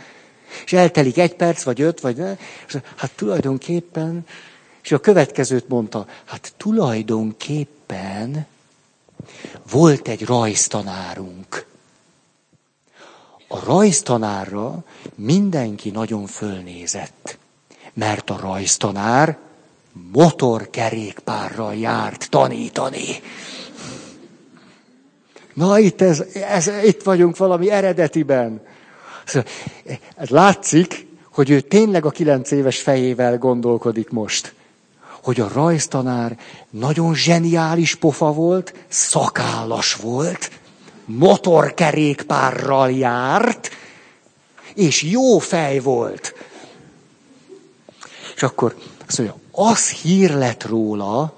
És 0.66 0.74
eltelik 0.74 1.18
egy 1.18 1.36
perc, 1.36 1.64
vagy 1.64 1.82
öt, 1.82 2.00
vagy 2.00 2.16
ne, 2.16 2.36
és 2.68 2.78
hát 2.96 3.12
tulajdonképpen, 3.16 4.26
és 4.84 4.92
a 4.92 5.00
következőt 5.00 5.68
mondta, 5.68 6.08
hát 6.26 6.54
tulajdonképpen 6.58 8.46
volt 9.72 10.08
egy 10.08 10.26
rajztanárunk. 10.26 11.66
A 13.48 13.66
rajztanárra 13.66 14.84
mindenki 15.16 15.90
nagyon 15.90 16.26
fölnézett, 16.26 17.38
mert 17.94 18.30
a 18.30 18.40
rajztanár 18.42 19.38
motorkerékpárral 20.12 21.76
járt 21.76 22.30
tanítani. 22.30 23.22
Na 25.54 25.80
itt, 25.80 26.02
ez, 26.02 26.24
ez, 26.34 26.70
itt 26.84 27.04
vagyunk 27.04 27.38
valami 27.38 27.70
eredetiben. 27.70 28.62
Szóval, 29.28 29.50
ez 30.16 30.30
látszik, 30.30 31.08
hogy 31.32 31.50
ő 31.50 31.62
tényleg 31.62 32.06
a 32.06 32.10
kilenc 32.10 32.52
éves 32.52 32.80
fejével 32.82 33.38
gondolkodik 33.38 34.10
most. 34.10 34.54
Hogy 35.24 35.40
a 35.40 35.50
rajztanár 35.54 36.38
nagyon 36.70 37.16
zseniális 37.16 37.96
pofa 37.96 38.32
volt, 38.32 38.74
szakállas 38.88 39.96
volt, 39.96 40.52
motorkerékpárral 41.06 42.92
járt, 42.92 43.70
és 44.74 45.02
jó 45.02 45.38
fej 45.38 45.80
volt. 45.80 46.34
És 48.36 48.44
akkor 48.44 48.76
azt 49.08 49.18
mondja, 49.18 49.38
az 49.52 49.90
hír 49.90 50.34
lett 50.34 50.66
róla, 50.66 51.34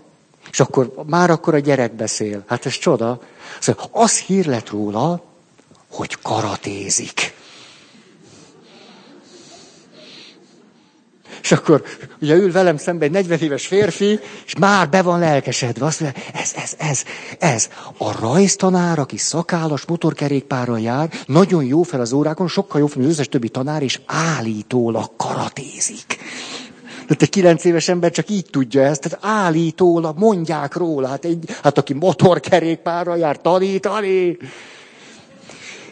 és 0.51 0.59
akkor 0.59 0.93
már 1.05 1.29
akkor 1.29 1.53
a 1.53 1.59
gyerek 1.59 1.93
beszél. 1.93 2.43
Hát 2.47 2.65
ez 2.65 2.77
csoda. 2.77 3.21
Szóval 3.59 3.89
az 3.91 4.19
hír 4.19 4.45
lett 4.45 4.69
róla, 4.69 5.23
hogy 5.89 6.17
karatézik. 6.21 7.37
És 11.41 11.51
akkor 11.51 11.83
ugye 12.21 12.35
ül 12.35 12.51
velem 12.51 12.77
szembe 12.77 13.05
egy 13.05 13.11
40 13.11 13.39
éves 13.39 13.67
férfi, 13.67 14.19
és 14.45 14.55
már 14.55 14.89
be 14.89 15.01
van 15.01 15.19
lelkesedve. 15.19 15.85
Azt 15.85 15.99
mondja, 15.99 16.21
ez, 16.33 16.51
ez, 16.55 16.73
ez, 16.77 17.03
ez. 17.39 17.69
A 17.97 18.19
rajztanár, 18.19 18.99
aki 18.99 19.17
szakállas 19.17 19.85
motorkerékpárral 19.85 20.79
jár, 20.79 21.09
nagyon 21.25 21.63
jó 21.63 21.83
fel 21.83 22.01
az 22.01 22.13
órákon, 22.13 22.47
sokkal 22.47 22.79
jobb, 22.79 22.95
mint 22.95 23.07
az 23.07 23.13
összes 23.13 23.27
többi 23.27 23.49
tanár, 23.49 23.81
és 23.81 23.99
állítólag 24.05 25.11
karatézik. 25.17 26.17
Tehát 27.09 27.23
egy 27.23 27.29
kilenc 27.29 27.63
éves 27.63 27.87
ember 27.87 28.11
csak 28.11 28.29
így 28.29 28.45
tudja 28.51 28.81
ezt, 28.81 29.01
tehát 29.01 29.45
állítólag 29.45 30.17
mondják 30.17 30.75
róla, 30.75 31.07
hát, 31.07 31.25
egy, 31.25 31.49
hát 31.63 31.77
aki 31.77 31.93
motorkerékpárral 31.93 33.17
jár 33.17 33.41
tanítani. 33.41 34.37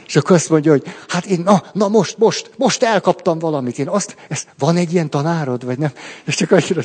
És 0.08 0.16
akkor 0.16 0.36
azt 0.36 0.49
mondja, 0.49 0.72
hogy 0.72 0.84
hát 1.08 1.26
én, 1.26 1.39
na, 1.39 1.64
na 1.74 1.88
most, 1.88 2.18
most, 2.18 2.51
most 2.55 2.84
elkaptam 2.84 3.39
valamit. 3.39 3.80
Én 3.80 3.88
azt, 3.88 4.16
ez, 4.28 4.45
van 4.58 4.78
egy 4.78 4.93
ilyen 4.93 5.10
tanárod, 5.10 5.66
vagy 5.66 5.78
nem? 5.78 5.91
És 6.24 6.36
csak 6.36 6.51
annyira, 6.51 6.82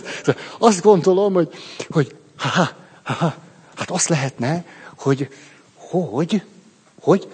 azt 0.58 0.82
gondolom, 0.82 1.32
hogy, 1.32 1.48
hogy 1.88 2.16
ha, 2.36 2.48
ha, 3.02 3.12
ha, 3.12 3.34
hát 3.74 3.90
azt 3.90 4.08
lehetne, 4.08 4.64
hogy, 4.96 5.28
hogy, 5.74 6.42
hogy 7.00 7.28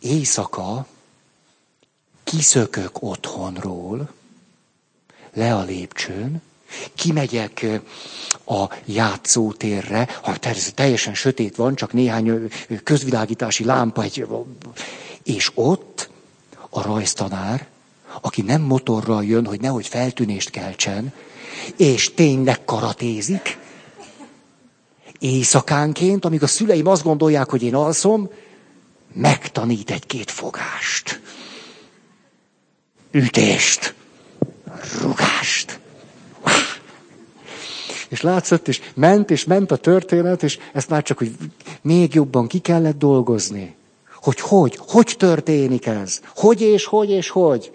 éjszaka 0.00 0.86
kiszökök 2.24 3.02
otthonról, 3.02 4.08
le 5.32 5.54
a 5.54 5.62
lépcsőn, 5.62 6.42
kimegyek 6.94 7.66
a 8.46 8.64
játszótérre, 8.84 10.08
ha 10.22 10.36
teljesen 10.74 11.14
sötét 11.14 11.56
van, 11.56 11.74
csak 11.74 11.92
néhány 11.92 12.48
közvilágítási 12.84 13.64
lámpa, 13.64 14.02
egy, 14.02 14.26
és 15.22 15.50
ott 15.54 16.10
a 16.70 16.82
rajztanár, 16.82 17.66
aki 18.20 18.42
nem 18.42 18.62
motorral 18.62 19.24
jön, 19.24 19.46
hogy 19.46 19.60
nehogy 19.60 19.86
feltűnést 19.86 20.50
keltsen, 20.50 21.12
és 21.76 22.14
tényleg 22.14 22.64
karatézik, 22.64 23.58
éjszakánként, 25.18 26.24
amíg 26.24 26.42
a 26.42 26.46
szüleim 26.46 26.86
azt 26.86 27.02
gondolják, 27.02 27.50
hogy 27.50 27.62
én 27.62 27.74
alszom, 27.74 28.30
megtanít 29.12 29.90
egy-két 29.90 30.30
fogást, 30.30 31.20
ütést, 33.10 33.94
rugást. 35.00 35.80
És 38.08 38.20
látszott, 38.20 38.68
és 38.68 38.80
ment, 38.94 39.30
és 39.30 39.44
ment 39.44 39.70
a 39.70 39.76
történet, 39.76 40.42
és 40.42 40.58
ezt 40.72 40.88
már 40.88 41.02
csak, 41.02 41.18
hogy 41.18 41.32
még 41.82 42.14
jobban 42.14 42.46
ki 42.46 42.58
kellett 42.58 42.98
dolgozni. 42.98 43.74
Hogy 44.14 44.40
hogy, 44.40 44.78
hogy 44.86 45.14
történik 45.18 45.86
ez? 45.86 46.20
Hogy 46.34 46.60
és 46.60 46.84
hogy 46.84 47.10
és 47.10 47.28
hogy? 47.28 47.72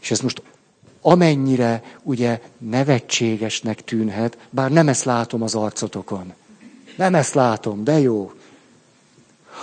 És 0.00 0.10
ez 0.10 0.20
most 0.20 0.42
amennyire 1.00 1.82
ugye 2.02 2.40
nevetségesnek 2.58 3.84
tűnhet, 3.84 4.38
bár 4.50 4.70
nem 4.70 4.88
ezt 4.88 5.04
látom 5.04 5.42
az 5.42 5.54
arcotokon. 5.54 6.32
Nem 6.96 7.14
ezt 7.14 7.34
látom, 7.34 7.84
de 7.84 7.98
jó. 7.98 8.32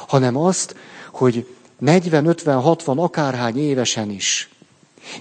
Hanem 0.07 0.37
azt, 0.37 0.75
hogy 1.11 1.47
40, 1.77 2.25
50, 2.25 2.61
60, 2.61 2.97
akárhány 2.97 3.57
évesen 3.57 4.09
is 4.09 4.49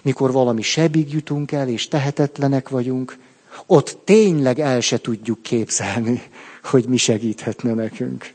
mikor 0.02 0.32
valami 0.32 0.62
sebig 0.62 1.12
jutunk 1.12 1.52
el, 1.52 1.68
és 1.68 1.88
tehetetlenek 1.88 2.68
vagyunk, 2.68 3.18
ott 3.66 3.98
tényleg 4.04 4.58
el 4.58 4.80
se 4.80 5.00
tudjuk 5.00 5.42
képzelni, 5.42 6.22
hogy 6.62 6.84
mi 6.84 6.96
segíthetne 6.96 7.74
nekünk. 7.74 8.32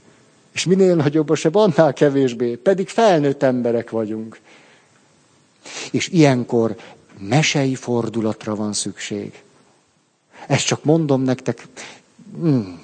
És 0.51 0.65
minél 0.65 0.95
nagyobb 0.95 1.29
a 1.29 1.35
seb, 1.35 1.55
annál 1.55 1.93
kevésbé, 1.93 2.55
pedig 2.55 2.87
felnőtt 2.87 3.43
emberek 3.43 3.89
vagyunk. 3.89 4.39
És 5.91 6.07
ilyenkor 6.07 6.75
mesei 7.19 7.75
fordulatra 7.75 8.55
van 8.55 8.73
szükség. 8.73 9.43
Ezt 10.47 10.65
csak 10.65 10.83
mondom 10.83 11.21
nektek, 11.21 11.67
hmm, 12.39 12.79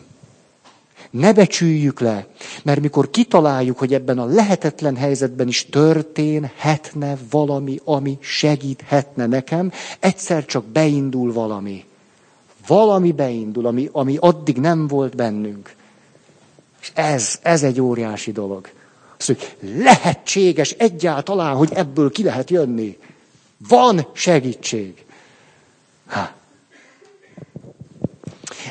ne 1.11 1.33
becsüljük 1.33 1.99
le, 1.99 2.27
mert 2.63 2.81
mikor 2.81 3.09
kitaláljuk, 3.09 3.77
hogy 3.77 3.93
ebben 3.93 4.19
a 4.19 4.25
lehetetlen 4.25 4.95
helyzetben 4.95 5.47
is 5.47 5.65
történhetne 5.65 7.17
valami, 7.29 7.79
ami 7.83 8.17
segíthetne 8.21 9.25
nekem, 9.25 9.71
egyszer 9.99 10.45
csak 10.45 10.65
beindul 10.65 11.33
valami. 11.33 11.85
Valami 12.67 13.11
beindul, 13.11 13.65
ami, 13.65 13.89
ami 13.91 14.17
addig 14.19 14.57
nem 14.57 14.87
volt 14.87 15.15
bennünk. 15.15 15.75
És 16.81 16.91
ez, 16.93 17.39
ez 17.41 17.63
egy 17.63 17.81
óriási 17.81 18.31
dolog. 18.31 18.69
Az, 19.17 19.25
hogy 19.25 19.55
lehetséges 19.61 20.71
egyáltalán, 20.71 21.55
hogy 21.55 21.71
ebből 21.73 22.11
ki 22.11 22.23
lehet 22.23 22.49
jönni. 22.49 22.97
Van 23.67 24.07
segítség. 24.13 25.05
Ha. 26.07 26.31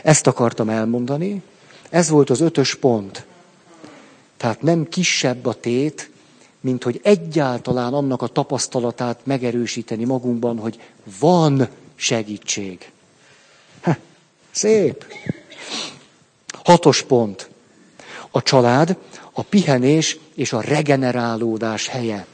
Ezt 0.03 0.27
akartam 0.27 0.69
elmondani, 0.69 1.43
ez 1.91 2.09
volt 2.09 2.31
az 2.31 2.41
ötös 2.41 2.75
pont. 2.75 3.27
Tehát 4.37 4.63
nem 4.63 4.89
kisebb 4.89 5.47
a 5.47 5.55
tét, 5.55 6.11
mint 6.61 6.83
hogy 6.83 7.01
egyáltalán 7.03 7.95
annak 7.95 8.23
a 8.23 8.27
tapasztalatát 8.27 9.21
megerősíteni 9.27 10.05
magunkban, 10.05 10.59
hogy 10.59 10.81
van 11.21 11.69
segítség. 11.95 12.91
Ha, 13.83 13.97
szép. 14.51 15.15
Hatos 16.65 17.03
pont. 17.03 17.51
A 18.31 18.43
család, 18.43 18.97
a 19.33 19.43
pihenés 19.43 20.19
és 20.35 20.53
a 20.53 20.61
regenerálódás 20.61 21.87
helye. 21.87 22.27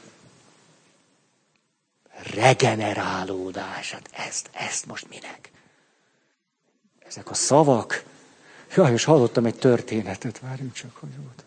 Regenerálódás. 2.35 3.93
Hát 3.93 4.11
ezt, 4.13 4.51
ezt 4.53 4.87
most 4.87 5.07
minek? 5.09 5.51
Ezek 7.07 7.31
a 7.31 7.35
szavak, 7.35 8.05
Jaj, 8.77 8.93
és 8.93 9.05
hallottam 9.05 9.45
egy 9.45 9.55
történetet, 9.55 10.41
várjunk 10.41 10.73
csak, 10.73 10.97
hogy 10.97 11.17
volt. 11.17 11.45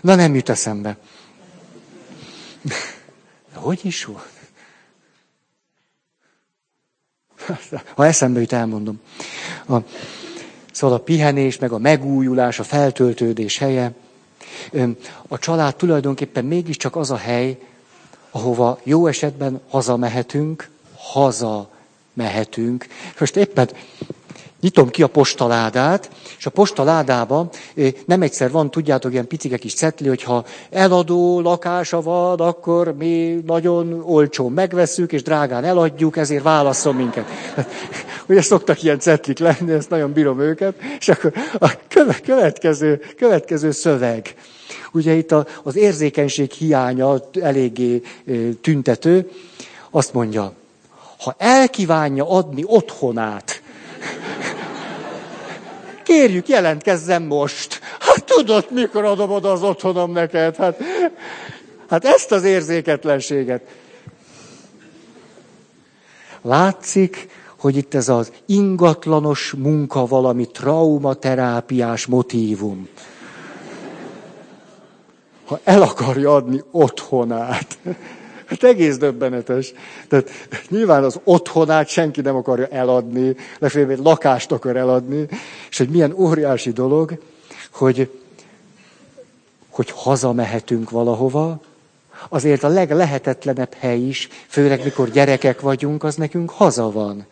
Na 0.00 0.14
nem 0.14 0.34
jut 0.34 0.48
eszembe. 0.48 0.98
Hogy 3.54 3.80
is 3.82 4.04
volt? 4.04 4.34
Ha 7.94 8.06
eszembe 8.06 8.40
jut, 8.40 8.52
elmondom. 8.52 9.00
A, 9.68 9.76
szóval 10.72 10.96
a 10.96 11.02
pihenés, 11.02 11.58
meg 11.58 11.72
a 11.72 11.78
megújulás, 11.78 12.58
a 12.58 12.64
feltöltődés 12.64 13.58
helye. 13.58 13.94
A 15.28 15.38
család 15.38 15.76
tulajdonképpen 15.76 16.44
mégiscsak 16.44 16.96
az 16.96 17.10
a 17.10 17.16
hely, 17.16 17.58
ahova 18.30 18.80
jó 18.82 19.06
esetben 19.06 19.60
hazamehetünk, 19.68 20.74
haza 21.12 21.68
mehetünk. 22.12 22.86
Most 23.18 23.36
éppen 23.36 23.68
nyitom 24.60 24.88
ki 24.88 25.02
a 25.02 25.06
postaládát, 25.06 26.10
és 26.38 26.46
a 26.46 26.50
postaládában 26.50 27.48
nem 28.06 28.22
egyszer 28.22 28.50
van, 28.50 28.70
tudjátok, 28.70 29.12
ilyen 29.12 29.26
picike 29.26 29.56
kis 29.56 29.74
cetli, 29.74 30.08
hogyha 30.08 30.44
eladó 30.70 31.40
lakása 31.40 32.02
van, 32.02 32.40
akkor 32.40 32.96
mi 32.96 33.42
nagyon 33.46 34.02
olcsón 34.04 34.52
megveszünk, 34.52 35.12
és 35.12 35.22
drágán 35.22 35.64
eladjuk, 35.64 36.16
ezért 36.16 36.42
válaszol 36.42 36.92
minket. 36.92 37.24
Ugye 38.28 38.42
szoktak 38.42 38.82
ilyen 38.82 38.98
cetlik 38.98 39.38
lenni, 39.38 39.72
ezt 39.72 39.90
nagyon 39.90 40.12
bírom 40.12 40.40
őket, 40.40 40.74
és 40.98 41.08
akkor 41.08 41.32
a 41.58 41.70
következő, 42.24 43.00
következő 43.16 43.70
szöveg. 43.70 44.34
Ugye 44.92 45.12
itt 45.12 45.34
az 45.62 45.76
érzékenység 45.76 46.50
hiánya 46.50 47.14
eléggé 47.40 48.02
tüntető. 48.60 49.30
Azt 49.90 50.12
mondja, 50.12 50.52
ha 51.18 51.34
elkívánja 51.38 52.30
adni 52.30 52.62
otthonát, 52.66 53.62
kérjük, 56.06 56.48
jelentkezzen 56.48 57.22
most. 57.22 57.80
Hát 57.98 58.24
tudod, 58.24 58.66
mikor 58.70 59.04
adom 59.04 59.30
oda 59.30 59.52
az 59.52 59.62
otthonom 59.62 60.12
neked? 60.12 60.56
Hát, 60.56 60.80
hát 61.88 62.04
ezt 62.04 62.32
az 62.32 62.44
érzéketlenséget. 62.44 63.62
Látszik, 66.42 67.28
hogy 67.58 67.76
itt 67.76 67.94
ez 67.94 68.08
az 68.08 68.32
ingatlanos 68.46 69.54
munka 69.58 70.06
valami 70.06 70.46
traumaterápiás 70.46 72.06
motívum. 72.06 72.88
Ha 75.44 75.60
el 75.64 75.82
akarja 75.82 76.34
adni 76.34 76.62
otthonát. 76.70 77.78
Hát 78.46 78.62
egész 78.62 78.96
döbbenetes. 78.96 79.72
Tehát 80.08 80.30
nyilván 80.68 81.04
az 81.04 81.20
otthonát 81.24 81.88
senki 81.88 82.20
nem 82.20 82.36
akarja 82.36 82.66
eladni, 82.66 83.36
legfeljebb 83.58 83.90
egy 83.90 83.98
lakást 84.02 84.52
akar 84.52 84.76
eladni, 84.76 85.28
és 85.70 85.78
hogy 85.78 85.88
milyen 85.88 86.12
óriási 86.12 86.70
dolog, 86.70 87.18
hogy, 87.72 88.10
hogy 89.70 89.90
hazamehetünk 89.90 90.90
valahova, 90.90 91.60
azért 92.28 92.62
a 92.62 92.68
leglehetetlenebb 92.68 93.74
hely 93.78 94.00
is, 94.00 94.28
főleg 94.46 94.84
mikor 94.84 95.10
gyerekek 95.10 95.60
vagyunk, 95.60 96.04
az 96.04 96.14
nekünk 96.14 96.50
haza 96.50 96.90
van. 96.90 97.26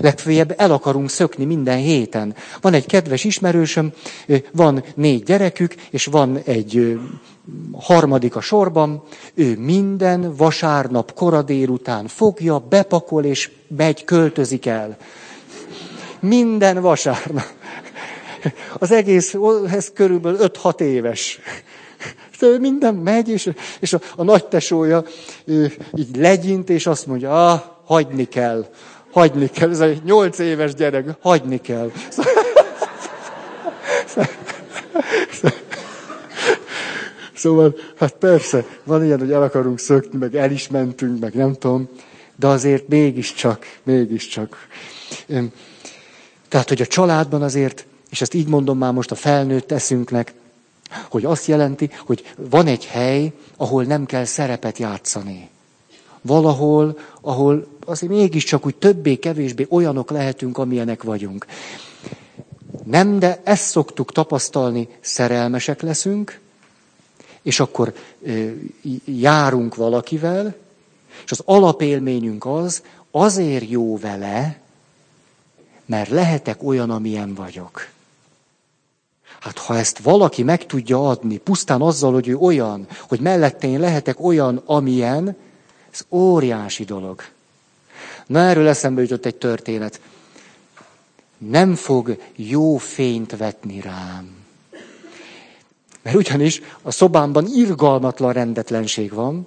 Legfeljebb 0.00 0.54
el 0.56 0.72
akarunk 0.72 1.10
szökni 1.10 1.44
minden 1.44 1.78
héten. 1.78 2.34
Van 2.60 2.74
egy 2.74 2.86
kedves 2.86 3.24
ismerősöm, 3.24 3.92
van 4.52 4.84
négy 4.94 5.22
gyerekük, 5.22 5.74
és 5.90 6.04
van 6.04 6.38
egy 6.44 6.98
harmadik 7.72 8.36
a 8.36 8.40
sorban, 8.40 9.02
ő 9.34 9.58
minden 9.58 10.36
vasárnap 10.36 11.14
kora 11.14 11.42
délután 11.42 12.06
fogja, 12.06 12.58
bepakol 12.58 13.24
és 13.24 13.50
megy, 13.76 14.04
költözik 14.04 14.66
el. 14.66 14.96
Minden 16.20 16.80
vasárnap. 16.80 17.46
Az 18.78 18.90
egész, 18.90 19.36
ez 19.70 19.90
körülbelül 19.94 20.38
5-6 20.62 20.80
éves. 20.80 21.40
Ő 22.40 22.58
minden 22.58 22.94
megy, 22.94 23.28
és, 23.28 23.50
és 23.80 23.92
a, 23.92 24.00
a 24.16 24.22
nagy 24.22 24.46
tesója 24.46 25.04
így 25.94 26.16
legyint, 26.16 26.70
és 26.70 26.86
azt 26.86 27.06
mondja, 27.06 27.52
ah, 27.52 27.60
hagyni 27.84 28.24
kell 28.24 28.66
hagyni 29.14 29.50
kell. 29.50 29.70
Ez 29.70 29.80
egy 29.80 30.02
nyolc 30.04 30.38
éves 30.38 30.74
gyerek, 30.74 31.08
hagyni 31.20 31.60
kell. 31.60 31.90
Szóval, 37.34 37.74
hát 37.98 38.12
persze, 38.12 38.64
van 38.84 39.04
ilyen, 39.04 39.18
hogy 39.18 39.32
el 39.32 39.42
akarunk 39.42 39.78
szökni, 39.78 40.18
meg 40.18 40.34
el 40.34 40.50
is 40.50 40.68
mentünk, 40.68 41.20
meg 41.20 41.34
nem 41.34 41.54
tudom, 41.54 41.88
de 42.36 42.46
azért 42.46 42.88
mégiscsak, 42.88 43.78
mégiscsak. 43.82 44.68
Tehát, 46.48 46.68
hogy 46.68 46.80
a 46.80 46.86
családban 46.86 47.42
azért, 47.42 47.86
és 48.10 48.20
ezt 48.20 48.34
így 48.34 48.48
mondom 48.48 48.78
már 48.78 48.92
most 48.92 49.10
a 49.10 49.14
felnőtt 49.14 49.72
eszünknek, 49.72 50.32
hogy 51.08 51.24
azt 51.24 51.46
jelenti, 51.46 51.90
hogy 51.98 52.32
van 52.36 52.66
egy 52.66 52.84
hely, 52.86 53.32
ahol 53.56 53.84
nem 53.84 54.06
kell 54.06 54.24
szerepet 54.24 54.78
játszani. 54.78 55.48
Valahol, 56.26 56.98
ahol 57.20 57.66
azért 57.86 58.12
mégiscsak 58.12 58.66
úgy 58.66 58.76
többé-kevésbé 58.76 59.66
olyanok 59.70 60.10
lehetünk, 60.10 60.58
amilyenek 60.58 61.02
vagyunk. 61.02 61.46
Nem, 62.84 63.18
de 63.18 63.40
ezt 63.44 63.64
szoktuk 63.64 64.12
tapasztalni, 64.12 64.88
szerelmesek 65.00 65.82
leszünk, 65.82 66.40
és 67.42 67.60
akkor 67.60 67.94
járunk 69.04 69.74
valakivel, 69.74 70.54
és 71.24 71.30
az 71.30 71.42
alapélményünk 71.44 72.46
az, 72.46 72.82
azért 73.10 73.70
jó 73.70 73.98
vele, 73.98 74.60
mert 75.86 76.08
lehetek 76.08 76.62
olyan, 76.62 76.90
amilyen 76.90 77.34
vagyok. 77.34 77.88
Hát 79.40 79.58
ha 79.58 79.76
ezt 79.76 79.98
valaki 79.98 80.42
meg 80.42 80.66
tudja 80.66 81.08
adni, 81.08 81.36
pusztán 81.36 81.80
azzal, 81.80 82.12
hogy 82.12 82.28
ő 82.28 82.36
olyan, 82.36 82.86
hogy 83.08 83.20
mellette 83.20 83.66
én 83.66 83.80
lehetek 83.80 84.24
olyan, 84.24 84.62
amilyen, 84.66 85.36
ez 85.94 86.06
óriási 86.08 86.84
dolog. 86.84 87.22
Na 88.26 88.38
erről 88.38 88.68
eszembe 88.68 89.02
jutott 89.02 89.26
egy 89.26 89.36
történet. 89.36 90.00
Nem 91.38 91.74
fog 91.74 92.16
jó 92.36 92.76
fényt 92.76 93.36
vetni 93.36 93.80
rám. 93.80 94.36
Mert 96.02 96.16
ugyanis 96.16 96.60
a 96.82 96.90
szobámban 96.90 97.46
irgalmatlan 97.46 98.32
rendetlenség 98.32 99.12
van, 99.12 99.46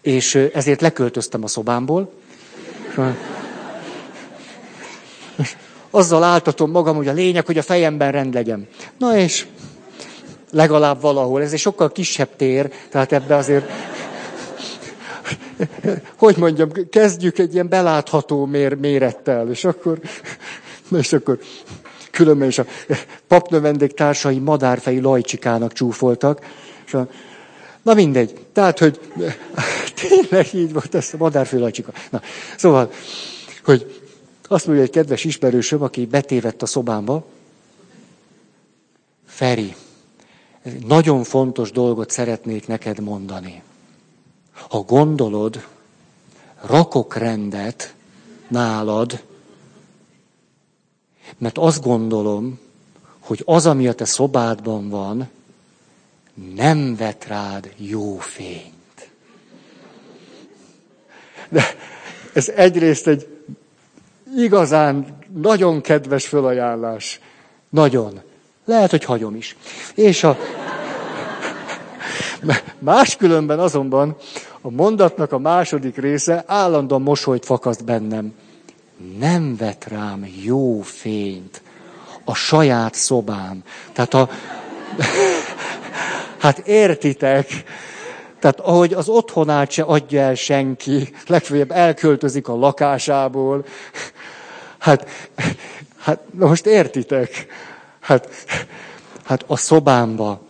és 0.00 0.34
ezért 0.34 0.80
leköltöztem 0.80 1.42
a 1.42 1.46
szobámból. 1.48 2.12
Azzal 5.90 6.22
áltatom 6.22 6.70
magam, 6.70 6.96
hogy 6.96 7.08
a 7.08 7.12
lényeg, 7.12 7.46
hogy 7.46 7.58
a 7.58 7.62
fejemben 7.62 8.12
rend 8.12 8.34
legyen. 8.34 8.68
Na 8.98 9.16
és 9.16 9.46
legalább 10.50 11.00
valahol. 11.00 11.42
Ez 11.42 11.52
egy 11.52 11.58
sokkal 11.58 11.92
kisebb 11.92 12.36
tér, 12.36 12.72
tehát 12.88 13.12
ebbe 13.12 13.36
azért 13.36 13.70
hogy 16.16 16.36
mondjam, 16.36 16.70
kezdjük 16.90 17.38
egy 17.38 17.54
ilyen 17.54 17.68
belátható 17.68 18.46
mér, 18.46 18.74
mérettel, 18.74 19.50
és 19.50 19.64
akkor, 19.64 20.00
és 20.98 21.12
akkor 21.12 21.38
különben 22.10 22.48
is 22.48 22.58
a 22.58 22.66
papnövendék 23.26 23.92
társai 23.92 24.38
madárfejű 24.38 25.00
lajcsikának 25.00 25.72
csúfoltak, 25.72 26.46
és 26.86 26.94
a, 26.94 27.08
na 27.82 27.94
mindegy, 27.94 28.40
tehát, 28.52 28.78
hogy 28.78 29.00
tényleg 30.08 30.54
így 30.54 30.72
volt 30.72 30.94
ez 30.94 31.10
a 31.12 31.16
madárfejű 31.16 31.62
lajcsika. 31.62 31.92
Na, 32.10 32.20
szóval, 32.56 32.90
hogy 33.64 34.02
azt 34.48 34.66
mondja 34.66 34.84
egy 34.84 34.90
kedves 34.90 35.24
ismerősöm, 35.24 35.82
aki 35.82 36.06
betévett 36.06 36.62
a 36.62 36.66
szobámba, 36.66 37.26
Feri, 39.26 39.74
nagyon 40.86 41.24
fontos 41.24 41.70
dolgot 41.70 42.10
szeretnék 42.10 42.66
neked 42.66 43.00
mondani. 43.00 43.62
Ha 44.68 44.80
gondolod, 44.80 45.66
rakok 46.60 47.16
rendet 47.16 47.94
nálad, 48.48 49.22
mert 51.38 51.58
azt 51.58 51.82
gondolom, 51.82 52.58
hogy 53.18 53.42
az, 53.44 53.66
ami 53.66 53.88
a 53.88 53.94
te 53.94 54.04
szobádban 54.04 54.88
van, 54.88 55.28
nem 56.54 56.96
vet 56.96 57.26
rád 57.26 57.72
jó 57.76 58.18
fényt. 58.18 59.10
De 61.48 61.64
ez 62.32 62.48
egyrészt 62.48 63.06
egy 63.06 63.26
igazán 64.36 65.18
nagyon 65.36 65.80
kedves 65.80 66.26
fölajánlás. 66.26 67.20
Nagyon. 67.68 68.20
Lehet, 68.64 68.90
hogy 68.90 69.04
hagyom 69.04 69.36
is. 69.36 69.56
És 69.94 70.24
a 70.24 70.38
Máskülönben 72.78 73.58
azonban 73.58 74.16
a 74.66 74.70
mondatnak 74.70 75.32
a 75.32 75.38
második 75.38 75.96
része 75.96 76.44
állandóan 76.46 77.02
mosolyt 77.02 77.44
fakaszt 77.44 77.84
bennem. 77.84 78.34
Nem 79.18 79.56
vet 79.56 79.86
rám 79.88 80.26
jó 80.42 80.80
fényt 80.80 81.62
a 82.24 82.34
saját 82.34 82.94
szobám. 82.94 83.62
Tehát 83.92 84.14
a... 84.14 84.28
hát 86.44 86.58
értitek, 86.58 87.64
tehát 88.38 88.60
ahogy 88.60 88.92
az 88.92 89.08
otthonát 89.08 89.70
se 89.70 89.82
adja 89.82 90.20
el 90.20 90.34
senki, 90.34 91.14
legfeljebb 91.26 91.70
elköltözik 91.70 92.48
a 92.48 92.56
lakásából. 92.56 93.64
Hát, 94.78 95.08
hát 95.98 96.20
most 96.30 96.66
értitek? 96.66 97.46
Hát, 98.00 98.28
hát 99.24 99.44
a 99.46 99.56
szobámba 99.56 100.40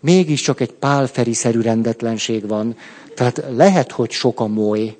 mégiscsak 0.00 0.60
egy 0.60 0.72
pálferiszerű 0.72 1.60
rendetlenség 1.60 2.48
van. 2.48 2.76
Tehát 3.14 3.42
lehet, 3.56 3.92
hogy 3.92 4.10
sok 4.10 4.40
a 4.40 4.46
moly, 4.46 4.96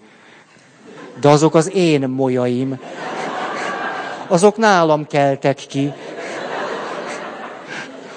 de 1.21 1.29
azok 1.29 1.55
az 1.55 1.75
én 1.75 2.09
molyaim. 2.09 2.79
Azok 4.27 4.57
nálam 4.57 5.07
keltek 5.07 5.57
ki. 5.57 5.93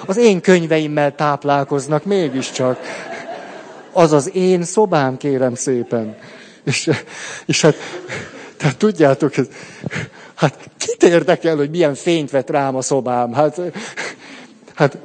Az 0.06 0.16
én 0.16 0.40
könyveimmel 0.40 1.14
táplálkoznak 1.14 2.04
mégiscsak. 2.04 2.78
Az 3.92 4.12
az 4.12 4.34
én 4.34 4.62
szobám, 4.62 5.16
kérem 5.16 5.54
szépen. 5.54 6.16
És, 6.64 6.90
és 7.46 7.60
hát, 7.60 7.74
tehát 8.56 8.76
tudjátok, 8.76 9.34
hát 10.34 10.70
kit 10.78 11.02
érdekel, 11.02 11.56
hogy 11.56 11.70
milyen 11.70 11.94
fényt 11.94 12.30
vett 12.30 12.50
rám 12.50 12.76
a 12.76 12.82
szobám? 12.82 13.32
Hát, 13.32 13.60
hát, 14.74 14.98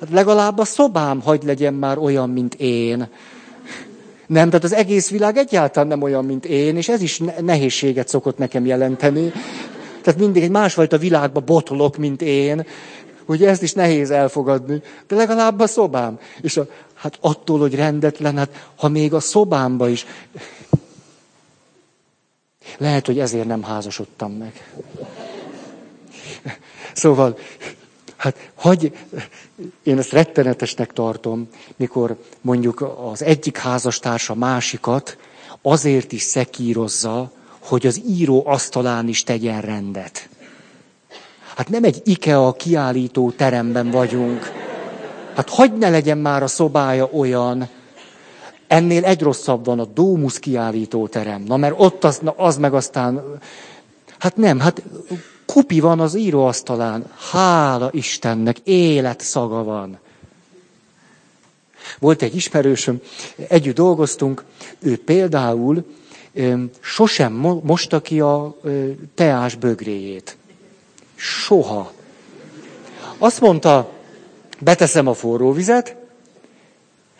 hát 0.00 0.08
legalább 0.10 0.58
a 0.58 0.64
szobám 0.64 1.20
hagy 1.20 1.42
legyen 1.42 1.74
már 1.74 1.98
olyan, 1.98 2.30
mint 2.30 2.54
én. 2.54 3.08
Nem, 4.28 4.48
tehát 4.48 4.64
az 4.64 4.72
egész 4.72 5.10
világ 5.10 5.36
egyáltalán 5.36 5.88
nem 5.88 6.02
olyan, 6.02 6.24
mint 6.24 6.44
én, 6.44 6.76
és 6.76 6.88
ez 6.88 7.02
is 7.02 7.22
nehézséget 7.40 8.08
szokott 8.08 8.38
nekem 8.38 8.66
jelenteni. 8.66 9.32
Tehát 10.02 10.20
mindig 10.20 10.42
egy 10.42 10.50
másfajta 10.50 10.98
világba 10.98 11.40
botolok, 11.40 11.96
mint 11.96 12.22
én. 12.22 12.66
Ugye 13.26 13.48
ezt 13.48 13.62
is 13.62 13.72
nehéz 13.72 14.10
elfogadni. 14.10 14.82
De 15.06 15.16
legalább 15.16 15.60
a 15.60 15.66
szobám. 15.66 16.18
És 16.40 16.56
a, 16.56 16.66
hát 16.94 17.18
attól, 17.20 17.58
hogy 17.58 17.74
rendetlen, 17.74 18.36
hát 18.36 18.70
ha 18.76 18.88
még 18.88 19.14
a 19.14 19.20
szobámba 19.20 19.88
is. 19.88 20.06
Lehet, 22.78 23.06
hogy 23.06 23.18
ezért 23.18 23.46
nem 23.46 23.62
házasodtam 23.62 24.32
meg. 24.32 24.52
Szóval, 26.92 27.38
hát 28.18 28.50
hagy, 28.54 28.92
én 29.82 29.98
ezt 29.98 30.12
rettenetesnek 30.12 30.92
tartom, 30.92 31.48
mikor 31.76 32.16
mondjuk 32.40 32.94
az 33.12 33.22
egyik 33.22 33.56
házastársa 33.56 34.34
másikat 34.34 35.16
azért 35.62 36.12
is 36.12 36.22
szekírozza, 36.22 37.30
hogy 37.58 37.86
az 37.86 38.02
író 38.06 38.42
asztalán 38.46 39.08
is 39.08 39.22
tegyen 39.22 39.60
rendet. 39.60 40.28
Hát 41.56 41.68
nem 41.68 41.84
egy 41.84 42.00
IKEA 42.04 42.52
kiállító 42.52 43.30
teremben 43.30 43.90
vagyunk. 43.90 44.52
Hát 45.34 45.48
hagyd 45.48 45.78
ne 45.78 45.90
legyen 45.90 46.18
már 46.18 46.42
a 46.42 46.46
szobája 46.46 47.08
olyan, 47.12 47.68
ennél 48.66 49.04
egy 49.04 49.22
rosszabb 49.22 49.64
van 49.64 49.78
a 49.78 49.84
Dómusz 49.84 50.38
kiállító 50.38 51.06
terem. 51.06 51.42
Na 51.42 51.56
mert 51.56 51.74
ott 51.76 52.04
az, 52.04 52.18
na, 52.18 52.30
az 52.36 52.56
meg 52.56 52.74
aztán... 52.74 53.22
Hát 54.18 54.36
nem, 54.36 54.60
hát 54.60 54.82
kupi 55.52 55.80
van 55.80 56.00
az 56.00 56.14
íróasztalán. 56.14 57.04
Hála 57.30 57.88
Istennek, 57.92 58.58
életszaga 58.58 59.62
van. 59.64 59.98
Volt 61.98 62.22
egy 62.22 62.34
ismerősöm, 62.34 63.00
együtt 63.48 63.74
dolgoztunk, 63.74 64.44
ő 64.78 64.96
például 64.96 65.84
sosem 66.80 67.32
mosta 67.62 68.00
ki 68.00 68.20
a 68.20 68.56
teás 69.14 69.54
bögréjét. 69.54 70.36
Soha. 71.14 71.92
Azt 73.18 73.40
mondta, 73.40 73.90
beteszem 74.58 75.06
a 75.06 75.14
forró 75.14 75.52
vizet, 75.52 75.96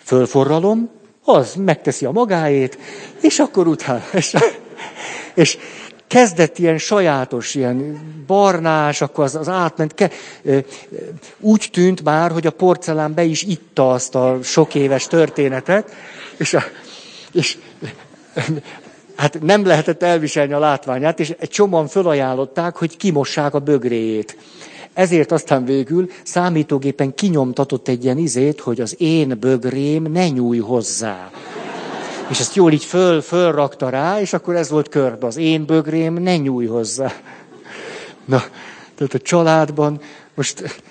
fölforralom, 0.03 0.91
az 1.25 1.55
megteszi 1.55 2.05
a 2.05 2.11
magáét, 2.11 2.79
és 3.21 3.39
akkor 3.39 3.67
utána. 3.67 4.05
És, 4.13 4.37
és 5.35 5.59
kezdett 6.09 6.59
ilyen 6.59 6.79
sajátos, 6.79 7.55
ilyen 7.55 8.01
barnás, 8.27 9.01
akkor 9.01 9.25
az, 9.25 9.35
az 9.35 9.49
átment. 9.49 9.95
Ke, 9.95 10.11
úgy 11.41 11.69
tűnt 11.73 12.05
már, 12.05 12.31
hogy 12.31 12.47
a 12.47 12.51
porcelán 12.51 13.15
be 13.15 13.25
is 13.25 13.43
itta 13.43 13.91
azt 13.91 14.15
a 14.15 14.39
sok 14.43 14.75
éves 14.75 15.07
történetet, 15.07 15.95
és, 16.37 16.55
a, 16.55 16.63
és 17.33 17.59
hát 19.17 19.41
nem 19.41 19.67
lehetett 19.67 20.03
elviselni 20.03 20.53
a 20.53 20.59
látványát, 20.59 21.21
és 21.21 21.35
egy 21.39 21.49
csomóan 21.49 21.87
fölajánlották, 21.87 22.77
hogy 22.77 22.97
kimossák 22.97 23.55
a 23.55 23.59
bögréjét. 23.59 24.37
Ezért 24.93 25.33
aztán 25.33 25.65
végül 25.65 26.11
számítógépen 26.23 27.15
kinyomtatott 27.15 27.89
egy 27.89 28.05
ilyen 28.05 28.19
izét, 28.19 28.61
hogy 28.61 28.81
az 28.81 28.95
én 28.99 29.37
bögrém 29.41 30.03
ne 30.03 30.29
nyúj 30.29 30.59
hozzá. 30.59 31.31
És 32.31 32.41
ezt 32.41 32.55
jól 32.55 32.73
így 32.73 32.85
föl, 32.85 33.21
fölrakta 33.21 33.89
rá, 33.89 34.21
és 34.21 34.33
akkor 34.33 34.57
ez 34.57 34.71
volt 34.71 34.89
körbe. 34.89 35.27
Az 35.27 35.37
én 35.37 35.65
bögrém 35.65 36.15
ne 36.15 36.37
nyúj 36.37 36.67
hozzá. 36.67 37.13
Na, 38.25 38.43
tehát 38.95 39.15
a 39.15 39.19
családban 39.19 40.01
most... 40.35 40.83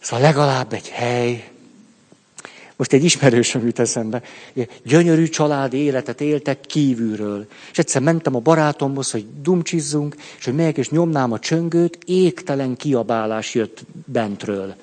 Szóval 0.00 0.26
legalább 0.26 0.72
egy 0.72 0.88
hely, 0.88 1.50
most 2.78 2.92
egy 2.92 3.04
ismerősöm 3.04 3.64
jut 3.64 3.78
eszembe. 3.78 4.22
Gyönyörű 4.84 5.28
családi 5.28 5.76
életet 5.76 6.20
éltek 6.20 6.60
kívülről. 6.60 7.46
És 7.70 7.78
egyszer 7.78 8.02
mentem 8.02 8.34
a 8.34 8.38
barátomhoz, 8.38 9.10
hogy 9.10 9.26
dumcsizzunk, 9.42 10.16
és 10.38 10.44
hogy 10.44 10.54
megyek 10.54 10.76
és 10.76 10.90
nyomnám 10.90 11.32
a 11.32 11.38
csöngőt, 11.38 11.98
égtelen 12.04 12.76
kiabálás 12.76 13.54
jött 13.54 13.84
bentről. 14.04 14.74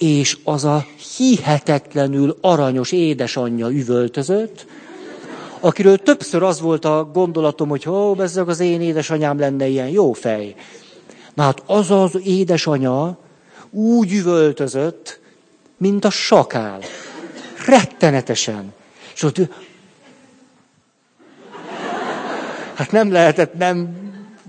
És 0.00 0.38
az 0.44 0.64
a 0.64 0.86
hihetetlenül 1.16 2.38
aranyos 2.40 2.92
édesanyja 2.92 3.68
üvöltözött, 3.68 4.66
akiről 5.60 5.98
többször 5.98 6.42
az 6.42 6.60
volt 6.60 6.84
a 6.84 7.10
gondolatom, 7.12 7.68
hogy 7.68 7.88
ó, 7.88 8.14
bezzeg 8.14 8.48
az 8.48 8.60
én 8.60 8.80
édesanyám 8.80 9.38
lenne 9.38 9.66
ilyen 9.66 9.88
jó 9.88 10.12
fej. 10.12 10.54
Na 11.34 11.42
hát 11.42 11.62
az 11.66 11.90
az 11.90 12.20
édesanya 12.24 13.18
úgy 13.70 14.12
üvöltözött, 14.12 15.20
mint 15.76 16.04
a 16.04 16.10
sakál. 16.10 16.80
Rettenetesen. 17.66 18.72
És 19.14 19.22
ott 19.22 19.38
Hát 22.80 22.92
nem 22.92 23.12
lehetett 23.12 23.54
nem 23.54 23.96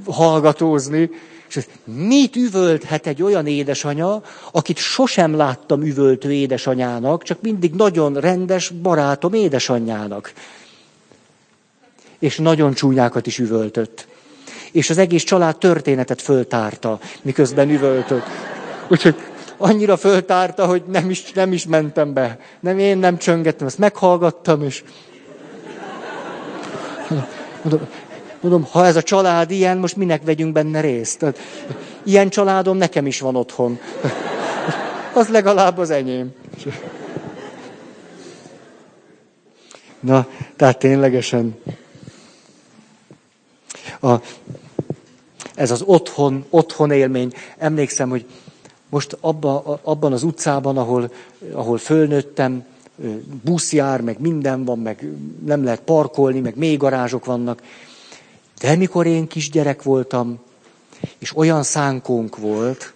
hallgatózni. 0.06 1.10
És 1.56 1.66
mit 1.84 2.36
üvölthet 2.36 3.08
egy 3.08 3.24
olyan 3.24 3.48
édesanya, 3.48 4.24
akit 4.52 4.78
sosem 4.78 5.36
láttam 5.36 5.82
üvöltő 5.82 6.34
édesanyának, 6.34 7.24
csak 7.24 7.42
mindig 7.42 7.74
nagyon 7.74 8.14
rendes 8.14 8.70
barátom 8.70 9.34
édesanyjának. 9.34 10.34
És 12.20 12.38
nagyon 12.38 12.74
csúnyákat 12.74 13.28
is 13.28 13.40
üvöltött. 13.40 14.08
És 14.72 14.90
az 14.90 14.98
egész 14.98 15.24
család 15.24 15.58
történetet 15.58 16.22
föltárta, 16.22 17.00
miközben 17.22 17.70
üvöltött. 17.70 18.26
Úgyhogy 18.88 19.16
annyira 19.58 19.98
föltárta, 19.98 20.66
hogy 20.66 20.84
nem 20.88 21.10
is, 21.10 21.32
nem 21.32 21.52
is 21.54 21.66
mentem 21.66 22.14
be. 22.14 22.40
Nem, 22.60 22.80
én 22.80 22.98
nem 22.98 23.18
csöngettem, 23.18 23.68
ezt 23.68 23.78
meghallgattam, 23.78 24.64
és 24.64 24.84
mondom, 27.62 27.88
mondom, 28.42 28.68
ha 28.72 28.86
ez 28.86 28.96
a 28.96 29.04
család 29.04 29.52
ilyen, 29.52 29.78
most 29.78 29.96
minek 29.96 30.24
vegyünk 30.24 30.54
benne 30.54 30.80
részt? 30.80 31.26
Ilyen 32.04 32.30
családom 32.30 32.78
nekem 32.78 33.06
is 33.06 33.20
van 33.20 33.36
otthon. 33.36 33.80
Az 35.14 35.28
legalább 35.28 35.78
az 35.78 35.90
enyém. 35.90 36.34
Na, 40.00 40.28
tehát 40.56 40.80
ténylegesen 40.80 41.56
a, 44.02 44.16
ez 45.56 45.72
az 45.72 45.82
otthon, 45.82 46.46
otthon 46.50 46.92
élmény. 46.92 47.34
Emlékszem, 47.58 48.10
hogy 48.10 48.26
most 48.90 49.18
abba, 49.22 49.80
abban 49.84 50.14
az 50.14 50.24
utcában, 50.24 50.78
ahol, 50.78 51.12
ahol 51.52 51.78
fölnőttem, 51.78 52.66
busz 53.44 53.74
jár, 53.74 54.02
meg 54.02 54.20
minden 54.20 54.66
van, 54.66 54.80
meg 54.80 55.12
nem 55.46 55.64
lehet 55.64 55.82
parkolni, 55.82 56.40
meg 56.40 56.56
még 56.56 56.78
garázsok 56.78 57.26
vannak. 57.26 57.62
De 58.62 58.76
mikor 58.76 59.06
én 59.06 59.28
kisgyerek 59.28 59.84
voltam, 59.84 60.40
és 61.18 61.36
olyan 61.36 61.64
szánkónk 61.64 62.38
volt, 62.38 62.94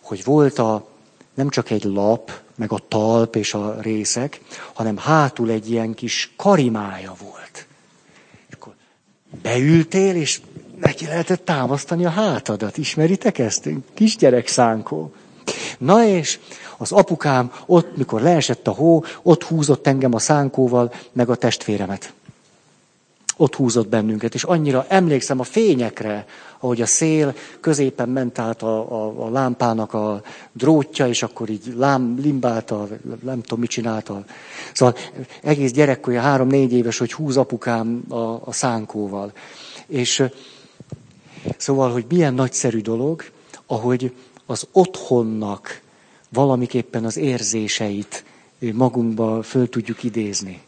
hogy 0.00 0.24
volt 0.24 0.58
a, 0.58 0.86
nem 1.34 1.48
csak 1.48 1.70
egy 1.70 1.84
lap, 1.84 2.32
meg 2.54 2.72
a 2.72 2.80
talp 2.88 3.36
és 3.36 3.54
a 3.54 3.76
részek, 3.80 4.40
hanem 4.72 4.96
hátul 4.96 5.50
egy 5.50 5.70
ilyen 5.70 5.94
kis 5.94 6.32
karimája 6.36 7.14
volt. 7.22 7.66
És 8.48 8.54
akkor 8.54 8.74
beültél, 9.42 10.16
és 10.16 10.40
neki 10.80 11.06
lehetett 11.06 11.44
támasztani 11.44 12.04
a 12.04 12.10
hátadat. 12.10 12.76
Ismeritek 12.76 13.38
ezt? 13.38 13.68
Kisgyerek 13.94 14.48
szánkó. 14.48 15.12
Na 15.78 16.04
és 16.04 16.38
az 16.76 16.92
apukám 16.92 17.52
ott, 17.66 17.96
mikor 17.96 18.20
leesett 18.20 18.68
a 18.68 18.70
hó, 18.70 19.04
ott 19.22 19.42
húzott 19.42 19.86
engem 19.86 20.14
a 20.14 20.18
szánkóval, 20.18 20.92
meg 21.12 21.30
a 21.30 21.34
testvéremet. 21.34 22.12
Ott 23.42 23.54
húzott 23.54 23.88
bennünket, 23.88 24.34
és 24.34 24.44
annyira 24.44 24.86
emlékszem 24.88 25.40
a 25.40 25.42
fényekre, 25.42 26.26
ahogy 26.58 26.80
a 26.80 26.86
szél 26.86 27.34
középen 27.60 28.08
ment 28.08 28.38
át 28.38 28.62
a, 28.62 28.92
a, 28.92 29.24
a 29.24 29.30
lámpának 29.30 29.94
a 29.94 30.22
drótja, 30.52 31.08
és 31.08 31.22
akkor 31.22 31.50
így 31.50 31.74
lám, 31.76 32.18
limbálta, 32.22 32.88
nem 33.22 33.40
tudom, 33.40 33.60
mit 33.60 33.70
csinálta. 33.70 34.24
Szóval 34.72 34.96
egész 35.42 35.72
gyerekkori, 35.72 36.16
három-négy 36.16 36.72
éves, 36.72 36.98
hogy 36.98 37.12
húz 37.12 37.36
apukám 37.36 38.02
a, 38.08 38.14
a 38.44 38.52
szánkóval. 38.52 39.32
És 39.86 40.24
szóval, 41.56 41.92
hogy 41.92 42.04
milyen 42.08 42.34
nagyszerű 42.34 42.80
dolog, 42.80 43.24
ahogy 43.66 44.14
az 44.46 44.66
otthonnak 44.72 45.80
valamiképpen 46.28 47.04
az 47.04 47.16
érzéseit 47.16 48.24
magunkba 48.72 49.42
föl 49.42 49.68
tudjuk 49.68 50.02
idézni. 50.02 50.62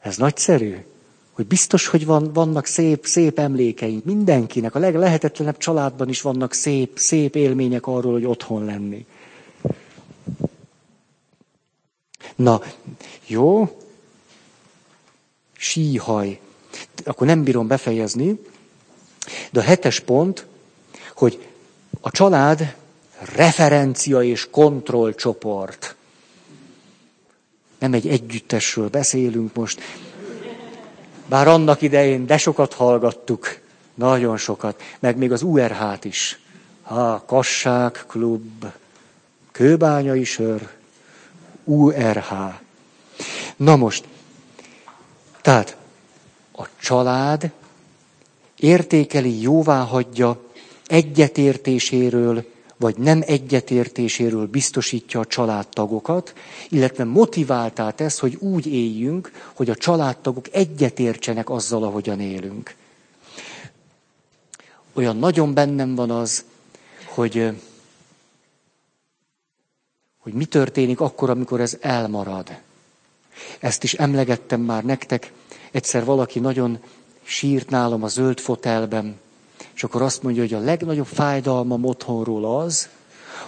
Ez 0.00 0.16
nagyszerű, 0.16 0.76
hogy 1.32 1.46
biztos, 1.46 1.86
hogy 1.86 2.06
van, 2.06 2.32
vannak 2.32 2.66
szép, 2.66 3.06
szép 3.06 3.38
emlékeink 3.38 4.04
mindenkinek. 4.04 4.74
A 4.74 4.78
leglehetetlenebb 4.78 5.56
családban 5.56 6.08
is 6.08 6.20
vannak 6.20 6.52
szép, 6.52 6.98
szép 6.98 7.36
élmények 7.36 7.86
arról, 7.86 8.12
hogy 8.12 8.24
otthon 8.24 8.64
lenni. 8.64 9.06
Na, 12.36 12.62
jó, 13.26 13.76
síhaj. 15.56 16.40
Akkor 17.04 17.26
nem 17.26 17.42
bírom 17.42 17.66
befejezni, 17.66 18.40
de 19.50 19.60
a 19.60 19.62
hetes 19.62 20.00
pont, 20.00 20.46
hogy 21.14 21.48
a 22.00 22.10
család 22.10 22.74
referencia 23.34 24.22
és 24.22 24.50
kontrollcsoport. 24.50 25.96
Nem 27.78 27.92
egy 27.92 28.08
együttesről 28.08 28.88
beszélünk 28.88 29.54
most. 29.54 29.80
Bár 31.32 31.48
annak 31.48 31.82
idején 31.82 32.26
de 32.26 32.36
sokat 32.36 32.74
hallgattuk, 32.74 33.58
nagyon 33.94 34.36
sokat, 34.36 34.82
meg 34.98 35.16
még 35.16 35.32
az 35.32 35.42
URH-t 35.42 36.04
is. 36.04 36.40
Ha, 36.82 37.22
Kassák 37.26 38.04
Klub, 38.08 38.64
Kőbányai 39.52 40.24
Sör, 40.24 40.68
URH. 41.64 42.32
Na 43.56 43.76
most, 43.76 44.04
tehát 45.42 45.76
a 46.56 46.66
család 46.80 47.50
értékeli, 48.56 49.40
jóvá 49.40 49.80
hagyja 49.80 50.40
egyetértéséről, 50.86 52.51
vagy 52.82 52.98
nem 52.98 53.22
egyetértéséről 53.26 54.46
biztosítja 54.46 55.20
a 55.20 55.26
családtagokat, 55.26 56.34
illetve 56.68 57.04
motiváltá 57.04 57.90
tesz, 57.90 58.18
hogy 58.18 58.34
úgy 58.34 58.66
éljünk, 58.66 59.30
hogy 59.54 59.70
a 59.70 59.74
családtagok 59.74 60.46
egyetértsenek 60.52 61.50
azzal, 61.50 61.82
ahogyan 61.82 62.20
élünk. 62.20 62.74
Olyan 64.92 65.16
nagyon 65.16 65.54
bennem 65.54 65.94
van 65.94 66.10
az, 66.10 66.44
hogy, 67.04 67.50
hogy 70.18 70.32
mi 70.32 70.44
történik 70.44 71.00
akkor, 71.00 71.30
amikor 71.30 71.60
ez 71.60 71.76
elmarad. 71.80 72.58
Ezt 73.58 73.82
is 73.84 73.94
emlegettem 73.94 74.60
már 74.60 74.84
nektek. 74.84 75.32
Egyszer 75.70 76.04
valaki 76.04 76.38
nagyon 76.38 76.78
sírt 77.22 77.70
nálam 77.70 78.02
a 78.02 78.08
zöld 78.08 78.40
fotelben, 78.40 79.20
és 79.74 79.84
akkor 79.84 80.02
azt 80.02 80.22
mondja, 80.22 80.42
hogy 80.42 80.54
a 80.54 80.58
legnagyobb 80.58 81.06
fájdalmam 81.06 81.84
otthonról 81.84 82.60
az, 82.60 82.88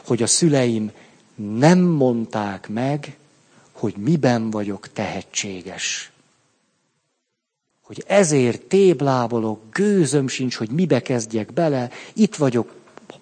hogy 0.07 0.23
a 0.23 0.27
szüleim 0.27 0.91
nem 1.35 1.79
mondták 1.79 2.69
meg, 2.69 3.17
hogy 3.73 3.95
miben 3.97 4.51
vagyok 4.51 4.93
tehetséges. 4.93 6.13
Hogy 7.83 8.05
ezért 8.07 8.63
téblábolok, 8.63 9.61
gőzöm 9.73 10.29
sincs, 10.29 10.57
hogy 10.57 10.71
mibe 10.71 11.03
kezdjek 11.03 11.53
bele, 11.53 11.91
itt 12.13 12.35
vagyok 12.35 12.73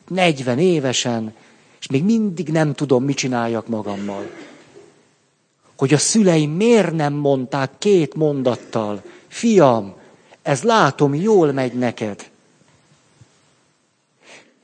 40 0.09 0.59
évesen, 0.59 1.34
és 1.80 1.86
még 1.86 2.05
mindig 2.05 2.48
nem 2.48 2.74
tudom, 2.74 3.05
mit 3.05 3.16
csináljak 3.16 3.66
magammal. 3.66 4.30
Hogy 5.76 5.92
a 5.92 5.98
szüleim 5.98 6.50
miért 6.50 6.92
nem 6.92 7.12
mondták 7.12 7.70
két 7.78 8.14
mondattal, 8.14 9.03
fiam, 9.28 9.94
ez 10.42 10.62
látom, 10.62 11.14
jól 11.14 11.53
megy 11.53 11.72
neked. 11.72 12.30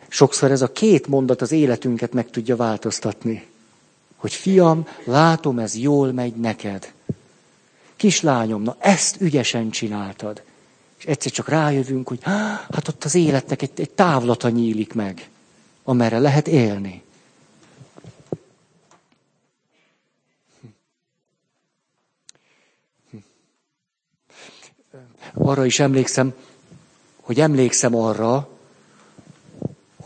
Sokszor 0.08 0.50
ez 0.50 0.62
a 0.62 0.72
két 0.72 1.06
mondat 1.06 1.42
az 1.42 1.52
életünket 1.52 2.12
meg 2.12 2.30
tudja 2.30 2.56
változtatni. 2.56 3.46
Hogy 4.16 4.32
fiam, 4.32 4.86
látom, 5.04 5.58
ez 5.58 5.76
jól 5.76 6.12
megy 6.12 6.34
neked. 6.34 6.92
Kislányom, 7.96 8.62
na 8.62 8.76
ezt 8.78 9.20
ügyesen 9.20 9.70
csináltad. 9.70 10.42
És 10.98 11.04
egyszer 11.04 11.32
csak 11.32 11.48
rájövünk, 11.48 12.08
hogy 12.08 12.18
hát 12.22 12.88
ott 12.88 13.04
az 13.04 13.14
életnek 13.14 13.62
egy, 13.62 13.70
egy 13.74 13.90
távlata 13.90 14.48
nyílik 14.48 14.94
meg, 14.94 15.28
amerre 15.84 16.18
lehet 16.18 16.48
élni. 16.48 17.02
Arra 25.34 25.64
is 25.64 25.78
emlékszem, 25.80 26.34
hogy 27.20 27.40
emlékszem 27.40 27.94
arra, 27.94 28.48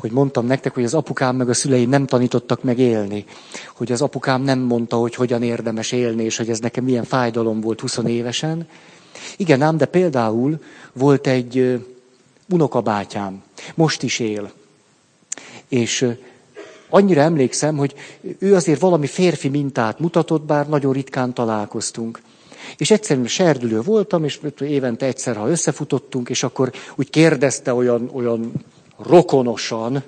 hogy 0.03 0.11
mondtam 0.11 0.47
nektek, 0.47 0.75
hogy 0.75 0.85
az 0.85 0.95
apukám 0.95 1.37
meg 1.37 1.49
a 1.49 1.55
szüleim 1.55 1.89
nem 1.89 2.07
tanítottak 2.07 2.63
meg 2.63 2.79
élni. 2.79 3.25
Hogy 3.75 3.93
az 3.93 4.03
apukám 4.03 4.43
nem 4.43 4.59
mondta, 4.59 4.97
hogy 4.97 5.15
hogyan 5.15 5.43
érdemes 5.43 5.93
élni, 5.93 6.25
és 6.25 6.37
hogy 6.37 6.51
ez 6.51 6.59
nekem 6.59 6.85
milyen 6.85 7.05
fájdalom 7.05 7.61
volt 7.61 7.81
20 7.81 7.99
évesen. 8.07 8.69
Igen 9.37 9.63
ám, 9.63 9.77
de 9.77 9.85
például 9.85 10.59
volt 10.93 11.27
egy 11.27 11.85
unokabátyám, 12.49 13.43
most 13.75 14.03
is 14.03 14.19
él. 14.19 14.53
És 15.69 16.09
annyira 16.89 17.21
emlékszem, 17.21 17.77
hogy 17.77 17.95
ő 18.39 18.55
azért 18.55 18.81
valami 18.81 19.07
férfi 19.07 19.49
mintát 19.49 19.99
mutatott, 19.99 20.43
bár 20.43 20.69
nagyon 20.69 20.93
ritkán 20.93 21.35
találkoztunk. 21.35 22.21
És 22.77 22.91
egyszerűen 22.91 23.27
serdülő 23.27 23.81
voltam, 23.81 24.25
és 24.25 24.41
évente 24.61 25.07
egyszer, 25.07 25.37
ha 25.37 25.49
összefutottunk, 25.49 26.29
és 26.29 26.43
akkor 26.43 26.73
úgy 26.95 27.11
kérdezte 27.11 27.75
olyan, 27.75 28.11
olyan 28.13 28.53
rokonosan, 29.07 30.03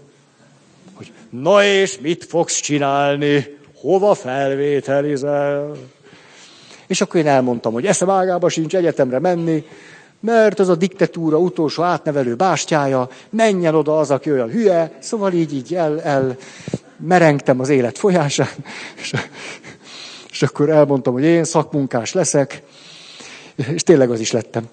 hogy 0.94 1.12
na 1.30 1.64
és 1.64 1.98
mit 2.00 2.24
fogsz 2.24 2.60
csinálni, 2.60 3.56
hova 3.80 4.14
felvételizel? 4.14 5.72
És 6.86 7.00
akkor 7.00 7.20
én 7.20 7.26
elmondtam, 7.26 7.72
hogy 7.72 7.86
eszem 7.86 8.10
ágába 8.10 8.48
sincs 8.48 8.76
egyetemre 8.76 9.18
menni, 9.18 9.64
mert 10.20 10.58
az 10.58 10.68
a 10.68 10.74
diktatúra 10.74 11.38
utolsó 11.38 11.82
átnevelő 11.82 12.34
bástyája, 12.34 13.08
menjen 13.30 13.74
oda 13.74 13.98
az, 13.98 14.10
aki 14.10 14.30
olyan 14.30 14.50
hülye, 14.50 14.98
szóval 14.98 15.32
így, 15.32 15.54
így 15.54 15.74
el, 15.74 16.02
el 16.02 16.36
merengtem 16.96 17.60
az 17.60 17.68
élet 17.68 17.98
folyásán, 17.98 18.48
és, 19.00 19.14
és 20.30 20.42
akkor 20.42 20.70
elmondtam, 20.70 21.12
hogy 21.12 21.24
én 21.24 21.44
szakmunkás 21.44 22.12
leszek, 22.12 22.62
és 23.54 23.82
tényleg 23.82 24.10
az 24.10 24.20
is 24.20 24.32
lettem. 24.32 24.68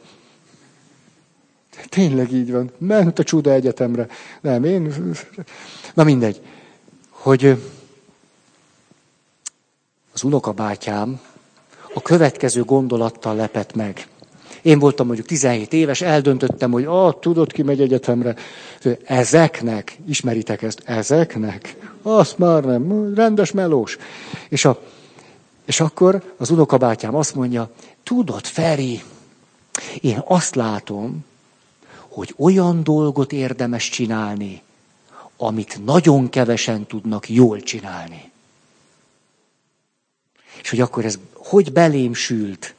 Tényleg 1.89 2.31
így 2.31 2.51
van. 2.51 2.71
Ment 2.77 3.19
a 3.19 3.23
csuda 3.23 3.51
egyetemre. 3.51 4.07
Nem, 4.41 4.63
én... 4.63 4.93
Na 5.93 6.03
mindegy. 6.03 6.41
Hogy 7.09 7.57
az 10.13 10.23
unokabátyám 10.23 11.19
a 11.93 12.01
következő 12.01 12.63
gondolattal 12.63 13.35
lepett 13.35 13.75
meg. 13.75 14.07
Én 14.61 14.79
voltam 14.79 15.05
mondjuk 15.05 15.27
17 15.27 15.73
éves, 15.73 16.01
eldöntöttem, 16.01 16.71
hogy 16.71 16.83
ah, 16.85 17.19
tudod, 17.19 17.51
ki 17.51 17.61
megy 17.61 17.81
egyetemre. 17.81 18.35
Ezeknek, 19.03 19.97
ismeritek 20.07 20.61
ezt, 20.61 20.81
ezeknek? 20.85 21.75
Azt 22.01 22.37
már 22.37 22.63
nem, 22.63 23.13
rendes 23.15 23.51
melós. 23.51 23.97
És, 24.49 24.65
a, 24.65 24.79
és 25.65 25.79
akkor 25.79 26.23
az 26.37 26.49
unokabátyám 26.49 27.15
azt 27.15 27.35
mondja, 27.35 27.69
tudod, 28.03 28.45
Feri, 28.45 29.01
én 30.01 30.23
azt 30.25 30.55
látom, 30.55 31.25
hogy 32.11 32.33
olyan 32.37 32.83
dolgot 32.83 33.31
érdemes 33.31 33.89
csinálni, 33.89 34.61
amit 35.37 35.85
nagyon 35.85 36.29
kevesen 36.29 36.85
tudnak 36.85 37.29
jól 37.29 37.61
csinálni. 37.61 38.31
És 40.61 40.69
hogy 40.69 40.79
akkor 40.79 41.05
ez 41.05 41.19
hogy 41.33 41.71
belém 41.71 42.13
sült, 42.13 42.73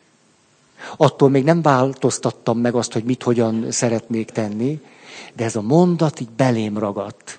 attól 0.97 1.29
még 1.31 1.45
nem 1.45 1.63
változtattam 1.63 2.59
meg 2.59 2.75
azt, 2.75 2.93
hogy 2.93 3.05
mit 3.05 3.23
hogyan 3.23 3.71
szeretnék 3.71 4.31
tenni, 4.31 4.81
de 5.35 5.45
ez 5.45 5.57
a 5.57 5.63
mondat 5.63 6.21
így 6.21 6.31
belém 6.31 6.79
ragadt. 6.79 7.39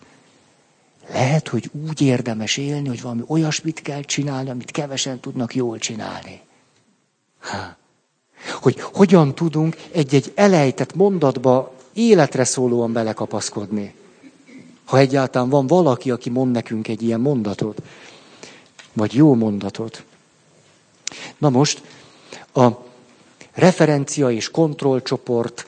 Lehet, 1.09 1.47
hogy 1.47 1.69
úgy 1.87 2.01
érdemes 2.01 2.57
élni, 2.57 2.87
hogy 2.87 3.01
valami 3.01 3.21
olyasmit 3.27 3.81
kell 3.81 4.01
csinálni, 4.01 4.49
amit 4.49 4.71
kevesen 4.71 5.19
tudnak 5.19 5.55
jól 5.55 5.77
csinálni. 5.77 6.41
Ha. 7.39 7.77
Hogy 8.61 8.79
hogyan 8.79 9.35
tudunk 9.35 9.75
egy-egy 9.91 10.31
elejtett 10.35 10.95
mondatba 10.95 11.73
életre 11.93 12.43
szólóan 12.43 12.93
belekapaszkodni. 12.93 13.93
Ha 14.85 14.97
egyáltalán 14.97 15.49
van 15.49 15.67
valaki, 15.67 16.11
aki 16.11 16.29
mond 16.29 16.51
nekünk 16.51 16.87
egy 16.87 17.01
ilyen 17.01 17.19
mondatot, 17.19 17.81
vagy 18.93 19.13
jó 19.13 19.33
mondatot. 19.33 20.03
Na 21.37 21.49
most, 21.49 21.81
a 22.53 22.69
referencia 23.53 24.31
és 24.31 24.51
kontrollcsoport 24.51 25.67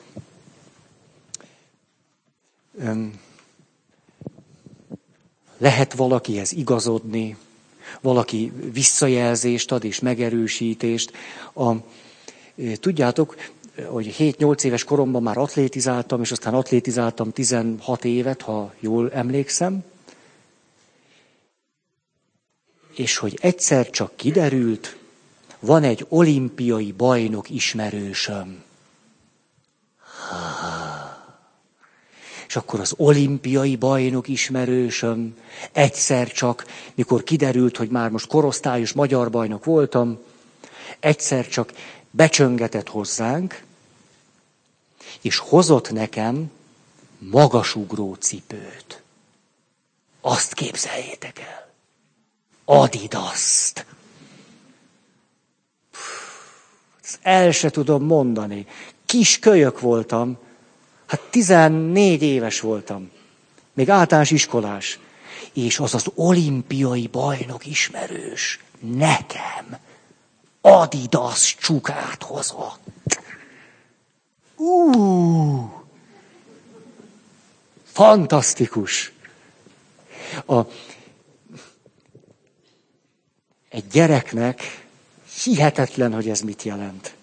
lehet 5.58 5.94
valakihez 5.94 6.52
igazodni, 6.52 7.36
valaki 8.00 8.52
visszajelzést 8.72 9.72
ad 9.72 9.84
és 9.84 10.00
megerősítést. 10.00 11.12
A, 11.54 11.72
tudjátok, 12.80 13.36
hogy 13.84 14.14
7-8 14.18 14.64
éves 14.64 14.84
koromban 14.84 15.22
már 15.22 15.38
atlétizáltam, 15.38 16.20
és 16.20 16.30
aztán 16.30 16.54
atlétizáltam 16.54 17.32
16 17.32 18.04
évet, 18.04 18.42
ha 18.42 18.72
jól 18.80 19.12
emlékszem. 19.12 19.84
és 22.98 23.16
hogy 23.16 23.38
egyszer 23.40 23.90
csak 23.90 24.16
kiderült, 24.16 24.96
van 25.60 25.82
egy 25.82 26.06
olimpiai 26.08 26.92
bajnok 26.92 27.50
ismerősöm. 27.50 28.62
És 32.46 32.56
akkor 32.56 32.80
az 32.80 32.94
olimpiai 32.96 33.76
bajnok 33.76 34.28
ismerősöm 34.28 35.36
egyszer 35.72 36.32
csak, 36.32 36.64
mikor 36.94 37.22
kiderült, 37.22 37.76
hogy 37.76 37.88
már 37.88 38.10
most 38.10 38.26
korosztályos 38.26 38.92
magyar 38.92 39.30
bajnok 39.30 39.64
voltam, 39.64 40.18
egyszer 41.00 41.48
csak 41.48 41.72
becsöngetett 42.10 42.88
hozzánk, 42.88 43.62
és 45.20 45.38
hozott 45.38 45.90
nekem 45.90 46.50
magasugró 47.18 48.14
cipőt. 48.14 49.02
Azt 50.20 50.54
képzeljétek 50.54 51.38
el. 51.38 51.72
Adidaszt. 52.64 53.86
El 57.22 57.50
se 57.50 57.70
tudom 57.70 58.04
mondani. 58.04 58.66
Kis 59.06 59.38
kölyök 59.38 59.80
voltam. 59.80 60.38
Hát 61.06 61.20
14 61.20 62.22
éves 62.22 62.60
voltam. 62.60 63.10
Még 63.72 63.90
általános 63.90 64.30
iskolás. 64.30 64.98
És 65.52 65.78
az 65.78 65.94
az 65.94 66.06
olimpiai 66.14 67.06
bajnok 67.06 67.66
ismerős. 67.66 68.60
Nekem. 68.80 69.78
Adidas 70.60 71.56
csukát 71.60 72.22
hozott. 72.22 72.80
Uh, 74.56 75.70
fantasztikus. 77.84 79.12
A, 80.46 80.60
egy 83.68 83.86
gyereknek 83.92 84.86
hihetetlen, 85.44 86.12
hogy 86.12 86.28
ez 86.28 86.40
mit 86.40 86.62
jelent. 86.62 87.14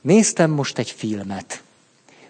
Néztem 0.00 0.50
most 0.50 0.78
egy 0.78 0.90
filmet, 0.90 1.62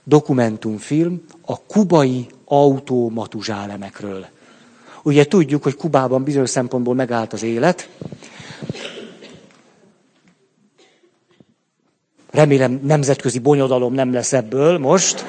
dokumentumfilm 0.05 1.25
a 1.45 1.61
kubai 1.61 2.27
automatuzsálemekről. 2.45 4.27
Ugye 5.03 5.27
tudjuk, 5.27 5.63
hogy 5.63 5.77
Kubában 5.77 6.23
bizonyos 6.25 6.51
szempontból 6.51 6.95
megállt 6.95 7.33
az 7.33 7.43
élet, 7.43 7.89
Remélem 12.33 12.81
nemzetközi 12.83 13.39
bonyodalom 13.39 13.95
nem 13.95 14.13
lesz 14.13 14.33
ebből 14.33 14.79
most. 14.79 15.25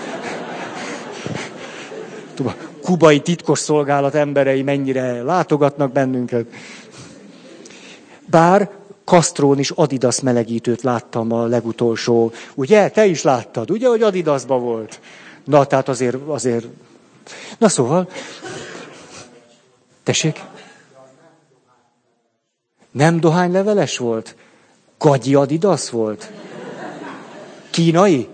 Tudom, 2.34 2.54
kubai 2.82 3.20
titkos 3.20 3.60
szolgálat 3.60 4.16
emberei 4.16 4.62
mennyire 4.62 5.24
látogatnak 5.24 5.92
bennünket. 5.92 6.46
Bár 8.30 8.70
Castron 9.04 9.60
is 9.60 9.70
Adidas 9.70 10.22
melegítőt 10.22 10.82
láttam 10.82 11.32
a 11.32 11.46
legutolsó. 11.46 12.32
Ugye? 12.54 12.90
Te 12.90 13.06
is 13.06 13.22
láttad, 13.22 13.72
ugye, 13.72 13.88
hogy 13.88 14.02
Adidasba 14.02 14.60
volt? 14.60 15.00
Na, 15.44 15.66
tehát 15.66 15.90
azért, 15.90 16.18
azért... 16.28 16.66
Na 17.58 17.70
szóval... 17.70 18.10
Tessék? 20.04 20.42
Nem 22.92 23.20
dohányleveles 23.20 23.98
volt? 23.98 24.36
Gagyi 24.98 25.36
Adidas 25.36 25.90
volt? 25.90 26.32
Kínai? 27.74 28.28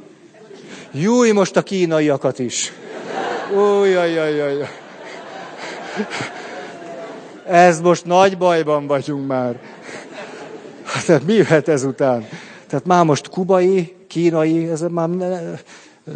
Júj, 0.91 1.31
most 1.31 1.55
a 1.55 1.61
kínaiakat 1.61 2.39
is. 2.39 2.71
Új, 3.55 3.89
jaj, 3.89 4.11
jaj, 4.11 4.35
jaj. 4.35 4.69
Ez 7.47 7.79
most 7.79 8.05
nagy 8.05 8.37
bajban 8.37 8.87
vagyunk 8.87 9.27
már. 9.27 9.59
Hát 10.83 11.25
mi 11.25 11.33
jöhet 11.33 11.67
ezután? 11.67 12.27
Tehát 12.67 12.85
már 12.85 13.05
most 13.05 13.29
kubai, 13.29 13.95
kínai, 14.07 14.69
ez 14.69 14.81
már 14.81 15.09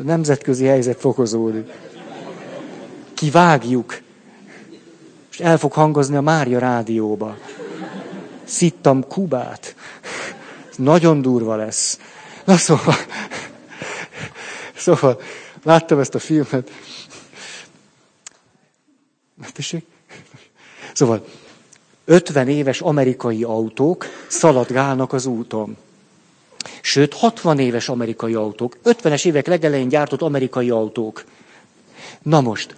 nemzetközi 0.03 0.65
helyzet 0.65 0.99
fokozódik. 0.99 1.71
Kivágjuk. 3.13 3.99
És 5.31 5.39
el 5.39 5.57
fog 5.57 5.71
hangozni 5.71 6.15
a 6.15 6.21
Mária 6.21 6.59
rádióba. 6.59 7.37
Szittam 8.43 9.07
Kubát. 9.07 9.75
Nagyon 10.75 11.21
durva 11.21 11.55
lesz. 11.55 11.99
Na 12.44 12.57
szóval, 12.57 12.95
szóval 14.76 15.22
láttam 15.64 15.99
ezt 15.99 16.15
a 16.15 16.20
filmet. 16.20 16.72
Tessék? 19.53 19.86
Szóval 20.94 21.26
50 22.06 22.48
éves 22.48 22.82
amerikai 22.82 23.44
autók 23.44 24.06
szaladgálnak 24.28 25.14
az 25.14 25.26
úton. 25.26 25.78
Sőt, 26.82 27.14
60 27.14 27.60
éves 27.60 27.90
amerikai 27.90 28.34
autók, 28.34 28.78
50-es 28.84 29.26
évek 29.26 29.48
legelején 29.48 29.88
gyártott 29.88 30.22
amerikai 30.22 30.70
autók. 30.70 31.24
Na 32.22 32.41
most, 32.41 32.76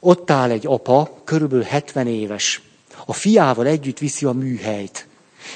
ott 0.00 0.30
áll 0.30 0.50
egy 0.50 0.66
apa, 0.66 1.20
körülbelül 1.24 1.64
70 1.64 2.06
éves. 2.06 2.62
A 3.06 3.12
fiával 3.12 3.66
együtt 3.66 3.98
viszi 3.98 4.26
a 4.26 4.32
műhelyt. 4.32 5.06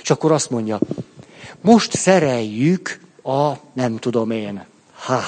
És 0.03 0.11
akkor 0.11 0.33
azt 0.33 0.51
mondja, 0.51 0.79
most 1.61 1.97
szereljük 1.97 3.01
a, 3.23 3.53
nem 3.73 3.97
tudom 3.97 4.31
én, 4.31 4.65
ha, 4.93 5.23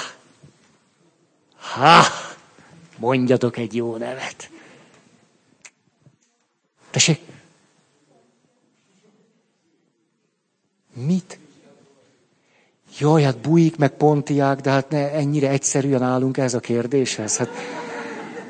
ha, 1.55 2.03
mondjatok 2.97 3.57
egy 3.57 3.75
jó 3.75 3.97
nevet. 3.97 4.49
Tessék? 6.89 7.19
Mit? 10.93 11.39
Jaj, 12.99 13.23
hát 13.23 13.37
bujik 13.37 13.77
meg 13.77 13.91
pontiák, 13.91 14.61
de 14.61 14.69
hát 14.69 14.89
ne 14.89 15.11
ennyire 15.11 15.49
egyszerűen 15.49 16.01
állunk 16.01 16.37
ez 16.37 16.53
a 16.53 16.59
kérdéshez. 16.59 17.37
Hát, 17.37 17.49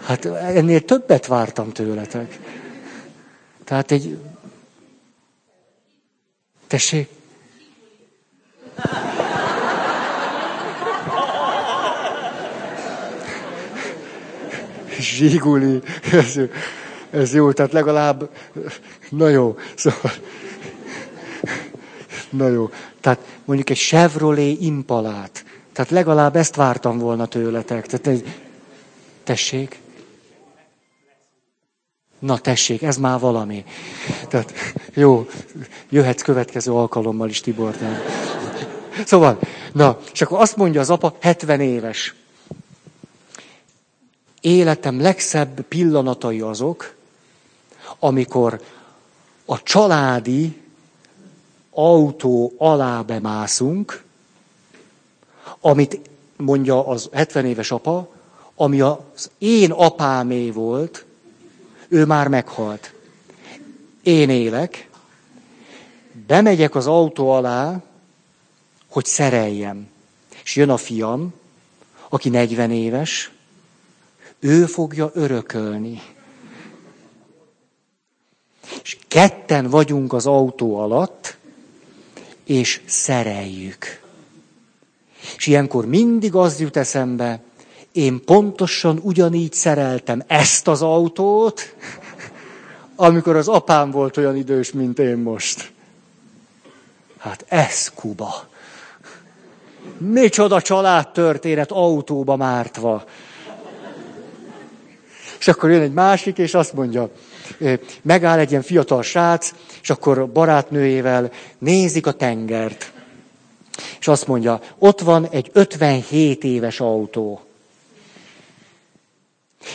hát 0.01 0.25
ennél 0.25 0.85
többet 0.85 1.25
vártam 1.25 1.71
tőletek. 1.71 2.39
Tehát 3.63 3.91
egy... 3.91 4.17
Tessék? 6.67 7.12
Zsiguli, 14.99 15.81
ez, 16.11 16.39
ez 17.09 17.33
jó, 17.33 17.51
tehát 17.51 17.71
legalább, 17.71 18.29
na 19.09 19.27
jó, 19.27 19.57
szóval, 19.75 20.11
na 22.29 22.47
jó, 22.47 22.69
tehát 23.01 23.19
mondjuk 23.45 23.69
egy 23.69 23.77
Chevrolet 23.77 24.57
Impalát, 24.59 25.45
tehát 25.73 25.91
legalább 25.91 26.35
ezt 26.35 26.55
vártam 26.55 26.97
volna 26.97 27.25
tőletek, 27.25 27.85
tehát 27.85 28.07
egy, 28.07 28.35
tessék, 29.23 29.81
Na 32.23 32.37
tessék, 32.37 32.81
ez 32.81 32.97
már 32.97 33.19
valami. 33.19 33.63
Tehát 34.27 34.53
jó, 34.93 35.27
jöhetsz 35.89 36.21
következő 36.21 36.71
alkalommal 36.71 37.29
is, 37.29 37.41
Tibor. 37.41 37.75
Nem? 37.81 37.97
Szóval, 39.05 39.39
na, 39.71 39.99
és 40.13 40.21
akkor 40.21 40.39
azt 40.39 40.55
mondja 40.55 40.81
az 40.81 40.89
apa, 40.89 41.15
70 41.19 41.59
éves. 41.59 42.15
Életem 44.41 45.01
legszebb 45.01 45.61
pillanatai 45.61 46.41
azok, 46.41 46.95
amikor 47.99 48.61
a 49.45 49.63
családi 49.63 50.61
autó 51.71 52.53
alá 52.57 53.01
bemászunk, 53.01 54.03
amit 55.61 55.99
mondja 56.37 56.87
az 56.87 57.09
70 57.11 57.45
éves 57.45 57.71
apa, 57.71 58.09
ami 58.55 58.81
az 58.81 59.29
én 59.37 59.71
apámé 59.71 60.49
volt, 60.49 61.05
ő 61.87 62.05
már 62.05 62.27
meghalt. 62.27 62.93
Én 64.03 64.29
élek, 64.29 64.89
bemegyek 66.27 66.75
az 66.75 66.87
autó 66.87 67.29
alá, 67.29 67.81
hogy 68.93 69.05
szereljem. 69.05 69.87
És 70.43 70.55
jön 70.55 70.69
a 70.69 70.77
fiam, 70.77 71.33
aki 72.09 72.29
40 72.29 72.71
éves, 72.71 73.31
ő 74.39 74.65
fogja 74.65 75.11
örökölni. 75.13 76.01
És 78.83 78.97
ketten 79.07 79.69
vagyunk 79.69 80.13
az 80.13 80.25
autó 80.25 80.77
alatt, 80.77 81.37
és 82.43 82.81
szereljük. 82.85 84.01
És 85.37 85.47
ilyenkor 85.47 85.85
mindig 85.85 86.35
az 86.35 86.59
jut 86.59 86.77
eszembe, 86.77 87.41
én 87.91 88.23
pontosan 88.25 88.99
ugyanígy 89.01 89.53
szereltem 89.53 90.23
ezt 90.27 90.67
az 90.67 90.81
autót, 90.81 91.75
amikor 92.95 93.35
az 93.35 93.47
apám 93.47 93.91
volt 93.91 94.17
olyan 94.17 94.35
idős, 94.35 94.71
mint 94.71 94.99
én 94.99 95.17
most. 95.17 95.71
Hát 97.17 97.45
ez 97.47 97.89
Kuba. 97.89 98.51
Micsoda 99.97 100.61
családtörténet 100.61 101.71
autóba 101.71 102.35
mártva. 102.35 103.03
És 105.39 105.47
akkor 105.47 105.71
jön 105.71 105.81
egy 105.81 105.93
másik, 105.93 106.37
és 106.37 106.53
azt 106.53 106.73
mondja, 106.73 107.09
megáll 108.01 108.39
egy 108.39 108.49
ilyen 108.49 108.61
fiatal 108.61 109.03
srác, 109.03 109.53
és 109.81 109.89
akkor 109.89 110.17
a 110.17 110.25
barátnőjével 110.25 111.31
nézik 111.57 112.07
a 112.07 112.11
tengert. 112.11 112.91
És 113.99 114.07
azt 114.07 114.27
mondja, 114.27 114.59
ott 114.77 115.01
van 115.01 115.27
egy 115.29 115.49
57 115.53 116.43
éves 116.43 116.79
autó. 116.79 117.41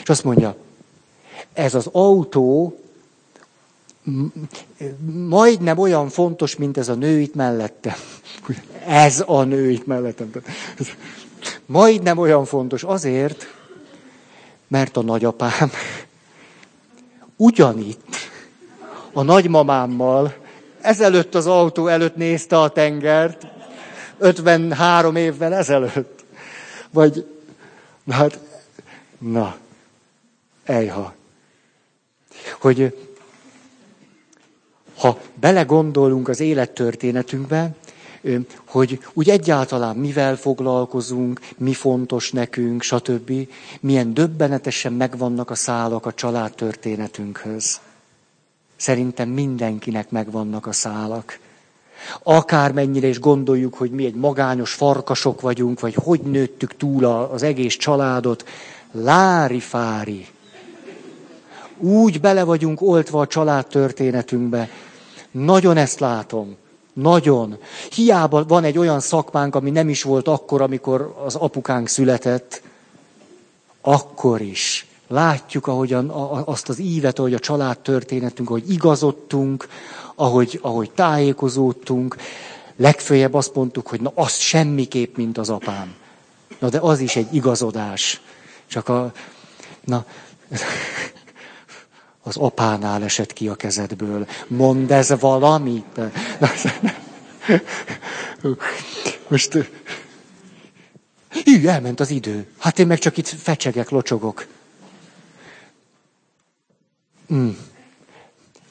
És 0.02 0.08
azt 0.08 0.24
mondja, 0.24 0.56
ez 1.52 1.74
az 1.74 1.88
autó 1.92 2.78
majdnem 5.28 5.78
olyan 5.78 6.08
fontos, 6.08 6.56
mint 6.56 6.78
ez 6.78 6.88
a 6.88 6.94
nő 6.94 7.20
itt 7.20 7.34
mellette. 7.34 7.96
Ez 8.86 9.24
a 9.26 9.42
nő 9.42 9.70
itt 9.70 9.86
mellettem. 9.86 10.30
Majdnem 11.66 12.18
olyan 12.18 12.44
fontos 12.44 12.82
azért, 12.82 13.54
mert 14.68 14.96
a 14.96 15.02
nagyapám 15.02 15.70
ugyanitt 17.36 18.16
a 19.12 19.22
nagymamámmal 19.22 20.34
ezelőtt 20.80 21.34
az 21.34 21.46
autó 21.46 21.86
előtt 21.86 22.16
nézte 22.16 22.60
a 22.60 22.68
tengert, 22.68 23.46
53 24.18 25.16
évvel 25.16 25.54
ezelőtt. 25.54 26.24
Vagy, 26.90 27.26
hát, 28.08 28.38
na, 29.18 29.56
ejha. 30.64 31.14
Hogy 32.60 33.07
ha 34.98 35.18
belegondolunk 35.34 36.28
az 36.28 36.40
élettörténetünkbe, 36.40 37.74
hogy 38.64 38.98
úgy 39.12 39.30
egyáltalán 39.30 39.96
mivel 39.96 40.36
foglalkozunk, 40.36 41.40
mi 41.56 41.72
fontos 41.72 42.32
nekünk, 42.32 42.82
stb. 42.82 43.32
Milyen 43.80 44.14
döbbenetesen 44.14 44.92
megvannak 44.92 45.50
a 45.50 45.54
szálak 45.54 46.06
a 46.06 46.14
családtörténetünkhöz. 46.14 47.80
Szerintem 48.76 49.28
mindenkinek 49.28 50.10
megvannak 50.10 50.66
a 50.66 50.72
szálak. 50.72 51.38
Akármennyire 52.22 53.06
is 53.06 53.20
gondoljuk, 53.20 53.74
hogy 53.74 53.90
mi 53.90 54.04
egy 54.04 54.14
magányos 54.14 54.72
farkasok 54.72 55.40
vagyunk, 55.40 55.80
vagy 55.80 55.94
hogy 55.94 56.20
nőttük 56.20 56.76
túl 56.76 57.04
az 57.04 57.42
egész 57.42 57.76
családot, 57.76 58.44
lári-fári. 58.92 60.26
Úgy 61.76 62.20
bele 62.20 62.44
vagyunk 62.44 62.82
oltva 62.82 63.20
a 63.20 63.26
családtörténetünkbe. 63.26 64.68
Nagyon 65.30 65.76
ezt 65.76 66.00
látom. 66.00 66.56
Nagyon. 66.92 67.58
Hiába 67.90 68.44
van 68.44 68.64
egy 68.64 68.78
olyan 68.78 69.00
szakmánk, 69.00 69.54
ami 69.54 69.70
nem 69.70 69.88
is 69.88 70.02
volt 70.02 70.28
akkor, 70.28 70.62
amikor 70.62 71.14
az 71.24 71.34
apukánk 71.34 71.88
született, 71.88 72.62
akkor 73.80 74.40
is. 74.40 74.86
Látjuk, 75.08 75.66
ahogyan 75.66 76.10
azt 76.44 76.68
az 76.68 76.78
ívet, 76.78 77.18
ahogy 77.18 77.34
a 77.34 77.38
család 77.38 77.78
történetünk, 77.78 78.48
ahogy 78.48 78.70
igazodtunk, 78.70 79.68
ahogy, 80.14 80.58
ahogy 80.62 80.90
tájékozódtunk. 80.90 82.16
Legfőjebb 82.76 83.34
azt 83.34 83.54
mondtuk, 83.54 83.86
hogy 83.86 84.00
na, 84.00 84.12
az 84.14 84.36
semmiképp, 84.36 85.16
mint 85.16 85.38
az 85.38 85.50
apám. 85.50 85.94
Na, 86.58 86.68
de 86.68 86.78
az 86.78 87.00
is 87.00 87.16
egy 87.16 87.34
igazodás. 87.34 88.20
Csak 88.66 88.88
a, 88.88 89.12
na, 89.84 90.04
az 92.22 92.36
apánál 92.36 93.02
esett 93.02 93.32
ki 93.32 93.48
a 93.48 93.54
kezedből. 93.54 94.26
Mondd 94.48 94.92
ez 94.92 95.20
valamit? 95.20 96.00
Most... 99.28 99.70
Hű, 101.44 101.66
elment 101.66 102.00
az 102.00 102.10
idő. 102.10 102.46
Hát 102.58 102.78
én 102.78 102.86
meg 102.86 102.98
csak 102.98 103.16
itt 103.16 103.28
fecsegek, 103.28 103.90
locsogok. 103.90 104.46
Mm. 107.34 107.48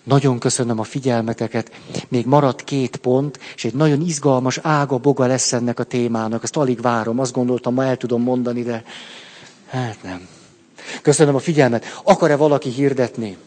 Nagyon 0.04 0.40
köszönöm 0.40 0.80
a 0.80 0.84
figyelmeteket. 0.84 1.72
Még 2.08 2.26
maradt 2.26 2.64
két 2.64 2.96
pont, 2.98 3.40
és 3.56 3.66
egy 3.66 3.74
nagyon 3.74 4.02
izgalmas 4.02 4.60
ága 4.62 4.98
boga 4.98 5.26
lesz 5.26 5.54
ennek 5.54 5.80
a 5.80 5.84
témának. 5.84 6.44
Ezt 6.44 6.58
alig 6.58 6.82
várom. 6.82 7.20
Azt 7.20 7.34
gondoltam, 7.34 7.74
ma 7.74 7.84
el 7.84 7.98
tudom 7.98 8.22
mondani, 8.22 8.64
de 8.64 8.84
hát 9.68 10.04
nem. 10.04 10.28
Köszönöm 11.02 11.36
a 11.36 11.40
figyelmet. 11.40 11.86
Akar-e 12.04 12.36
valaki 12.36 12.70
hirdetni? 12.70 13.38